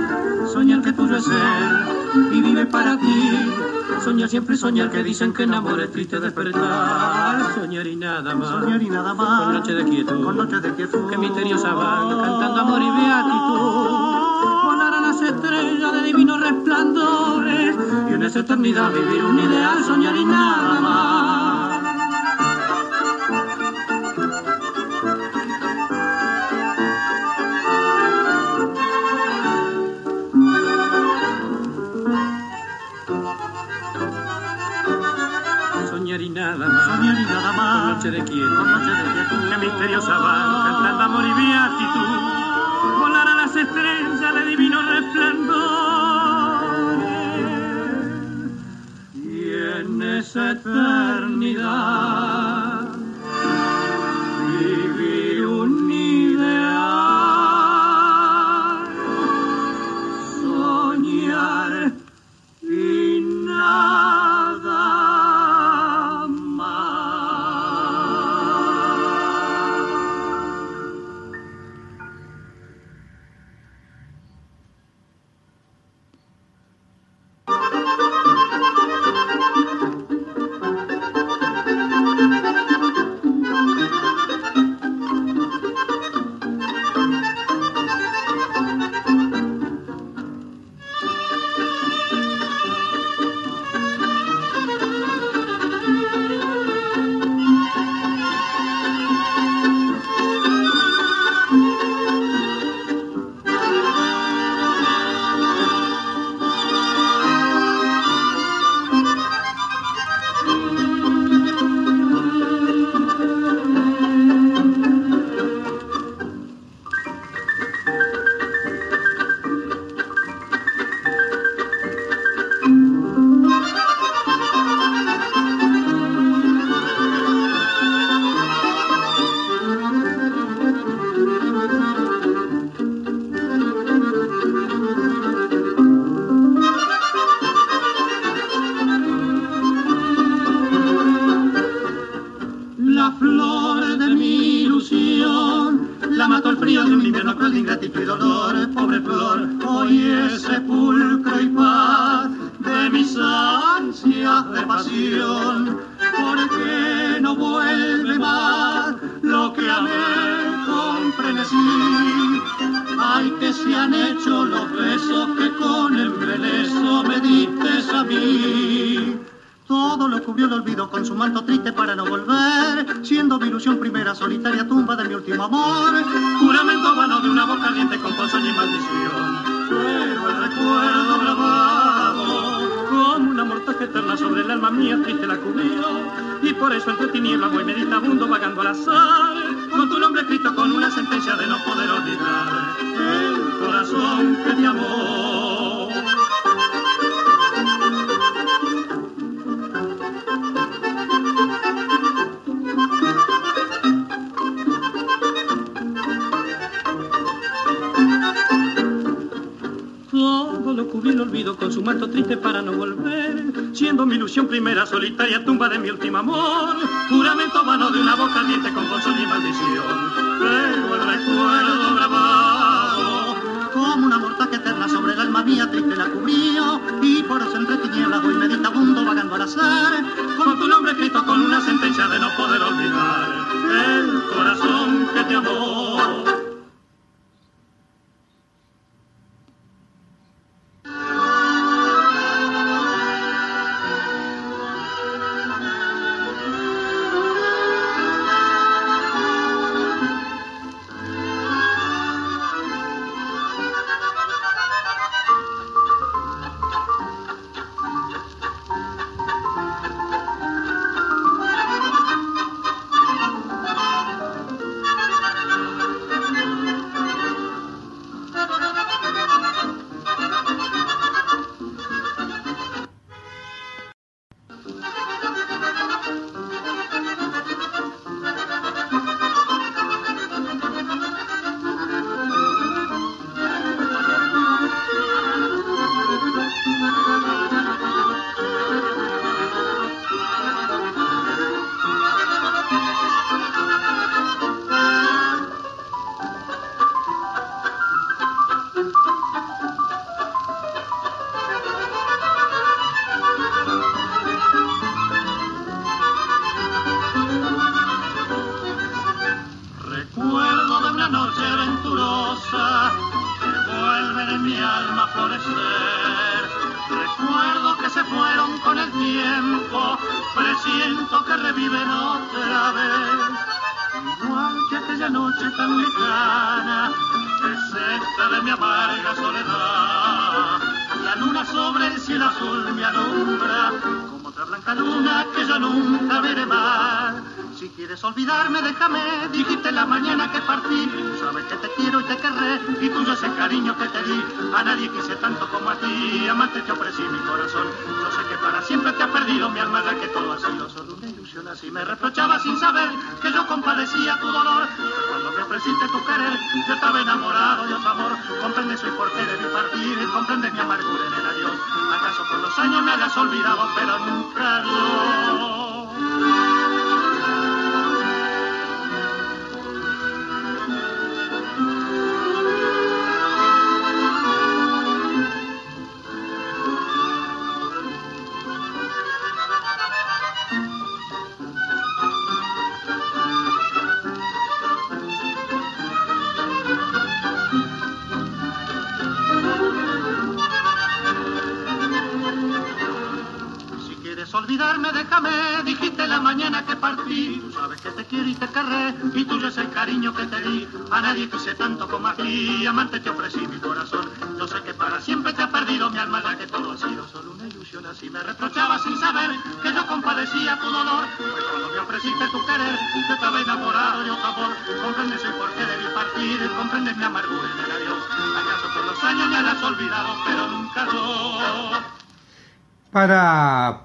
Soñar 0.52 0.82
que 0.82 0.92
tuyo 0.92 1.16
es 1.16 1.24
ser 1.24 1.94
y 2.32 2.40
vive 2.40 2.66
para 2.66 2.96
ti. 2.96 3.30
Soñar 4.02 4.28
siempre 4.28 4.56
soñar 4.56 4.90
que 4.90 5.02
dicen 5.02 5.32
que 5.32 5.44
en 5.44 5.54
amor 5.54 5.80
es 5.80 5.90
triste 5.90 6.20
despertar. 6.20 7.54
Soñar 7.54 7.86
y 7.86 7.96
nada 7.96 8.34
más. 8.34 8.48
Soñar 8.48 8.82
y 8.82 8.90
nada 8.90 9.14
más. 9.14 9.44
Con 9.44 9.54
noche 9.54 9.72
de 9.72 9.84
quietud. 9.84 10.24
Con 10.24 10.36
noche 10.36 10.60
de 10.60 10.74
quietud. 10.74 11.08
Que 11.08 11.18
misteriosa 11.18 11.72
van 11.72 12.08
cantando 12.08 12.60
amor 12.60 12.82
y 12.82 12.90
beatitud. 12.90 14.64
Volar 14.64 14.94
a 14.94 15.00
las 15.00 15.20
estrellas 15.22 15.92
de 15.92 16.02
divinos 16.02 16.40
resplandores. 16.40 17.76
Y 18.10 18.12
en 18.12 18.22
esa 18.22 18.40
eternidad 18.40 18.92
vivir 18.92 19.24
un 19.24 19.38
ideal. 19.38 19.84
Soñar 19.84 20.16
y 20.16 20.24
nada 20.24 20.80
más. 20.80 21.43
Nada 36.44 36.68
más. 36.68 36.84
Soñar 36.84 37.18
y 37.18 37.24
nada 37.24 37.52
más. 37.52 37.80
Con 37.80 37.94
noche 37.94 38.10
de 38.10 38.24
quietud. 38.24 38.56
Con 38.56 38.70
noche 38.70 38.90
de 38.90 39.04
quietud. 39.12 39.40
Que 39.48 39.56
misteriosa 39.66 40.18
van 40.18 40.50
cantando 40.64 41.02
amor 41.04 41.24
y 41.24 41.32
beatitud. 41.40 42.20
Volar 43.00 43.28
a 43.28 43.34
las 43.36 43.56
estrellas 43.56 44.34
de 44.34 44.42
divino 44.46 44.78
resplandor. 44.82 45.64
Y 49.14 49.52
en 49.78 50.02
esa 50.18 50.50
eternidad 50.52 51.83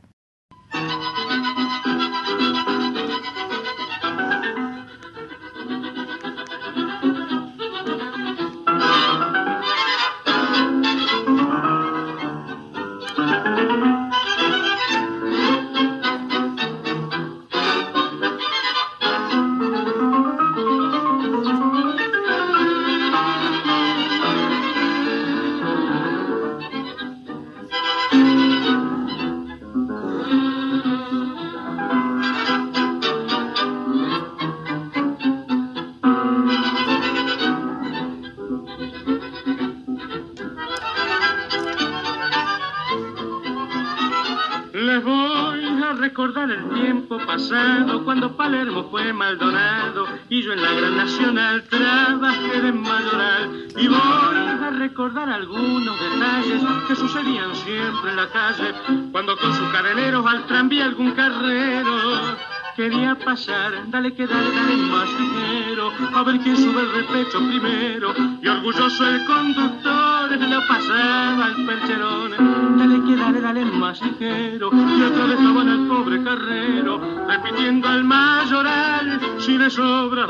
Maldonado 49.14 50.06
y 50.28 50.42
yo 50.42 50.52
en 50.52 50.62
la 50.62 50.72
Gran 50.72 50.96
Nacional 50.96 51.64
trabajé 51.64 52.60
de 52.60 52.72
mayoral. 52.72 53.66
Y 53.76 53.88
voy 53.88 53.98
a 53.98 54.70
recordar 54.70 55.28
algunos 55.28 56.00
detalles 56.00 56.62
que 56.88 56.96
sucedían 56.96 57.54
siempre 57.54 58.10
en 58.10 58.16
la 58.16 58.28
calle 58.28 58.74
cuando 59.12 59.36
con 59.36 59.54
sus 59.54 59.68
carreneros 59.68 60.26
al 60.26 60.46
tranvía 60.46 60.84
algún 60.84 61.12
carrero 61.12 62.36
quería 62.76 63.14
pasar. 63.14 63.90
Dale 63.90 64.12
que 64.14 64.26
dale, 64.26 64.50
dale 64.50 64.76
más 64.76 65.08
ligero, 65.18 65.92
a 66.14 66.22
ver 66.22 66.40
quién 66.40 66.56
sube 66.56 66.82
el 66.82 66.92
repecho 66.92 67.38
primero. 67.38 68.14
Y 68.42 68.48
orgulloso 68.48 69.06
el 69.06 69.24
conductor 69.24 70.30
lo 70.30 70.66
pasaba 70.66 71.46
al 71.46 71.66
percherón. 71.66 72.78
Dale 72.78 73.04
que 73.04 73.16
dale, 73.16 73.40
dale 73.40 73.64
más 73.64 74.00
ligero, 74.02 74.70
y 74.72 75.02
otra 75.02 75.26
vez 75.26 75.38
estaban 75.38 75.68
al 75.68 75.86
pobre 75.86 76.22
carrero, 76.22 77.26
repitiendo 77.28 77.88
al 77.88 78.04
mayoral, 78.04 79.20
si 79.38 79.58
le 79.58 79.70
sobra. 79.70 80.26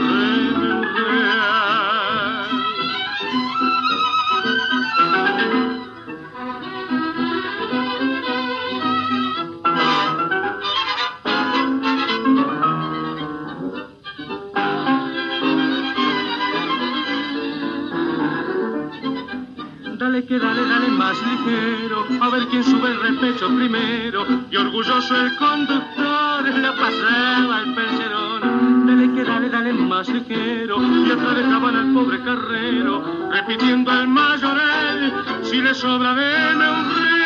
Dale 20.25 20.39
que 20.41 20.47
dale, 20.47 20.67
dale 20.67 20.89
más 20.89 21.19
ligero, 21.23 22.07
a 22.23 22.31
ver 22.31 22.47
quién 22.49 22.65
sube 22.65 22.89
el 22.89 22.99
repecho 22.99 23.47
primero. 23.55 24.25
Y 24.51 24.57
orgulloso 24.57 25.15
el 25.21 25.37
conductor 25.37 26.49
lo 26.49 26.75
pasaba 26.77 27.59
al 27.59 27.75
percherón. 27.75 28.87
Dale 28.87 29.13
que 29.13 29.23
dale, 29.23 29.51
dale 29.51 29.75
más 29.75 30.09
ligero, 30.09 30.83
y 30.83 31.11
otra 31.11 31.35
dejaban 31.35 31.77
al 31.77 31.93
pobre 31.93 32.23
carrero, 32.23 33.29
repitiendo 33.33 33.91
al 33.91 34.09
mayoral, 34.09 35.25
si 35.43 35.61
le 35.61 35.75
sobra 35.75 36.15
deme 36.15 36.71
un 36.71 36.97
real. 36.97 37.24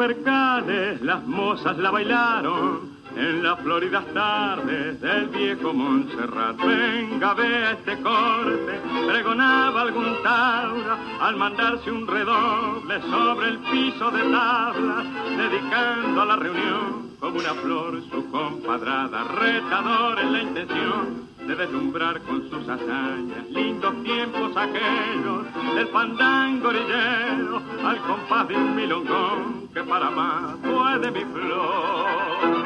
Las 0.00 1.26
mozas 1.26 1.76
la 1.76 1.90
bailaron 1.90 2.88
en 3.14 3.42
las 3.42 3.60
floridas 3.60 4.02
tardes 4.14 4.98
del 4.98 5.28
viejo 5.28 5.74
Montserrat. 5.74 6.56
Venga, 6.56 7.34
ve 7.34 7.72
este 7.72 8.00
corte, 8.00 8.80
pregonaba 9.06 9.82
algún 9.82 10.22
taura 10.22 10.96
al 11.20 11.36
mandarse 11.36 11.92
un 11.92 12.06
redoble 12.06 12.98
sobre 13.10 13.48
el 13.48 13.58
piso 13.58 14.10
de 14.10 14.22
tablas, 14.22 15.06
dedicando 15.36 16.22
a 16.22 16.24
la 16.24 16.36
reunión 16.36 17.10
como 17.20 17.38
una 17.38 17.52
flor 17.52 18.02
su 18.10 18.30
compadrada, 18.30 19.24
retador 19.24 20.18
en 20.18 20.32
la 20.32 20.42
intención 20.42 21.28
de 21.46 21.56
deslumbrar 21.56 22.22
con 22.22 22.48
sus 22.48 22.66
hazañas 22.66 23.50
lindos 23.50 24.02
tiempos 24.02 24.56
aquellos 24.56 25.74
del 25.74 25.88
fandango 25.88 26.68
orillero 26.68 27.62
al 27.84 27.98
compás 27.98 28.48
de 28.48 28.56
un 28.56 28.74
milongón 28.74 29.59
que 29.72 29.84
para 29.84 30.10
más 30.10 30.56
puede 30.56 31.10
mi 31.10 31.24
flor. 31.24 32.60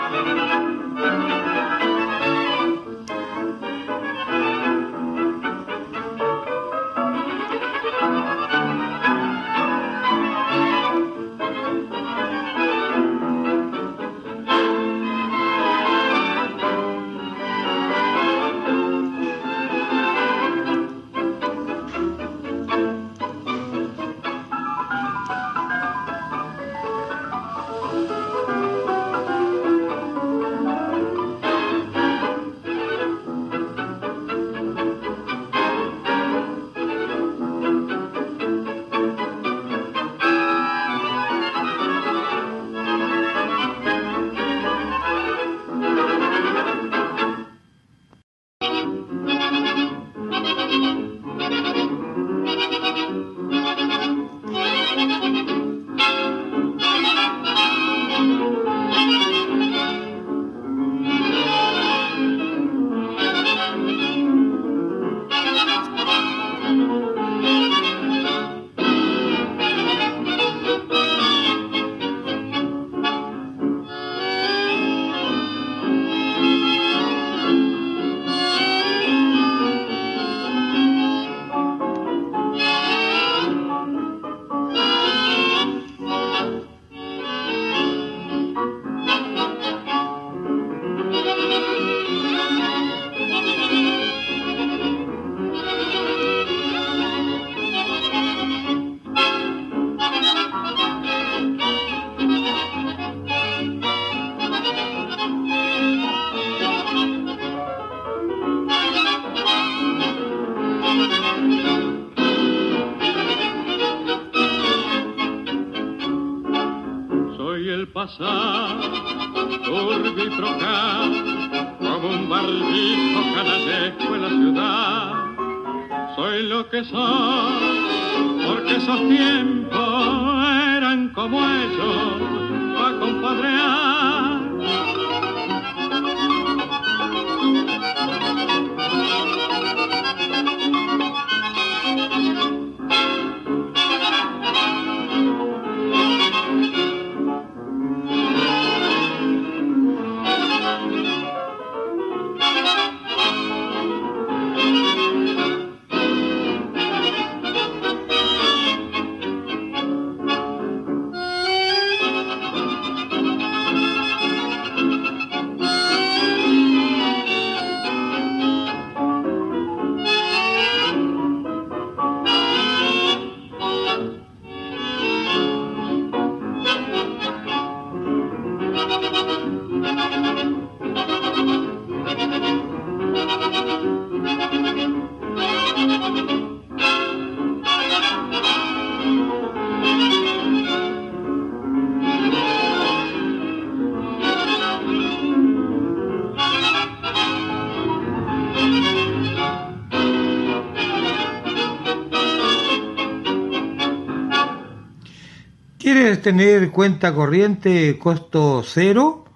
Tener 206.25 206.71
cuenta 206.71 207.15
corriente 207.15 207.99
costo 207.99 208.65
cero 208.67 209.27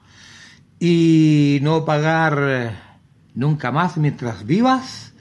y 0.80 1.58
no 1.60 1.84
pagar 1.84 2.38
eh, 2.40 2.70
nunca 3.34 3.70
más 3.70 3.98
mientras 3.98 4.46
vivas? 4.46 5.12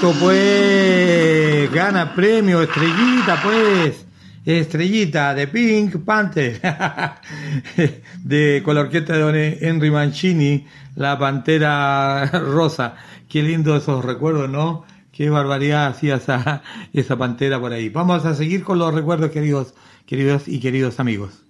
Correcto, 0.01 0.25
pues. 0.25 1.73
Gana 1.73 2.15
premio, 2.15 2.63
estrellita, 2.63 3.41
pues. 3.43 4.07
Estrellita 4.45 5.35
de 5.35 5.49
Pink 5.49 6.05
Panther. 6.05 6.61
de, 8.23 8.63
con 8.65 8.77
la 8.77 8.83
orquesta 8.83 9.15
de 9.15 9.19
don 9.19 9.35
Henry 9.35 9.91
Mancini, 9.91 10.67
la 10.95 11.19
pantera 11.19 12.27
rosa. 12.27 12.95
Qué 13.29 13.43
lindo 13.43 13.77
esos 13.77 14.05
recuerdos, 14.05 14.49
¿no? 14.49 14.85
Qué 15.11 15.31
barbaridad 15.31 15.89
hacía 15.89 16.17
esa, 16.17 16.63
esa 16.93 17.17
pantera 17.17 17.59
por 17.59 17.73
ahí. 17.73 17.89
Vamos 17.89 18.25
a 18.25 18.35
seguir 18.35 18.63
con 18.63 18.79
los 18.79 18.95
recuerdos, 18.95 19.31
queridos, 19.31 19.75
queridos 20.07 20.47
y 20.47 20.61
queridos 20.61 21.01
amigos. 21.01 21.48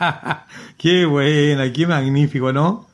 qué 0.76 1.04
buena, 1.04 1.72
qué 1.72 1.86
magnífico, 1.86 2.52
¿no? 2.52 2.86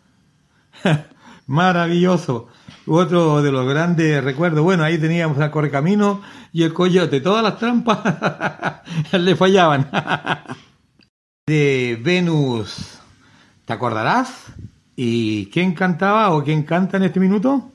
Maravilloso. 1.47 2.49
Otro 2.87 3.43
de 3.43 3.51
los 3.51 3.69
grandes 3.69 4.23
recuerdos. 4.23 4.63
Bueno, 4.63 4.85
ahí 4.85 4.99
teníamos 4.99 5.39
a 5.41 5.51
Correcamino 5.51 6.23
y 6.53 6.63
el 6.63 6.73
Coyote. 6.73 7.21
Todas 7.21 7.43
las 7.43 7.59
trampas 7.59 8.83
le 9.13 9.37
fallaban. 9.37 9.89
de 11.47 11.99
Venus, 12.03 12.99
¿te 13.65 13.73
acordarás? 13.73 14.47
¿Y 14.95 15.47
quién 15.47 15.75
cantaba 15.75 16.31
o 16.31 16.43
quién 16.43 16.63
canta 16.63 16.97
en 16.97 17.05
este 17.05 17.21
minuto? 17.21 17.73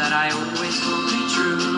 That 0.00 0.14
I 0.14 0.30
always 0.30 0.80
will 0.86 1.04
be 1.12 1.20
true. 1.34 1.69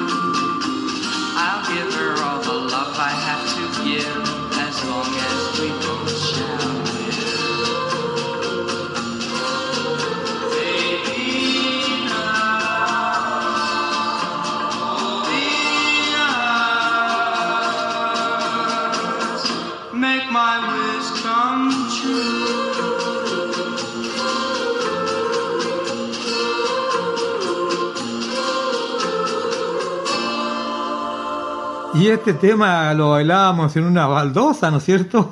Y 32.02 32.08
este 32.08 32.34
tema 32.34 32.92
lo 32.94 33.10
bailábamos 33.10 33.76
en 33.76 33.84
una 33.84 34.08
baldosa, 34.08 34.72
¿no 34.72 34.78
es 34.78 34.84
cierto? 34.84 35.30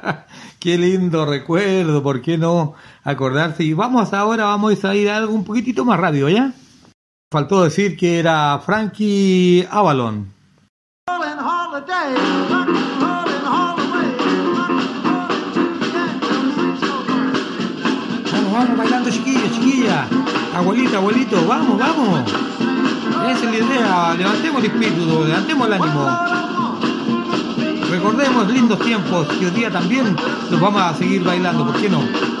Qué 0.58 0.78
lindo 0.78 1.26
recuerdo, 1.26 2.02
¿por 2.02 2.22
qué 2.22 2.38
no 2.38 2.72
acordarse? 3.04 3.64
Y 3.64 3.74
vamos 3.74 4.14
ahora, 4.14 4.46
vamos 4.46 4.82
a 4.82 4.94
ir 4.94 5.10
a 5.10 5.18
algo 5.18 5.34
un 5.34 5.44
poquitito 5.44 5.84
más 5.84 6.00
rápido, 6.00 6.30
¿ya? 6.30 6.52
Faltó 7.30 7.64
decir 7.64 7.98
que 7.98 8.18
era 8.18 8.58
Frankie 8.64 9.68
Avalon. 9.70 10.32
Vamos, 18.32 18.52
vamos, 18.52 18.78
bailando 18.78 19.10
chiquilla, 19.10 19.52
chiquilla. 19.52 20.08
Abuelita, 20.54 20.96
abuelito, 20.96 21.46
vamos, 21.46 21.78
vamos. 21.78 22.45
Esa 23.28 23.50
es 23.52 23.60
la 23.60 23.66
idea, 23.66 24.14
levantemos 24.16 24.62
el 24.62 24.70
espíritu, 24.70 25.24
levantemos 25.24 25.66
el 25.66 25.72
ánimo. 25.72 26.18
Recordemos 27.90 28.48
lindos 28.52 28.78
tiempos 28.78 29.26
que 29.26 29.46
hoy 29.46 29.50
día 29.50 29.70
también 29.70 30.16
los 30.50 30.60
vamos 30.60 30.80
a 30.80 30.94
seguir 30.94 31.24
bailando, 31.24 31.66
¿por 31.66 31.74
qué 31.80 31.88
no? 31.88 32.35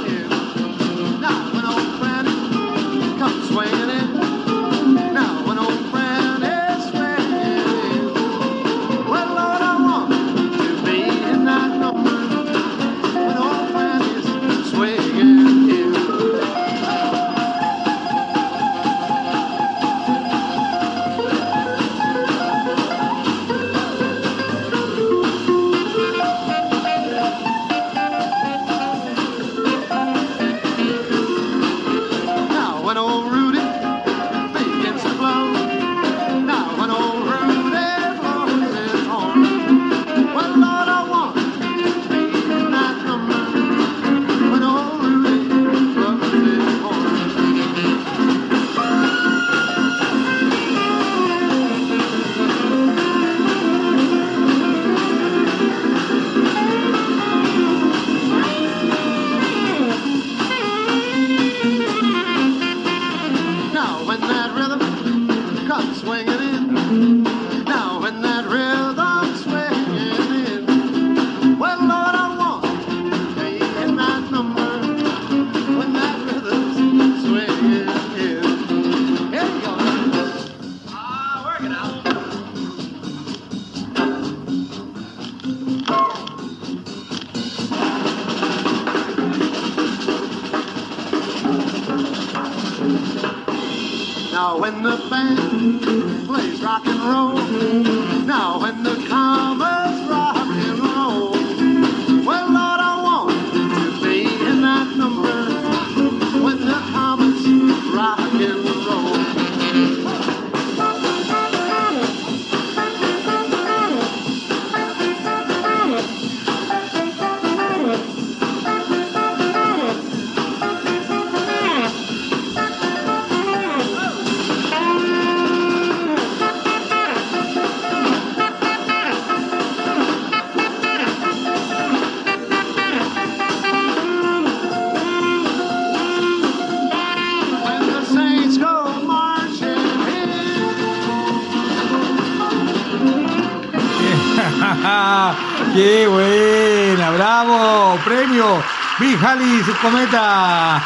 ¡Big 149.16 149.24
Halley 149.24 149.62
su 149.64 149.74
cometa! 149.78 150.82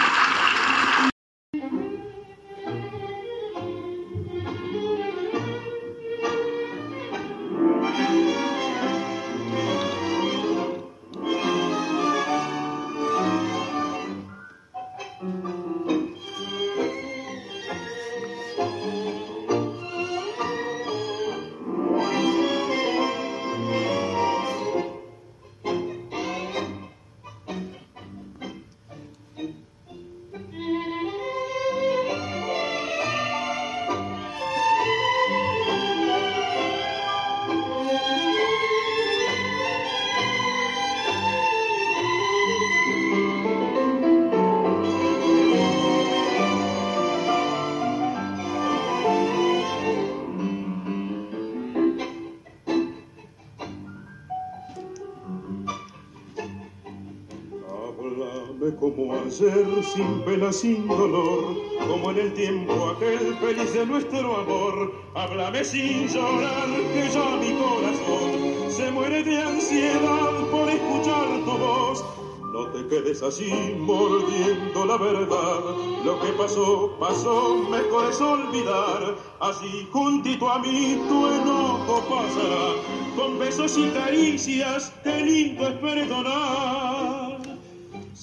ayer, 59.29 59.85
sin 59.85 60.23
pena, 60.25 60.51
sin 60.53 60.89
dolor, 60.89 61.55
como 61.87 62.11
en 62.13 62.19
el 62.19 62.33
tiempo 62.33 62.73
aquel 62.97 63.37
feliz 63.37 63.73
de 63.75 63.85
nuestro 63.85 64.37
amor. 64.37 64.93
Háblame 65.15 65.65
sin 65.65 66.09
llorar, 66.09 66.69
que 66.95 67.09
ya 67.13 67.37
mi 67.37 67.53
corazón 67.61 68.71
se 68.71 68.91
muere 68.91 69.23
de 69.23 69.43
ansiedad 69.43 70.33
por 70.51 70.69
escuchar 70.71 71.27
tu 71.45 71.59
voz. 71.59 72.05
No 72.53 72.67
te 72.69 72.89
quedes 72.89 73.23
así 73.23 73.53
mordiendo 73.79 74.87
la 74.87 74.97
verdad. 74.97 75.61
Lo 76.05 76.19
que 76.21 76.33
pasó, 76.33 76.97
pasó, 76.99 77.57
mejor 77.71 78.11
es 78.11 78.21
olvidar. 78.21 79.15
Así 79.41 79.87
juntito 79.93 80.49
a 80.49 80.59
mí 80.59 80.99
tu 81.09 81.27
enojo 81.27 82.03
pasará. 82.09 82.67
Con 83.15 83.39
besos 83.39 83.77
y 83.77 83.91
caricias, 83.91 84.93
qué 85.05 85.21
lindo 85.21 85.69
es 85.69 85.75
perdonar. 85.75 86.78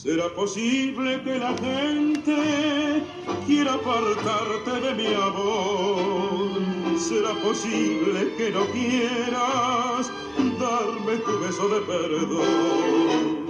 ¿Será 0.06 0.30
posible 0.36 1.20
que 1.24 1.40
la 1.40 1.58
gente 1.58 3.02
quiera 3.48 3.74
apartarte 3.74 4.80
de 4.80 4.94
mi 4.94 5.12
amor? 5.16 6.62
¿Será 6.96 7.34
posible 7.42 8.36
que 8.38 8.52
no 8.52 8.68
quieras 8.68 10.12
darme 10.60 11.18
tu 11.26 11.40
beso 11.40 11.68
de 11.70 11.82
perdón? 11.90 13.48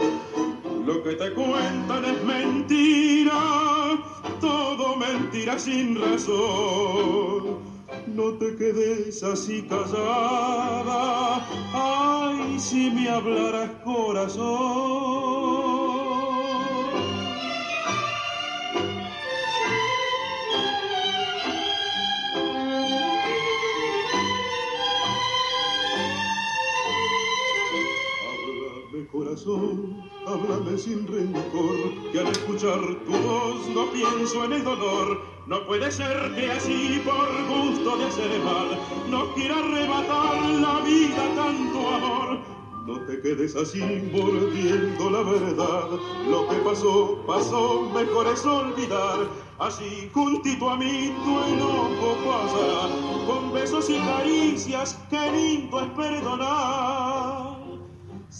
Lo 0.86 1.04
que 1.04 1.16
te 1.16 1.34
cuentan 1.34 2.06
es 2.06 2.24
mentira, 2.24 4.00
todo 4.40 4.96
mentira 4.96 5.60
sin 5.60 6.00
razón. 6.00 7.60
No 8.08 8.32
te 8.40 8.56
quedes 8.56 9.22
así 9.24 9.62
callada, 9.64 11.46
ay, 11.74 12.58
si 12.58 12.90
me 12.92 13.10
hablaras 13.10 13.72
corazón. 13.84 15.25
Háblame 30.28 30.78
sin 30.78 31.06
rencor, 31.06 32.12
que 32.12 32.20
al 32.20 32.28
escuchar 32.28 32.80
tu 33.06 33.12
voz 33.12 33.68
no 33.70 33.92
pienso 33.92 34.44
en 34.46 34.54
el 34.54 34.64
dolor. 34.64 35.22
No 35.46 35.66
puede 35.68 35.92
ser 35.92 36.34
que 36.36 36.52
así 36.52 37.00
por 37.06 37.28
gusto 37.48 37.98
de 37.98 38.06
hacer 38.06 38.40
mal, 38.44 38.80
no 39.10 39.32
quiera 39.36 39.60
arrebatar 39.60 40.50
la 40.50 40.80
vida 40.80 41.36
tanto 41.36 41.90
amor. 41.90 42.40
No 42.88 43.00
te 43.06 43.22
quedes 43.22 43.56
así 43.56 43.82
mordiendo 44.12 45.10
la 45.12 45.22
verdad. 45.22 45.90
Lo 46.30 46.48
que 46.48 46.56
pasó, 46.58 47.24
pasó, 47.28 47.90
mejor 47.94 48.28
es 48.28 48.44
olvidar. 48.46 49.28
Así 49.60 50.10
juntito 50.14 50.70
a 50.70 50.78
mí 50.78 51.14
tu 51.24 51.54
enojo 51.54 52.18
pasará. 52.26 52.90
Con 53.28 53.54
besos 53.54 53.90
y 53.90 53.98
caricias, 54.00 55.00
qué 55.10 55.32
lindo 55.32 55.82
es 55.82 55.90
perdonar. 55.90 57.45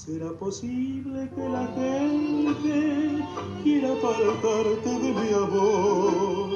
¿Será 0.06 0.32
posible 0.34 1.28
que 1.34 1.50
la 1.50 1.66
gente 1.74 3.26
quiera 3.64 3.92
apartarte 3.94 4.90
de 5.00 5.12
mi 5.12 5.34
amor? 5.34 6.50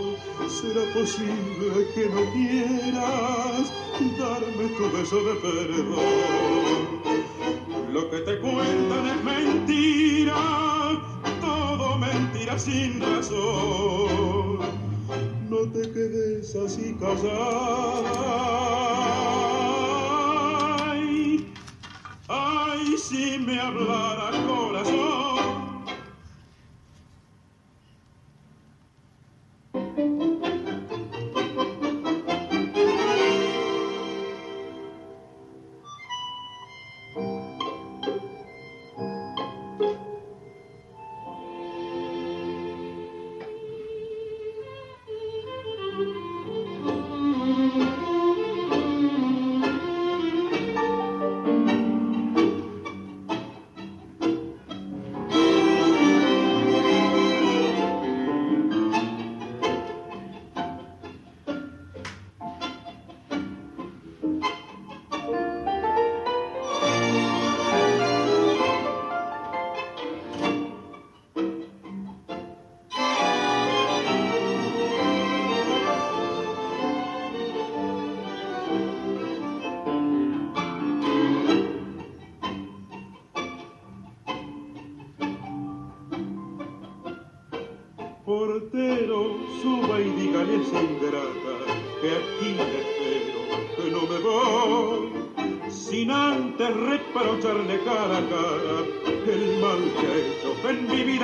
¿Será 0.48 0.84
posible 0.94 1.88
que 1.96 2.06
no 2.10 2.22
quieras 2.32 3.74
darme 4.20 4.68
tu 4.78 4.86
beso 4.96 5.18
de 5.24 5.34
perdón? 5.42 7.02
Lo 7.92 8.08
que 8.12 8.20
te 8.20 8.40
cuentan 8.40 9.08
es 9.08 9.24
mentira, 9.24 11.02
todo 11.42 11.98
mentira 11.98 12.60
sin 12.60 13.02
razón. 13.02 14.60
No 15.50 15.58
te 15.74 15.82
quedes 15.92 16.56
así 16.56 16.96
callada. 17.00 18.50
Ay, 22.30 22.97
si 22.97 23.39
me 23.39 23.60
hablara 23.60 24.31
corazón. 24.47 25.49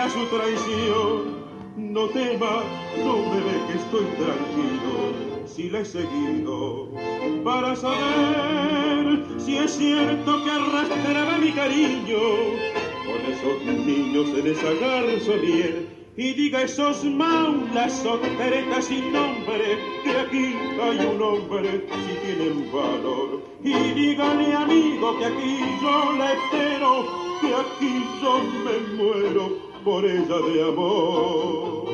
Su 0.10 0.26
traición. 0.28 1.46
No 1.78 2.08
tema, 2.10 2.64
no 3.04 3.18
me 3.18 3.40
ve 3.42 3.58
que 3.68 3.78
estoy 3.78 4.06
tranquilo, 4.16 5.46
si 5.46 5.70
la 5.70 5.80
he 5.80 5.86
seguido, 5.86 6.90
para 7.44 7.76
saber 7.76 9.26
si 9.38 9.58
es 9.58 9.72
cierto 9.72 10.44
que 10.44 10.52
arrastraba 10.52 11.38
mi 11.38 11.52
cariño 11.52 12.20
con 13.06 13.32
esos 13.32 13.86
niños 13.86 14.30
en 14.38 14.48
esa 14.48 14.74
garzonier 14.74 15.96
y 16.18 16.34
diga 16.34 16.62
esos 16.62 17.04
maulas 17.04 17.92
soteretas 17.92 18.86
sin 18.86 19.12
nombre 19.12 19.78
que 20.04 20.12
aquí 20.12 20.56
hay 20.82 21.06
un 21.06 21.22
hombre 21.22 21.86
si 21.90 22.26
tienen 22.26 22.72
valor. 22.72 23.44
Y 23.64 23.74
dígale 23.74 24.54
amigo 24.54 25.18
que 25.20 25.26
aquí 25.26 25.60
yo 25.82 26.14
la 26.18 26.32
espero 26.32 27.06
que 27.42 27.48
aquí 27.54 28.04
yo 28.22 28.40
me 28.64 28.96
muero 28.96 29.65
por 29.86 30.04
ella 30.04 30.40
de 30.40 30.64
amor 30.64 31.86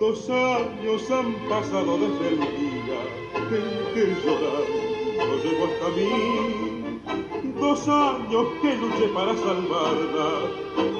Dos 0.00 0.30
años 0.30 1.10
han 1.10 1.34
pasado 1.48 1.98
desde 1.98 2.28
el 2.28 2.38
día 2.38 3.00
en 3.34 3.94
que 3.94 4.04
llorando 4.24 5.32
llegó 5.44 5.64
hasta 5.66 5.88
mí. 5.96 7.00
Dos 7.60 7.88
años 7.88 8.46
que 8.62 8.76
luché 8.76 9.08
para 9.14 9.34
salvarla, 9.36 10.30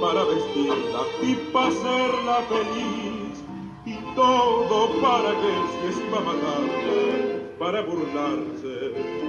para 0.01 0.25
vestirla 0.25 1.03
y 1.23 1.35
para 1.53 1.69
hacerla 1.69 2.37
feliz. 2.49 3.35
Y 3.87 3.95
todo 4.15 4.89
para 5.01 5.31
que 5.41 5.53
si 5.71 5.87
es 5.89 5.99
para 6.11 6.25
matarme, 6.27 7.39
para 7.59 7.83
burlarse 7.83 8.68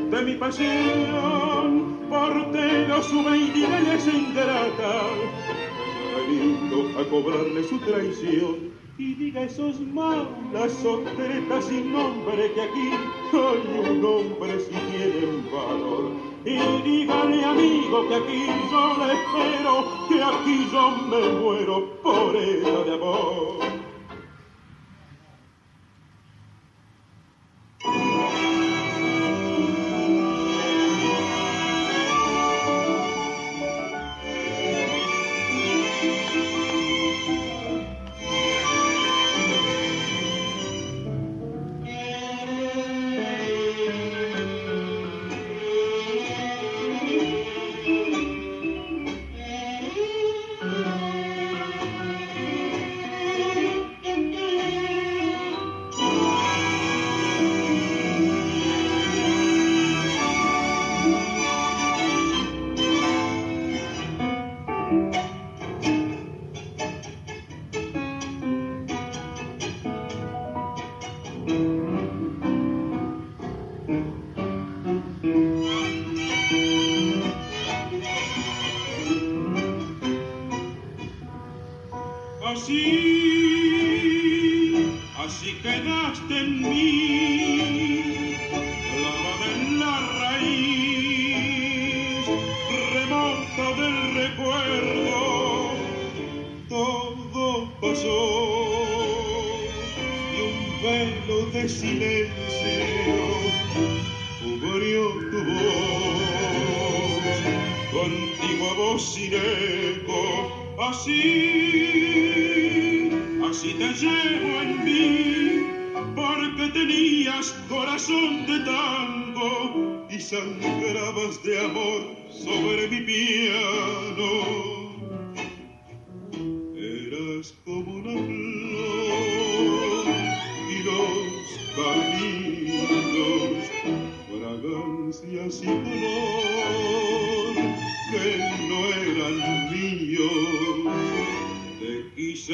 de 0.09 0.21
mi 0.23 0.35
pasión. 0.35 1.99
Portero 2.09 2.95
a 2.95 3.93
esa 3.93 4.11
ingrata 4.11 5.01
venido 6.15 6.99
a 6.99 7.09
cobrarle 7.09 7.63
su 7.63 7.77
traición 7.79 8.71
y 8.97 9.13
diga 9.13 9.43
esos 9.43 9.79
malas 9.79 10.71
soteretas 10.81 11.65
sin 11.65 11.93
nombre 11.93 12.51
que 12.53 12.61
aquí 12.61 12.91
hay 13.31 13.91
un 13.91 14.03
hombre 14.03 14.59
si 14.59 14.71
tienen 14.71 15.45
valor. 15.51 16.11
Y 16.45 16.57
dígale 16.83 17.43
amigo 17.45 18.07
que 18.07 18.15
aquí 18.15 18.45
yo 18.71 18.97
la 18.97 19.13
espero, 19.13 20.07
que 20.09 20.23
aquí 20.23 20.67
yo 20.71 20.91
me 21.09 21.39
muero 21.39 22.01
por 22.01 22.35
ella 22.35 22.83
de 22.83 22.93
amor. 22.93 23.79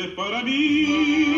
Para 0.09 0.43
mí, 0.43 1.34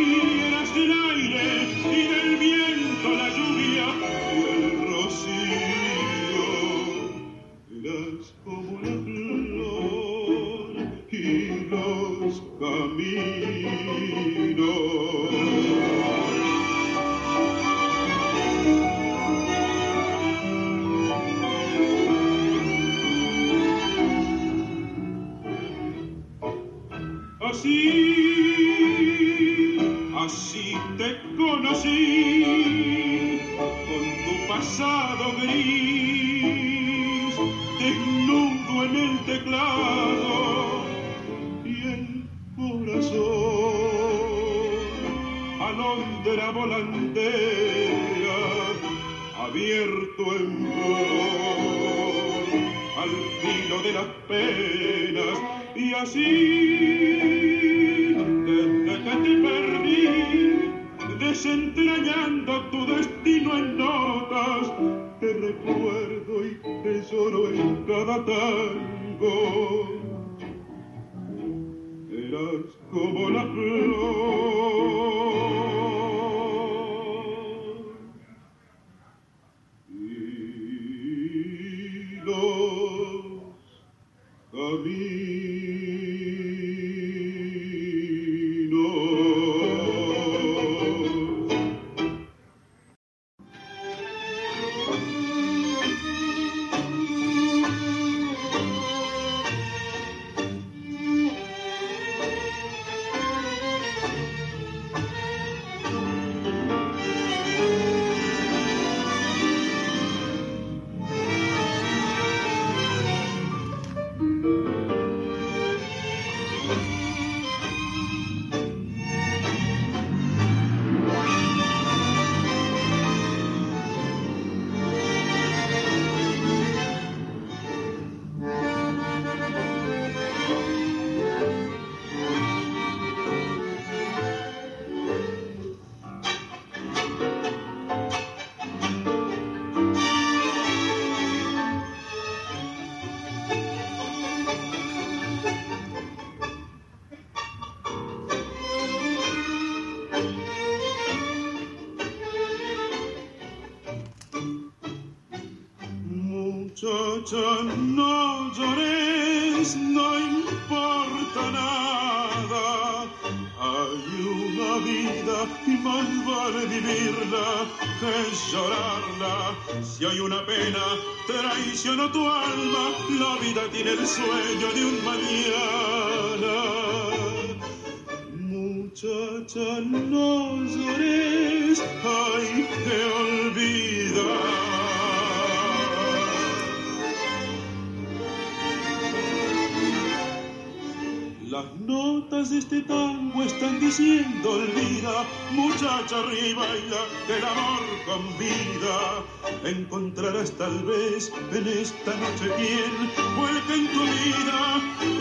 vida. 198.37 199.23
Encontrarás 199.63 200.51
tal 200.51 200.83
vez 200.83 201.31
en 201.53 201.67
esta 201.67 202.15
noche 202.15 202.51
quien 202.57 202.91
vuelque 203.37 203.73
en 203.73 203.87
tu 203.93 204.01
vida 204.01 204.59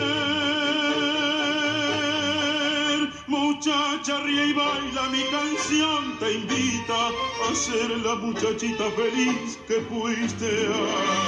Muchacha 3.26 4.20
ríe 4.20 4.46
y 4.46 4.52
baila, 4.52 5.08
mi 5.10 5.24
canción 5.24 6.18
te 6.18 6.34
invita 6.34 7.10
a 7.48 7.54
ser 7.54 7.90
la 7.98 8.14
muchachita 8.16 8.90
feliz 8.92 9.58
que 9.66 9.80
fuiste 9.82 10.46
ayer. 10.46 11.25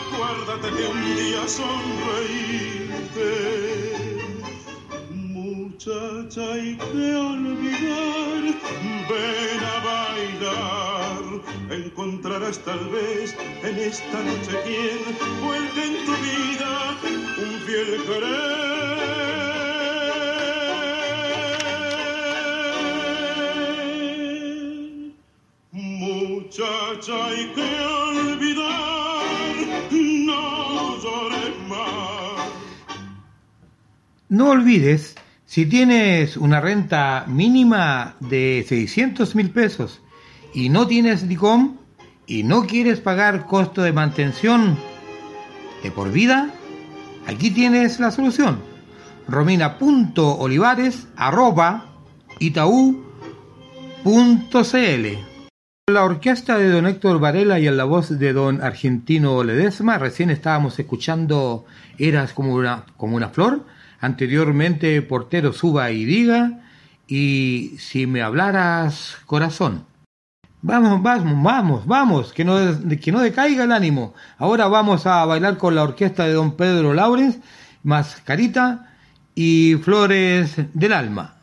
Acuérdate 0.00 0.68
que 0.76 0.84
un 0.88 1.16
día 1.16 1.42
sonreíste. 1.48 3.30
Muchacha, 5.10 6.44
hay 6.52 6.76
que 6.76 7.06
olvidar, 7.14 8.42
ven 9.10 9.62
a 9.74 9.76
bailar. 9.88 11.22
Encontrarás 11.70 12.58
tal 12.64 12.82
vez 12.90 13.36
en 13.62 13.78
esta 13.78 14.18
noche 14.22 14.52
quien 14.64 15.00
vuelque 15.42 15.82
en 15.84 15.94
tu 16.06 16.14
vida 16.26 16.72
un 17.44 17.52
fiel 17.66 17.90
querer. 18.06 18.70
Muchacha, 25.72 27.14
hay 27.26 27.42
que 27.54 27.89
No 34.30 34.50
olvides, 34.50 35.16
si 35.44 35.66
tienes 35.66 36.36
una 36.36 36.60
renta 36.60 37.24
mínima 37.26 38.14
de 38.20 38.64
600 38.68 39.34
mil 39.34 39.50
pesos 39.50 40.02
y 40.54 40.68
no 40.68 40.86
tienes 40.86 41.28
DICOM 41.28 41.78
y 42.28 42.44
no 42.44 42.64
quieres 42.64 43.00
pagar 43.00 43.46
costo 43.46 43.82
de 43.82 43.92
mantención 43.92 44.78
de 45.82 45.90
por 45.90 46.12
vida, 46.12 46.48
aquí 47.26 47.50
tienes 47.50 47.98
la 47.98 48.12
solución. 48.12 48.60
Romina.olivares 49.26 51.08
arroba 51.16 51.86
itaú.cl 52.38 53.00
la 55.88 56.04
orquesta 56.04 56.56
de 56.56 56.70
don 56.70 56.86
Héctor 56.86 57.18
Varela 57.18 57.58
y 57.58 57.66
en 57.66 57.76
la 57.76 57.82
voz 57.82 58.16
de 58.16 58.32
don 58.32 58.62
Argentino 58.62 59.42
Ledesma, 59.42 59.98
recién 59.98 60.30
estábamos 60.30 60.78
escuchando 60.78 61.64
Eras 61.98 62.32
como 62.32 62.54
una, 62.54 62.84
como 62.96 63.16
una 63.16 63.30
flor, 63.30 63.64
anteriormente 64.00 65.00
Portero 65.02 65.52
Suba 65.52 65.90
y 65.90 66.04
Diga, 66.04 66.60
y 67.06 67.76
Si 67.78 68.06
me 68.06 68.22
hablaras 68.22 69.18
corazón. 69.26 69.84
Vamos, 70.62 71.02
vamos, 71.02 71.42
vamos, 71.42 71.86
vamos, 71.86 72.32
que 72.32 72.44
no, 72.44 72.56
que 73.00 73.12
no 73.12 73.20
decaiga 73.20 73.64
el 73.64 73.72
ánimo. 73.72 74.14
Ahora 74.36 74.68
vamos 74.68 75.06
a 75.06 75.24
bailar 75.24 75.56
con 75.56 75.74
la 75.74 75.82
orquesta 75.82 76.26
de 76.26 76.34
don 76.34 76.56
Pedro 76.56 76.92
Laurens, 76.92 77.38
Mascarita 77.82 78.94
y 79.34 79.76
Flores 79.82 80.56
del 80.74 80.92
Alma. 80.92 81.36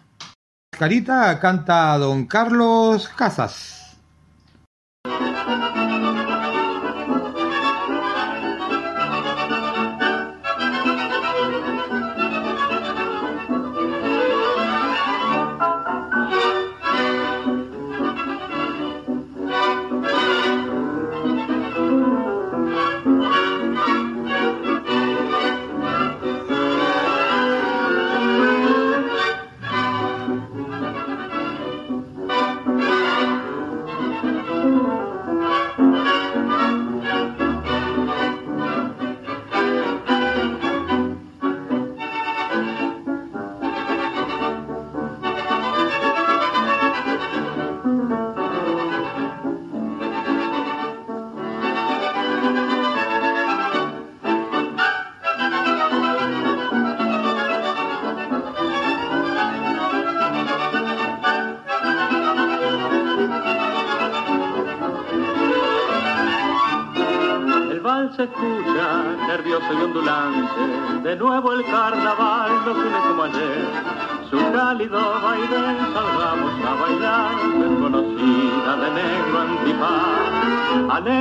Mascarita 0.72 1.40
canta 1.40 1.98
don 1.98 2.28
Carlos 2.28 3.10
Casas. 3.10 3.87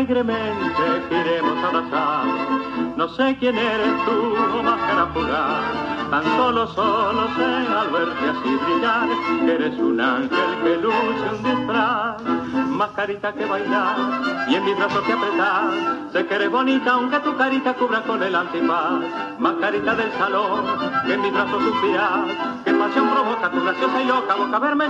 Alegremente 0.06 1.02
iremos 1.10 1.64
abrazados. 1.64 2.96
No 2.96 3.08
sé 3.08 3.36
quién 3.40 3.58
eres 3.58 4.04
tú, 4.04 4.36
oh 4.56 4.62
máscara 4.62 5.06
fugaz. 5.12 6.10
Tan 6.10 6.22
solo, 6.36 6.68
solo 6.68 7.26
sé 7.34 7.44
al 7.44 7.90
verte 7.90 8.30
así 8.30 8.56
brillar, 8.64 9.08
que 9.44 9.52
eres 9.52 9.76
un 9.80 10.00
ángel 10.00 10.50
que 10.62 10.76
luce 10.76 11.26
un 11.32 11.42
disfraz. 11.42 12.22
Mascarita 12.68 13.32
que 13.32 13.46
bailar 13.46 13.96
y 14.48 14.54
en 14.54 14.64
mis 14.64 14.76
brazos 14.76 15.02
que 15.02 15.12
apretar. 15.12 15.70
Sé 16.12 16.24
que 16.24 16.34
eres 16.36 16.50
bonita 16.52 16.92
aunque 16.92 17.18
tu 17.18 17.36
carita 17.36 17.74
cubra 17.74 18.02
con 18.02 18.22
el 18.22 18.32
antifaz. 18.36 19.02
Mascarita 19.40 19.96
del 19.96 20.12
salón, 20.12 20.66
que 21.04 21.14
en 21.14 21.20
mis 21.20 21.32
brazos 21.32 21.64
suspiras. 21.64 22.20
Que 22.64 22.72
pasión 22.72 23.10
provoca 23.10 23.50
tu 23.50 23.60
graciosa 23.60 24.02
y 24.02 24.06
loca 24.06 24.36
boca 24.36 24.58
verme 24.60 24.84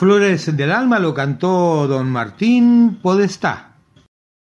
Flores 0.00 0.56
del 0.56 0.72
Alma 0.72 0.98
lo 0.98 1.12
cantó 1.12 1.86
don 1.86 2.08
Martín 2.08 3.00
Podestá, 3.02 3.74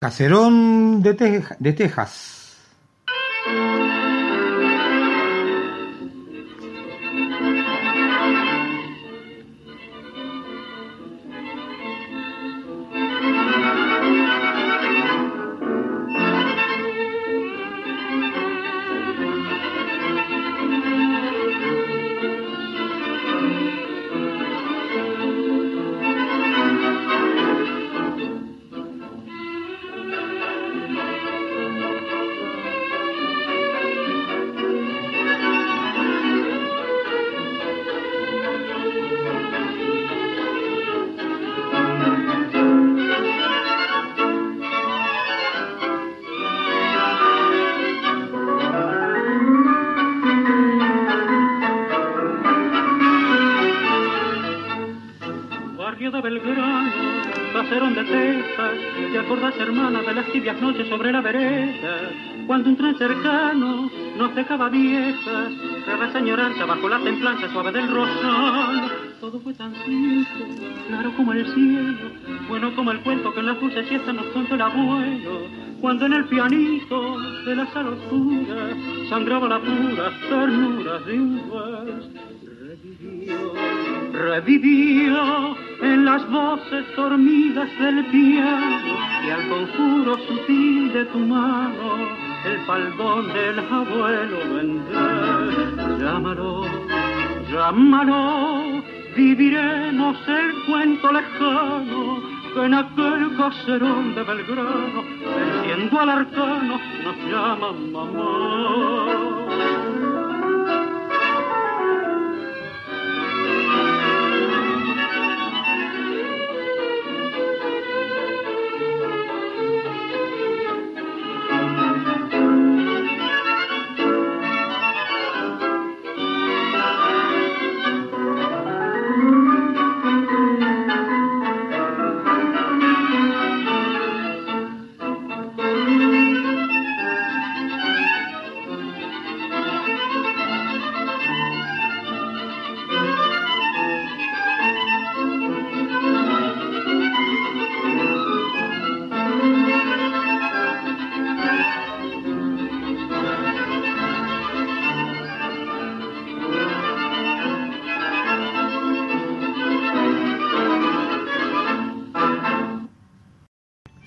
caserón 0.00 1.02
de, 1.02 1.44
de 1.58 1.72
Texas. 1.74 2.41
Bajo 66.82 66.88
la 66.88 67.04
templanza 67.04 67.48
suave 67.48 67.70
del 67.72 67.88
rosal. 67.88 68.90
Todo 69.20 69.38
fue 69.40 69.54
tan 69.54 69.72
simple, 69.84 70.46
claro 70.88 71.12
como 71.16 71.32
el 71.32 71.46
cielo, 71.54 72.10
bueno 72.48 72.74
como 72.74 72.90
el 72.90 73.00
cuento 73.00 73.32
que 73.32 73.40
en 73.40 73.46
las 73.46 73.60
dulces 73.60 73.86
siestas 73.86 74.14
nos 74.14 74.26
contó 74.26 74.56
el 74.56 74.62
abuelo. 74.62 75.46
Cuando 75.80 76.06
en 76.06 76.12
el 76.14 76.24
pianito 76.24 77.20
de 77.44 77.56
la 77.56 77.66
sala 77.72 77.90
oscura 77.90 78.70
sangraba 79.08 79.48
la 79.48 79.60
pura 79.60 80.12
ternura 80.28 80.98
de 81.00 81.12
un 81.12 81.50
vals. 81.50 82.08
Revivió 84.12 85.56
en 85.82 86.04
las 86.04 86.28
voces 86.30 86.84
dormidas 86.96 87.68
del 87.78 88.04
piano 88.06 88.98
y 89.24 89.30
al 89.30 89.48
conjuro 89.48 90.18
sutil 90.26 90.92
de 90.92 91.04
tu 91.06 91.18
mano 91.18 92.31
el 92.44 92.58
faldón 92.66 93.32
del 93.32 93.58
abuelo 93.58 94.38
vendrá. 94.54 95.96
Llámalo, 95.98 96.64
llámalo, 97.50 98.82
viviremos 99.16 100.16
el 100.28 100.64
cuento 100.66 101.12
lejano 101.12 102.22
que 102.54 102.64
en 102.64 102.74
aquel 102.74 103.36
caserón 103.36 104.14
de 104.14 104.22
Belgrano, 104.22 105.02
venciendo 105.36 106.00
al 106.00 106.10
arcano, 106.10 106.80
nos 107.04 107.16
llama 107.30 107.72
mamá. 107.92 109.41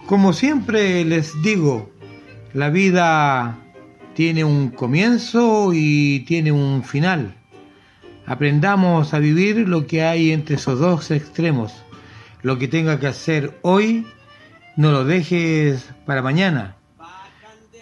Como 0.08 0.34
siempre 0.34 1.04
les 1.04 1.42
digo, 1.42 1.90
la 2.54 2.70
vida 2.70 3.58
tiene 4.14 4.44
un 4.44 4.70
comienzo 4.70 5.72
y 5.74 6.20
tiene 6.28 6.52
un 6.52 6.84
final. 6.84 7.34
Aprendamos 8.28 9.16
a 9.16 9.20
vivir 9.20 9.68
lo 9.68 9.88
que 9.88 10.04
hay 10.04 10.32
entre 10.32 10.58
esos 10.58 10.80
dos 10.80 11.10
extremos. 11.10 11.74
Lo 12.44 12.60
que 12.60 12.68
tenga 12.68 13.00
que 13.00 13.08
hacer 13.08 13.58
hoy, 13.64 14.06
no 14.78 14.92
lo 14.92 15.06
dejes 15.06 15.90
para 16.06 16.22
mañana. 16.22 16.76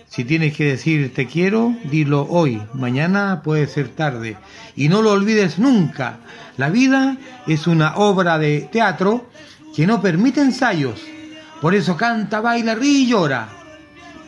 Si 0.07 0.23
tienes 0.23 0.55
que 0.55 0.63
decir 0.63 1.13
te 1.13 1.27
quiero, 1.27 1.75
dilo 1.91 2.25
hoy. 2.29 2.61
Mañana 2.73 3.41
puede 3.43 3.67
ser 3.67 3.89
tarde. 3.89 4.37
Y 4.77 4.87
no 4.87 5.01
lo 5.01 5.11
olvides 5.11 5.59
nunca. 5.59 6.19
La 6.55 6.69
vida 6.69 7.17
es 7.47 7.67
una 7.67 7.97
obra 7.97 8.39
de 8.39 8.61
teatro 8.71 9.29
que 9.75 9.85
no 9.85 10.01
permite 10.01 10.39
ensayos. 10.39 11.12
Por 11.63 11.73
eso 11.73 11.95
canta, 11.95 12.41
baila, 12.41 12.75
ríe 12.75 13.03
y 13.03 13.07
llora. 13.07 13.47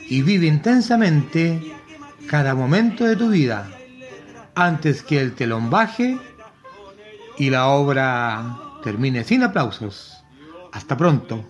Y 0.08 0.22
vive 0.22 0.48
intensamente 0.48 1.76
cada 2.30 2.56
momento 2.56 3.04
de 3.04 3.18
tu 3.18 3.28
vida 3.28 3.70
antes 4.56 5.04
que 5.04 5.20
el 5.20 5.34
telón 5.34 5.70
baje 5.70 6.18
y 7.38 7.50
la 7.50 7.68
obra 7.68 8.58
termine 8.86 9.26
sin 9.26 9.44
aplausos. 9.44 10.24
Hasta 10.72 10.96
pronto. 10.96 11.44